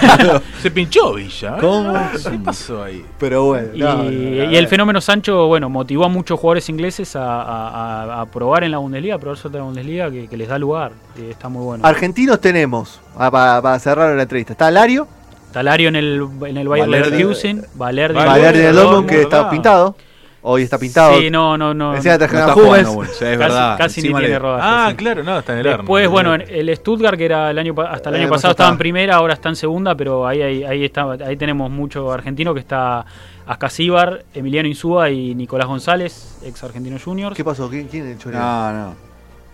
Se 0.61 0.71
pinchó 0.71 1.13
Villa. 1.15 1.55
¿eh? 1.57 1.59
¿Cómo? 1.59 1.93
¿Qué 2.11 2.37
pasó 2.39 2.83
ahí? 2.83 3.03
Pero 3.19 3.45
bueno. 3.45 3.67
Y, 3.73 3.79
no, 3.79 3.95
no, 3.95 4.03
no. 4.03 4.11
y 4.11 4.55
el 4.55 4.67
fenómeno 4.67 5.01
Sancho, 5.01 5.47
bueno, 5.47 5.69
motivó 5.69 6.05
a 6.05 6.09
muchos 6.09 6.39
jugadores 6.39 6.69
ingleses 6.69 7.15
a, 7.15 7.41
a- 7.41 7.69
a- 8.17 8.21
a 8.21 8.25
probar 8.27 8.63
en 8.63 8.71
la 8.71 8.77
Bundesliga, 8.77 9.15
a 9.15 9.19
probar 9.19 9.37
suerte 9.37 9.57
en 9.57 9.61
la 9.63 9.65
Bundesliga, 9.65 10.11
que, 10.11 10.27
que 10.27 10.37
les 10.37 10.47
da 10.47 10.57
lugar. 10.59 10.91
y 11.17 11.29
está 11.31 11.49
muy 11.49 11.63
bueno. 11.63 11.85
Argentinos 11.85 12.39
tenemos, 12.39 12.99
ah, 13.17 13.29
para, 13.31 13.61
para 13.61 13.79
cerrar 13.79 14.15
la 14.15 14.21
entrevista. 14.23 14.53
Está 14.53 14.69
Lario, 14.71 15.07
Talario 15.51 15.89
en 15.89 15.95
el, 15.95 16.27
en 16.47 16.57
el 16.57 16.67
Bayer 16.67 16.87
Valerdi. 16.87 17.11
Leverkusen, 17.11 17.65
Valerdi, 17.75 18.15
Valerdi 18.15 18.39
Valerdi 18.39 18.59
del 18.59 18.75
Dortmund, 18.75 18.91
Dortmund, 18.95 19.09
que 19.09 19.21
está 19.21 19.37
¿verdad? 19.37 19.51
pintado. 19.51 19.95
Hoy 20.45 20.63
está 20.63 20.77
pintado. 20.77 21.17
Sí, 21.19 21.29
no, 21.29 21.57
no, 21.57 21.73
no. 21.73 21.93
Decía 21.93 22.17
No 22.17 22.25
Hummels. 22.25 22.53
jugando 22.53 22.93
bueno, 22.93 23.11
es 23.11 23.17
casi, 23.19 23.37
verdad. 23.37 23.77
casi 23.77 24.01
ni 24.01 24.13
tiene 24.13 24.39
rodaje. 24.39 24.61
Ah, 24.69 24.87
sí. 24.89 24.95
claro, 24.97 25.23
no, 25.23 25.39
está 25.39 25.53
en 25.53 25.59
el 25.59 25.67
horno. 25.67 25.77
Después, 25.77 26.09
bueno, 26.09 26.33
el 26.35 26.75
Stuttgart, 26.75 27.17
que 27.17 27.25
era 27.25 27.49
el 27.51 27.57
año 27.57 27.73
hasta 27.81 28.09
el 28.09 28.15
El 28.15 28.21
año 28.21 28.27
año 28.27 28.33
pasado 28.33 28.51
estaba 28.51 28.69
en 28.69 28.77
primera, 28.77 29.15
ahora 29.15 29.33
está 29.35 29.47
en 29.49 29.55
segunda, 29.55 29.95
pero 29.95 30.27
ahí, 30.27 30.41
ahí, 30.41 30.63
ahí, 30.65 30.83
está, 30.83 31.09
ahí 31.25 31.37
tenemos 31.37 31.71
mucho 31.71 32.11
argentino 32.11 32.53
que 32.53 32.59
está 32.59 33.05
Ascasíbar, 33.45 34.25
Emiliano 34.33 34.67
Insúa 34.67 35.09
y 35.09 35.33
Nicolás 35.33 35.67
González, 35.67 36.37
ex 36.43 36.61
argentino 36.63 36.97
junior. 37.03 37.33
¿Qué 37.33 37.43
pasó? 37.45 37.69
¿Quién, 37.69 37.87
quién 37.87 38.11
echó 38.11 38.29
No, 38.29 38.73
no. 38.73 38.95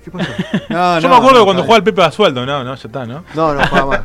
¿Qué 0.03 0.09
pasó? 0.11 0.31
No, 0.69 0.99
Yo 0.99 1.07
no, 1.07 1.13
me 1.15 1.15
acuerdo 1.17 1.39
no, 1.39 1.45
cuando 1.45 1.61
jugaba 1.63 1.77
el 1.77 1.83
Pepe 1.83 2.01
Basualdo, 2.01 2.45
no, 2.45 2.63
no, 2.63 2.75
ya 2.75 2.87
está, 2.87 3.05
¿no? 3.05 3.23
No, 3.35 3.53
no, 3.53 3.67
juega 3.67 3.85
más. 3.85 4.01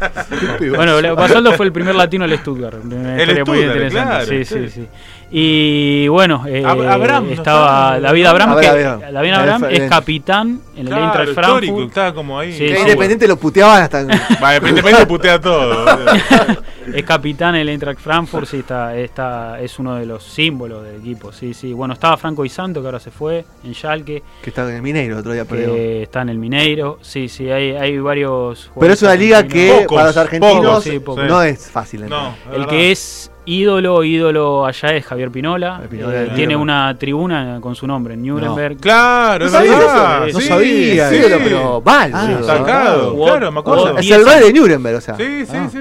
Bueno, 0.77 1.17
Basualdo 1.17 1.53
fue 1.53 1.67
el 1.67 1.73
primer 1.73 1.95
latino 1.95 2.27
del 2.27 2.39
Stuttgart. 2.39 2.85
Una 2.85 3.15
El 3.15 3.21
historia 3.21 3.45
muy 3.45 3.59
Stuttgart, 3.59 3.77
interesante. 3.77 4.11
claro, 4.11 4.27
sí, 4.27 4.45
sí. 4.45 4.55
sí, 4.55 4.69
sí. 4.71 4.89
Y 5.37 6.07
bueno, 6.07 6.45
eh, 6.47 6.63
Ab- 6.65 6.87
Abraham, 6.89 7.27
¿no 7.27 7.33
estaba? 7.33 7.99
David 7.99 8.25
Abraham, 8.27 8.61
que. 8.61 8.67
David 9.13 9.33
Abraham 9.33 9.65
es 9.69 9.91
capitán 9.91 10.61
en 10.77 10.83
el 10.83 10.87
Claro, 10.87 11.05
Eintracht 11.07 11.33
Frankfurt. 11.35 11.89
estaba 11.89 12.15
como 12.15 12.39
ahí. 12.39 12.53
Sí, 12.53 12.69
Que 12.69 12.77
sí. 12.77 12.81
Independiente 12.83 13.27
lo 13.27 13.37
puteaban 13.37 13.83
hasta. 13.83 14.05
Va, 14.43 14.55
Independiente 14.55 15.07
putea 15.07 15.41
todo. 15.41 15.87
Es 16.95 17.03
capitán 17.03 17.55
en 17.55 17.63
el 17.63 17.71
Eintracht 17.71 17.99
Frankfurt, 17.99 18.47
sí, 18.47 18.59
está, 18.59 18.95
está, 18.95 19.59
es 19.59 19.79
uno 19.79 19.97
de 19.97 20.05
los 20.05 20.23
símbolos 20.23 20.85
del 20.85 20.97
equipo, 21.01 21.33
sí, 21.33 21.55
sí. 21.55 21.73
Bueno, 21.73 21.95
estaba 21.95 22.17
Franco 22.19 22.45
y 22.45 22.51
Santo, 22.51 22.81
que 22.83 22.87
ahora 22.87 23.01
se 23.01 23.11
fue, 23.11 23.43
en 23.65 23.75
Schalke, 23.75 24.23
que 24.43 24.51
estaba 24.51 24.69
en 24.69 24.77
el 24.77 24.83
Mineiro 24.83 25.19
otro 25.19 25.33
día, 25.33 25.47
pero. 25.47 25.73
que 25.73 26.03
está 26.03 26.21
en 26.23 26.29
el 26.29 26.39
Mineiro, 26.39 26.99
sí, 27.01 27.29
sí, 27.31 27.51
hay, 27.51 27.71
hay 27.73 27.99
varios 27.99 28.71
Pero 28.79 28.93
es 28.93 29.01
una 29.03 29.15
liga 29.15 29.43
que. 29.49 29.79
Pocos, 29.81 29.97
para 29.97 30.07
los 30.09 30.17
argentinos 30.19 30.57
pocos, 30.67 30.85
sí, 30.85 30.99
pocos. 31.01 31.25
no 31.27 31.43
es 31.43 31.71
fácil. 31.71 32.07
No, 32.07 32.37
El 32.53 32.59
verdad. 32.61 32.69
que 32.69 32.93
es 32.93 33.31
ídolo, 33.47 34.03
ídolo 34.05 34.65
allá 34.67 34.89
es 34.95 35.05
Javier 35.05 35.31
Pinola, 35.31 35.73
Javier 35.73 35.91
Pinola, 35.91 36.23
eh, 36.23 36.31
tiene 36.35 36.57
una 36.57 36.97
tribuna 36.99 37.59
con 37.61 37.75
su 37.75 37.87
nombre 37.87 38.15
en 38.15 38.25
Nuremberg. 38.25 38.79
Claro, 38.79 39.49
¿No 39.49 39.61
eso? 39.61 40.41
Sí, 40.41 40.47
sabía, 40.47 41.11
sí. 41.11 41.17
Sí, 41.17 41.23
pero. 41.45 41.83
Ah, 41.87 42.09
Sacado, 42.45 43.17
claro, 43.17 43.53
me 43.53 43.61
acuerdo. 43.61 43.99
Es 43.99 44.11
el 44.11 44.27
años. 44.29 44.47
de 44.47 44.53
Nuremberg, 44.53 44.97
o 44.97 45.01
sea. 45.01 45.17
Sí, 45.17 45.45
sí, 45.47 45.53
Ah. 45.57 45.69
sí, 45.71 45.79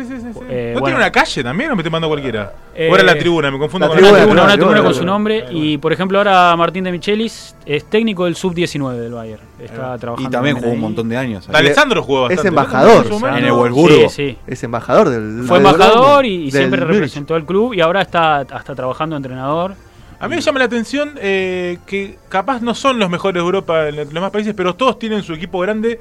¿No 0.74 0.80
bueno. 0.82 0.86
tiene 0.96 0.98
una 0.98 1.12
calle 1.12 1.44
también 1.44 1.72
o 1.72 1.76
me 1.76 1.82
estoy 1.82 1.92
mandando 1.92 2.08
cualquiera? 2.10 2.54
Eh, 2.76 2.90
o 2.92 2.96
era 2.96 3.04
la 3.04 3.18
tribuna, 3.18 3.52
me 3.52 3.58
confundo 3.60 3.88
la 3.88 3.94
con 3.94 3.98
Una 4.00 4.08
tribuna, 4.08 4.20
tribuna, 4.24 4.36
no, 4.36 4.44
una 4.44 4.52
la 4.52 4.58
tribuna 4.58 4.74
tribuna, 4.74 4.78
con 4.78 4.86
la 4.86 4.94
su 4.94 5.00
tribuna. 5.00 5.12
nombre 5.14 5.46
y 5.52 5.78
por 5.78 5.94
ejemplo 5.94 6.18
ahora 6.18 6.56
Martín 6.56 6.84
de 6.84 6.92
Michelis 6.92 7.56
es 7.66 7.86
técnico 7.86 8.26
del 8.26 8.36
sub-19 8.36 8.94
del 8.96 9.14
Bayern. 9.14 9.42
Está 9.60 9.98
trabajando 9.98 10.30
Y 10.30 10.32
también 10.32 10.58
jugó 10.58 10.72
un 10.72 10.80
montón 10.80 11.08
de 11.10 11.18
años. 11.18 11.48
ahí. 11.50 11.56
Alessandro 11.56 12.04
jugó 12.04 12.26
Es 12.30 12.38
bastante. 12.38 12.48
embajador, 12.50 13.08
o 13.12 13.20
menos. 13.20 13.38
En 13.40 13.46
el 13.46 13.52
Wolfsburgo. 13.52 14.10
Sí, 14.10 14.32
sí. 14.32 14.38
Es 14.48 14.64
embajador 14.64 15.10
del. 15.10 15.44
Fue 15.46 15.60
del 15.60 15.68
embajador 15.68 16.26
y, 16.26 16.34
y 16.36 16.52
del 16.52 16.52
siempre 16.52 16.80
representó 16.82 17.36
al 17.36 17.46
club 17.46 17.74
y 17.74 17.82
ahora 17.82 18.02
está 18.02 18.38
hasta 18.40 18.76
trabajando 18.76 19.16
de 19.16 19.18
entrenador. 19.18 19.76
A 20.20 20.28
mí 20.30 20.36
me 20.36 20.42
llama 20.42 20.60
la 20.60 20.66
atención 20.66 21.16
eh, 21.22 21.80
que 21.86 22.18
capaz 22.30 22.62
no 22.62 22.74
son 22.76 22.98
los 22.98 23.10
mejores 23.10 23.34
de 23.34 23.40
Europa 23.42 23.90
en 23.90 23.98
los 23.98 24.10
demás 24.14 24.32
países, 24.32 24.54
pero 24.56 24.74
todos 24.74 24.98
tienen 24.98 25.22
su 25.22 25.34
equipo 25.34 25.60
grande. 25.60 26.00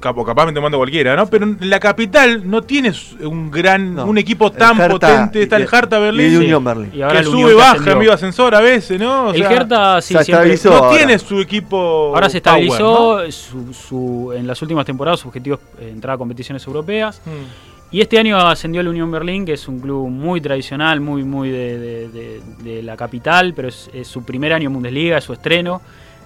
Capo, 0.00 0.24
capaz 0.24 0.50
me 0.50 0.60
mando 0.60 0.78
cualquiera, 0.78 1.14
¿no? 1.14 1.26
Pero 1.26 1.44
en 1.44 1.58
la 1.70 1.78
capital 1.78 2.48
no 2.48 2.62
tienes 2.62 3.12
un 3.20 3.50
gran, 3.50 3.94
No. 3.94 4.06
un 4.06 4.18
equipo 4.18 4.50
tan 4.50 4.80
Hertha 4.80 4.88
potente. 4.88 5.42
Está 5.42 5.56
el 5.56 5.62
y- 5.62 5.66
Hertha 5.76 5.98
y 5.98 6.00
Berlín. 6.00 6.42
el 6.42 6.58
Berlin. 6.60 6.90
Y 6.94 7.02
ahora 7.02 7.18
que 7.20 7.24
sube, 7.26 7.50
que 7.50 7.54
baja, 7.54 7.92
en 7.92 7.98
vivo 7.98 8.12
ascensor 8.12 8.54
a 8.54 8.60
veces, 8.60 8.98
¿no? 8.98 9.26
O 9.28 9.30
el 9.34 9.38
sea, 9.42 9.50
Hertha 9.52 10.00
sí, 10.00 10.14
se 10.14 10.24
siempre- 10.24 10.54
estabilizó. 10.54 10.70
no 10.70 10.76
ahora. 10.86 10.96
tiene 10.96 11.18
su 11.18 11.40
equipo. 11.40 12.12
ahora 12.14 12.28
se 12.30 12.40
power, 12.40 12.62
estabilizó 12.64 13.22
¿no? 13.22 13.30
su, 13.30 13.72
su- 13.74 14.32
en 14.34 14.46
las 14.46 14.60
últimas 14.62 14.86
temporadas 14.86 15.20
su 15.20 15.28
objetivo 15.28 15.58
es 15.78 15.84
eh, 15.84 15.90
entrar 15.90 16.14
a 16.14 16.18
competiciones 16.18 16.66
europeas. 16.66 17.20
Mm. 17.26 17.94
Y 17.94 18.00
este 18.00 18.18
año 18.18 18.38
ascendió 18.38 18.80
el 18.80 18.88
Unión 18.88 19.10
Berlín, 19.10 19.44
que 19.44 19.52
es 19.52 19.68
un 19.68 19.78
club 19.78 20.08
muy 20.08 20.40
tradicional, 20.40 21.00
muy 21.00 21.22
muy 21.24 21.50
de, 21.50 21.78
de- 21.78 22.08
de- 22.08 22.40
de 22.64 22.82
la 22.82 22.96
capital, 22.96 23.52
pero 23.54 23.68
es, 23.68 23.90
es 23.92 24.08
su 24.08 24.24
primer 24.24 24.52
año 24.54 24.68
en 24.68 24.72
Bundesliga, 24.72 25.18
es 25.18 25.24
su 25.24 25.34
estreno. 25.34 25.82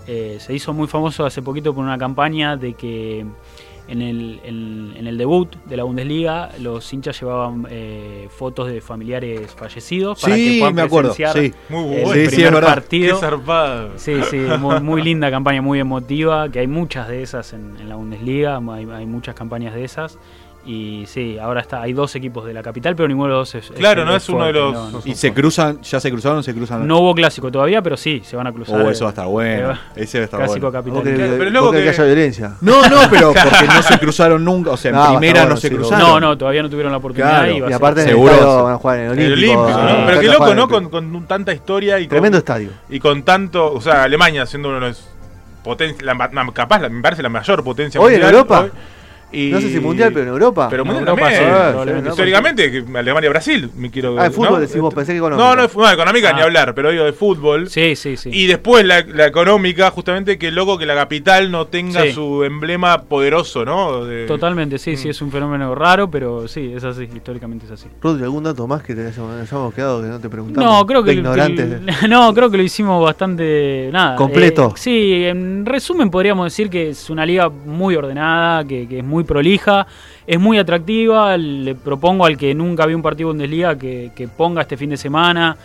Eh, 0.07 0.37
se 0.40 0.55
hizo 0.55 0.73
muy 0.73 0.87
famoso 0.87 1.25
hace 1.27 1.42
poquito 1.42 1.75
por 1.75 1.85
una 1.85 1.99
campaña 1.99 2.57
de 2.57 2.75
que 2.75 3.27
en 3.88 4.03
el, 4.03 4.40
en- 4.45 4.95
en 4.97 5.07
el 5.07 5.16
debut 5.16 5.55
de 5.64 5.77
la 5.77 5.85
Bundesliga 5.85 6.51
los 6.61 6.92
hinchas 6.92 7.21
llevaban 7.21 7.66
eh, 7.71 8.29
fotos 8.31 8.69
de 8.69 8.81
familiares 8.81 9.53
fallecidos 9.55 10.21
para 10.21 10.35
que 10.35 10.42
Sí, 10.51 10.59
puedan 10.59 10.75
me 10.75 10.83
acuerdo. 10.83 11.14
presenciar 11.14 11.45
Sí. 11.45 11.55
Muy 11.69 11.95
el 11.95 12.05
bueno. 12.05 12.21
Sí, 12.21 12.27
sí, 12.31 12.37
primer. 12.42 12.55
Qué 12.55 12.61
partido. 12.66 13.19
zarpado. 13.19 13.90
Sí, 13.97 14.14
sí, 14.29 14.38
muy, 14.59 14.81
muy 14.81 15.03
linda 15.03 15.31
campaña, 15.31 15.62
muy 15.62 15.79
emotiva, 15.79 16.49
que 16.51 16.59
hay 16.61 16.66
muchas 16.66 17.07
de 17.09 17.23
esas 17.23 17.53
en, 17.53 17.77
en 17.81 17.88
la 17.88 17.95
Bundesliga, 17.95 18.61
hay, 18.73 18.88
hay 18.92 19.07
muchas 19.07 19.35
campañas 19.37 19.73
de 19.75 19.85
esas. 19.85 20.19
Y 20.68 21.07
sí, 21.07 21.38
ahora 21.38 21.61
está, 21.61 21.81
hay 21.83 21.92
dos 21.92 22.12
equipos 22.16 22.44
de 22.44 22.52
la 22.52 22.61
capital, 22.61 22.96
pero 22.96 23.07
ninguno 23.07 23.29
de 23.33 23.38
los 23.38 23.52
dos 23.52 23.64
es. 23.64 23.70
Claro, 23.70 24.05
no 24.05 24.16
es 24.16 24.29
uno 24.29 24.46
de 24.46 24.52
los- 24.52 24.72
no, 24.74 24.90
no. 24.90 25.00
Y 25.05 25.14
se 25.14 25.33
cruzan, 25.33 25.81
ya 25.81 26.00
se 26.00 26.11
cruzaron, 26.11 26.42
se 26.42 26.52
cruzan. 26.52 26.85
No 26.88 26.98
hubo 26.98 27.14
clásico 27.14 27.52
todavía, 27.52 27.83
pero 27.83 27.96
sí, 27.96 28.20
se 28.24 28.35
van 28.35 28.48
a 28.48 28.52
cruzar. 28.52 28.81
Oh, 28.81 28.90
eso 28.90 29.05
va 29.05 29.11
a 29.11 29.12
estar 29.12 29.26
bueno. 29.29 29.70
Eh, 29.72 29.76
Ese 29.94 30.18
va 30.18 30.22
a 30.22 30.24
estar 30.24 30.40
Clásico 30.40 30.70
bueno. 30.72 30.72
Capital. 30.72 31.02
querés, 31.05 31.38
Pero 31.38 31.50
luego 31.50 31.70
que 31.70 31.83
que- 31.85 31.88
haya 31.90 32.05
violencia. 32.05 32.52
No, 32.62 32.83
no, 32.88 32.98
pero 33.09 33.33
porque 33.44 33.66
no 33.66 33.83
se 33.83 33.98
cruzaron 34.00 34.44
nunca. 34.44 34.70
O 34.72 34.76
sea, 34.76 34.90
en 34.90 34.96
No, 34.96 35.09
primera 35.11 35.40
bueno, 35.42 35.55
no 35.55 35.61
se 35.61 35.68
sí, 35.68 35.74
cruzaron. 35.76 36.00
No, 36.09 36.20
no, 36.20 36.37
todavía 36.37 36.62
no 36.64 36.68
tuvieron 36.70 36.90
la 36.90 36.98
oportunidad. 36.98 37.31
Claro. 37.44 37.52
y 37.52 37.61
va 37.61 37.68
a 37.68 37.70
Y 37.70 37.72
aparte 37.72 38.00
en 38.00 38.07
el 38.09 38.12
Seguro. 38.14 38.33
estadio 38.33 38.64
van 38.64 38.72
a 38.74 38.76
jugar 38.79 38.98
en 38.98 39.11
el 39.12 39.18
El 39.20 39.33
Olímpico. 39.35 39.68
Ah. 39.70 40.05
Pero 40.09 40.20
qué 40.20 40.26
loco, 40.26 40.55
¿no? 40.57 40.68
Con, 40.68 40.88
con 40.90 41.26
tanta 41.29 41.52
historia 41.52 42.00
y 42.00 42.05
con, 42.07 42.11
Tremendo 42.11 42.38
estadio. 42.38 42.70
y 42.88 42.98
con 42.98 43.22
tanto, 43.22 43.72
o 43.72 43.81
sea, 43.81 44.02
Alemania 44.02 44.44
siendo 44.46 44.68
uno 44.70 44.81
de 44.81 44.87
los 44.88 45.09
capaz, 46.55 46.81
la- 46.81 46.88
me 46.88 47.02
parece 47.02 47.22
la 47.22 47.29
mayor 47.29 47.62
potencia 47.62 48.00
Hoy 48.00 48.14
en 48.14 48.22
Europa. 48.22 48.66
Y- 49.33 49.51
No 49.51 49.61
sé 49.61 49.71
si 49.71 49.81
mundial, 49.81 50.12
pero 50.12 50.23
en 50.23 50.29
Europa. 50.29 50.69
Pero 50.71 50.85
mundial 50.85 51.09
Europa 51.09 51.23
también. 51.23 51.43
sí, 51.43 51.49
probablemente. 51.71 52.05
sí, 52.05 52.11
Históricamente, 52.11 52.71
que 52.71 52.99
Alemania-Brasil, 52.99 53.71
me 53.77 53.91
quiero 53.91 54.19
Ah, 54.19 54.25
de 54.25 54.31
fútbol 54.31 54.53
¿no? 54.53 54.61
decimos, 54.61 54.95
pensé 54.95 55.12
que 55.12 55.19
económica. 55.19 55.49
No, 55.49 55.57
no, 55.57 55.69
no, 55.75 55.91
económica 55.91 56.33
ni 56.33 56.41
Ah. 56.41 56.45
hablar, 56.45 56.75
pero 56.75 56.91
digo 56.93 57.05
de 57.05 57.12
fútbol. 57.12 57.69
Sí, 57.69 57.97
sí, 57.97 58.17
sí. 58.17 58.31
Y 58.33 58.47
después 58.47 58.85
la, 58.87 59.03
la 59.03 59.27
económica, 59.27 59.91
justamente 59.91 60.39
que 60.39 60.51
loco 60.53 60.79
que 60.79 60.87
la 60.87 60.95
capital 60.95 61.51
no 61.51 61.67
tenga 61.67 62.03
Sí. 62.03 62.12
su 62.12 62.45
emblema 62.45 63.03
poderoso, 63.03 63.65
¿no? 63.65 64.05
De- 64.05 64.27
Totalmente, 64.27 64.79
sí, 64.79 64.97
sí, 64.97 65.09
Mm. 65.09 65.11
es 65.11 65.23
un 65.23 65.33
fenómeno 65.33 65.75
raro, 65.75 66.09
pero 66.11 66.47
sí, 66.47 66.73
es 66.75 66.85
así, 66.85 67.09
históricamente 67.15 67.67
es 67.67 67.73
así. 67.73 67.89
Rodri, 68.01 68.23
¿algún 68.23 68.45
dato 68.45 68.67
más 68.69 68.83
que 68.85 68.95
te 68.95 69.07
hayamos, 69.09 69.75
quedado 69.75 70.03
que 70.03 70.09
no 70.09 70.21
te 70.21 70.29
preguntamos? 70.31 70.71
No, 70.71 70.87
creo 70.87 71.03
que, 71.03 71.11
De 71.11 71.15
que- 71.17 71.21
ignorantes. 71.21 71.81
no, 72.09 72.33
creo 72.33 72.49
que 72.51 72.57
lo 72.59 72.62
hicimos 72.62 73.03
bastante 73.03 73.91
nada. 73.93 74.15
Completo. 74.17 74.69
eh, 74.77 74.79
sí, 74.79 75.25
en 75.25 75.67
resumen 75.67 76.11
podríamos 76.11 76.47
decir 76.47 76.71
que 76.71 76.91
es 76.91 77.11
una 77.11 77.27
liga 77.27 77.49
muy 77.49 77.97
ordenada, 77.97 78.65
que, 78.65 78.87
que 78.87 78.99
es 78.99 79.05
muy 79.05 79.15
prolija, 79.24 79.87
es 80.26 80.38
muy 80.40 80.59
atractiva. 80.59 81.37
Le 81.37 81.74
propongo 81.74 82.24
al 82.26 82.37
que 82.37 82.55
nunca 82.55 82.87
vio 82.87 82.96
un 82.96 83.02
partido 83.02 83.29
de 83.29 83.33
Bundesliga 83.35 83.76
que, 83.76 84.12
que 84.14 84.29
ponga 84.29 84.62
este 84.62 84.76
fin 84.76 84.90
de 84.90 84.96
semana. 84.96 85.57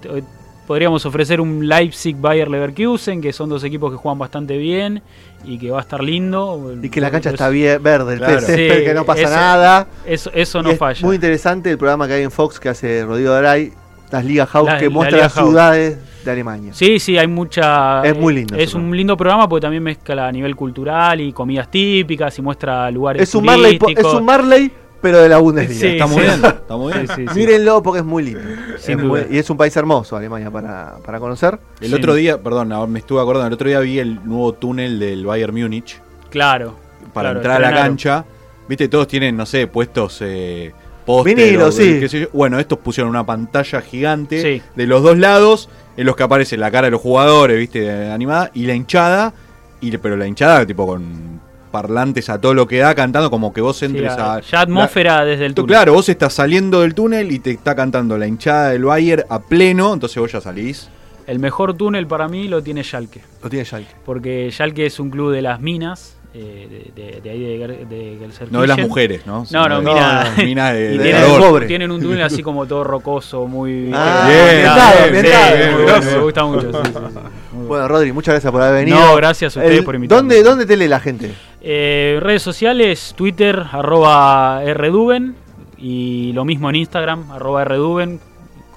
Te- 0.00 0.22
Podríamos 0.66 1.06
ofrecer 1.06 1.40
un 1.40 1.66
Leipzig 1.66 2.14
Bayer 2.16 2.46
Leverkusen, 2.46 3.22
que 3.22 3.32
son 3.32 3.48
dos 3.48 3.64
equipos 3.64 3.90
que 3.90 3.96
juegan 3.96 4.18
bastante 4.18 4.58
bien 4.58 5.00
y 5.42 5.58
que 5.58 5.70
va 5.70 5.78
a 5.78 5.80
estar 5.80 6.02
lindo. 6.04 6.74
Y 6.82 6.90
que 6.90 7.00
la 7.00 7.10
cancha 7.10 7.30
Es- 7.30 7.34
está 7.36 7.48
bien 7.48 7.82
verde, 7.82 8.12
el 8.12 8.18
Claro. 8.18 8.40
césped, 8.40 8.78
Sí, 8.80 8.84
que 8.84 8.92
no 8.92 9.06
pasa 9.06 9.22
eso- 9.22 9.30
nada. 9.30 9.86
Eso, 10.04 10.30
eso 10.34 10.58
Y 10.58 10.62
no 10.64 10.70
es 10.72 10.78
falla. 10.78 11.06
Muy 11.06 11.14
interesante 11.14 11.70
el 11.70 11.78
programa 11.78 12.06
que 12.06 12.12
hay 12.12 12.22
en 12.22 12.30
Fox 12.30 12.60
que 12.60 12.68
hace 12.68 13.02
Rodrigo 13.02 13.32
Aray, 13.32 13.72
las 14.10 14.24
Liga 14.24 14.46
House, 14.46 14.66
La- 14.66 14.78
que 14.78 14.84
la 14.86 14.90
muestra 14.90 15.16
Liga 15.16 15.24
las 15.26 15.32
House. 15.34 15.48
ciudades 15.48 15.98
de 16.24 16.30
Alemania. 16.30 16.72
Sí, 16.74 16.98
sí, 16.98 17.16
hay 17.18 17.26
mucha. 17.26 18.02
Es 18.02 18.16
muy 18.18 18.34
lindo 18.34 18.56
Es 18.56 18.68
ese 18.68 18.76
un 18.76 18.96
lindo 18.96 19.16
programa 19.16 19.48
porque 19.48 19.62
también 19.62 19.82
mezcla 19.82 20.28
a 20.28 20.32
nivel 20.32 20.54
cultural 20.56 21.20
y 21.20 21.32
comidas 21.32 21.70
típicas 21.70 22.38
y 22.38 22.42
muestra 22.42 22.90
lugares 22.90 23.22
Es 23.22 23.34
un, 23.34 23.44
Marley, 23.44 23.78
es 23.96 24.04
un 24.04 24.24
Marley 24.24 24.72
pero 25.00 25.18
de 25.22 25.28
la 25.28 25.38
Bundesliga. 25.38 25.80
Sí, 25.80 25.86
Está 25.86 26.06
muy 26.08 26.22
bien, 26.22 26.44
está 26.44 26.76
muy 26.76 26.92
bien. 26.92 27.06
Sí, 27.06 27.14
sí, 27.16 27.26
sí. 27.32 27.38
Mírenlo 27.38 27.80
porque 27.84 28.00
es 28.00 28.04
muy 28.04 28.24
lindo. 28.24 28.40
Es 28.84 28.96
muy- 28.98 29.26
y 29.30 29.38
es 29.38 29.48
un 29.48 29.56
país 29.56 29.76
hermoso, 29.76 30.16
Alemania, 30.16 30.50
para, 30.50 30.96
para 31.06 31.20
conocer. 31.20 31.56
El 31.80 31.90
Sí. 31.90 31.94
otro 31.94 32.14
día, 32.14 32.42
perdón, 32.42 32.72
ahora 32.72 32.90
me 32.90 32.98
estuve 32.98 33.20
acordando, 33.20 33.46
el 33.46 33.52
otro 33.52 33.68
día 33.68 33.78
vi 33.78 34.00
el 34.00 34.16
nuevo 34.24 34.54
túnel 34.54 34.98
del 34.98 35.24
Bayern 35.24 35.54
Múnich 35.54 36.00
Claro. 36.30 36.74
para 37.14 37.30
claro, 37.30 37.38
entrar 37.38 37.64
a 37.64 37.70
la 37.70 37.76
cancha. 37.76 38.24
Viste, 38.68 38.88
todos 38.88 39.06
tienen, 39.06 39.36
no 39.36 39.46
sé, 39.46 39.68
puestos 39.68 40.18
eh, 40.20 40.72
póster 41.08 41.34
Vinilo, 41.36 41.72
sí. 41.72 41.98
qué 42.00 42.08
sé 42.08 42.20
yo. 42.20 42.26
Bueno, 42.32 42.58
estos 42.60 42.78
pusieron 42.78 43.10
una 43.10 43.26
pantalla 43.26 43.80
gigante 43.80 44.40
Sí. 44.40 44.62
de 44.76 44.86
los 44.86 45.02
dos 45.02 45.18
lados 45.18 45.68
en 45.96 46.06
los 46.06 46.14
que 46.14 46.22
aparece 46.22 46.56
la 46.56 46.70
cara 46.70 46.86
de 46.86 46.90
los 46.92 47.00
jugadores, 47.00 47.58
viste, 47.58 48.10
animada, 48.10 48.50
y 48.54 48.66
la 48.66 48.74
hinchada, 48.74 49.32
y, 49.80 49.96
pero 49.98 50.16
la 50.16 50.26
hinchada 50.28 50.64
tipo 50.66 50.86
con 50.86 51.40
parlantes 51.72 52.28
a 52.30 52.40
todo 52.40 52.54
lo 52.54 52.66
que 52.66 52.78
da, 52.78 52.94
cantando 52.94 53.30
como 53.30 53.52
que 53.52 53.60
vos 53.60 53.76
Sí, 53.76 53.84
entres 53.84 54.12
a... 54.12 54.40
ya 54.40 54.60
atmósfera 54.62 55.24
desde 55.24 55.44
el 55.46 55.54
Tú, 55.54 55.62
túnel. 55.62 55.76
Claro, 55.76 55.92
vos 55.94 56.08
estás 56.08 56.32
saliendo 56.32 56.80
del 56.80 56.94
túnel 56.94 57.30
y 57.32 57.40
te 57.40 57.50
está 57.50 57.74
cantando 57.74 58.16
la 58.16 58.26
hinchada 58.26 58.70
del 58.70 58.84
Bayern 58.84 59.24
a 59.28 59.40
pleno, 59.40 59.92
entonces 59.92 60.18
vos 60.18 60.30
ya 60.32 60.40
salís. 60.40 60.88
El 61.26 61.40
mejor 61.40 61.74
túnel 61.74 62.06
para 62.06 62.26
mí 62.26 62.48
lo 62.48 62.62
tiene 62.62 62.82
Schalke. 62.82 63.20
Lo 63.42 63.50
tiene 63.50 63.64
Schalke. 63.66 63.90
Porque 64.06 64.48
Schalke 64.50 64.86
es 64.86 64.98
un 64.98 65.10
club 65.10 65.30
de 65.30 65.42
las 65.42 65.60
minas, 65.60 66.16
eh, 66.34 66.92
de, 66.94 67.20
de- 67.22 67.30
ahí 67.30 67.40
de, 67.40 67.86
de. 67.86 68.18
No 68.50 68.60
de 68.60 68.66
las 68.66 68.78
mujeres, 68.78 69.26
¿no? 69.26 69.44
No, 69.50 69.68
no, 69.68 69.78
Sino 69.78 69.94
de- 69.94 69.94
mina. 69.94 70.24
no, 70.36 70.44
mina 70.44 70.72
de, 70.72 70.80
y 70.94 70.98
de 70.98 71.04
tienen, 71.04 71.38
pobre. 71.40 71.66
tienen 71.66 71.90
un 71.90 72.00
túnel 72.02 72.22
así 72.22 72.42
como 72.42 72.66
todo 72.66 72.84
rocoso, 72.84 73.46
muy... 73.46 73.90
Ah, 73.94 74.26
Bien, 74.28 75.12
bien, 75.12 75.22
bien, 75.24 75.24
bien, 75.24 76.14
me 76.14 76.18
gusta 76.20 76.44
mucho. 76.44 76.70
sí, 76.72 76.78
sí, 76.84 76.92
sí. 76.94 77.18
Bueno, 77.68 77.88
Rodri, 77.88 78.12
muchas 78.12 78.34
gracias 78.34 78.52
por 78.52 78.62
haber 78.62 78.84
venido. 78.84 78.98
No, 78.98 79.16
gracias 79.16 79.56
a 79.56 79.60
ustedes 79.60 79.78
El- 79.78 79.84
por 79.84 79.94
invitarme. 79.94 80.20
¿dónde, 80.34 80.42
¿Dónde 80.42 80.66
te 80.66 80.76
lee 80.76 80.86
la 80.88 81.00
gente? 81.00 81.32
Eh, 81.60 82.18
redes 82.20 82.40
sociales, 82.42 83.14
Twitter, 83.16 83.62
arroba 83.72 84.62
rduben, 84.74 85.34
y 85.76 86.32
lo 86.34 86.44
mismo 86.44 86.70
en 86.70 86.76
Instagram, 86.76 87.30
arroba 87.32 87.64
rduben, 87.64 88.20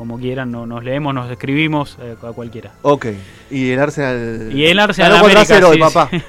como 0.02 0.18
quieran, 0.18 0.50
no, 0.52 0.66
nos 0.66 0.84
leemos, 0.84 1.14
nos 1.14 1.30
escribimos, 1.30 1.96
eh, 2.02 2.16
a 2.24 2.32
cualquiera. 2.32 2.72
Ok. 2.82 3.06
Y 3.52 3.70
el 3.70 3.80
Arsenal. 3.80 4.50
Y 4.52 4.66
el 4.66 4.80
Arsenal 4.80 5.12
Ganó 5.12 5.24
4 5.26 5.38
a 5.38 5.42
América, 5.44 5.56
0 5.56 5.70
hoy, 5.70 5.76
sí, 5.76 5.80
papá. 5.80 6.10
sí. 6.10 6.24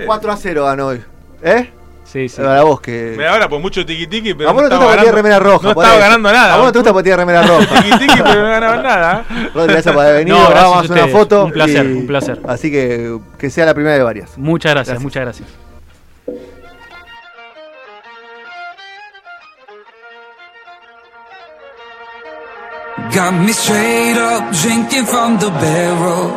4 0.06 0.30
a 0.32 0.36
0 0.36 0.64
ganó 0.64 0.86
hoy. 0.86 1.00
¿Eh? 1.42 1.70
Sí, 2.04 2.28
sí. 2.28 2.36
Para 2.40 2.62
vos 2.62 2.80
que. 2.80 3.14
Me 3.16 3.26
ahora 3.26 3.48
por 3.48 3.58
mucho 3.58 3.84
tiki 3.84 4.06
tiki, 4.06 4.34
pero 4.34 4.50
a 4.50 4.52
vos 4.52 4.62
no 4.62 4.68
te 4.68 4.74
estaba 4.76 4.92
gusta 4.92 5.02
ganando- 5.02 5.16
remera 5.16 5.38
roja. 5.40 5.64
No 5.64 5.70
estaba 5.70 5.98
ganando 5.98 6.32
nada. 6.32 6.54
A 6.54 6.56
vos 6.58 6.66
no 6.66 6.72
te 6.72 6.78
gusta 6.78 7.02
tiene 7.02 7.16
remera 7.16 7.42
roja. 7.42 7.82
Tiki 7.82 7.98
tiki, 7.98 8.22
pero 8.22 8.42
no 8.42 8.48
ganaban 8.48 8.82
nada. 8.84 9.24
Rodri, 9.52 9.72
gracias 9.72 9.92
por 9.92 10.04
haber 10.04 10.18
venido. 10.18 10.36
No, 10.38 10.44
gracias 10.50 10.62
Vamos 10.62 10.76
a 10.76 10.80
hacer 10.92 11.02
una 11.04 11.08
foto. 11.12 11.44
Un 11.46 11.50
placer, 11.52 11.84
y- 11.86 11.92
un 11.94 12.06
placer. 12.06 12.40
Así 12.46 12.70
que 12.70 13.18
que 13.36 13.50
sea 13.50 13.66
la 13.66 13.74
primera 13.74 13.96
de 13.96 14.04
varias. 14.04 14.38
Muchas 14.38 14.70
gracias, 14.72 14.94
Gracias. 15.00 15.02
muchas 15.02 15.22
gracias. 15.24 15.48
Got 23.14 23.46
me 23.46 23.52
straight 23.52 24.16
up 24.18 24.52
drinking 24.60 25.06
from 25.06 25.38
the 25.38 25.48
barrel. 25.48 26.34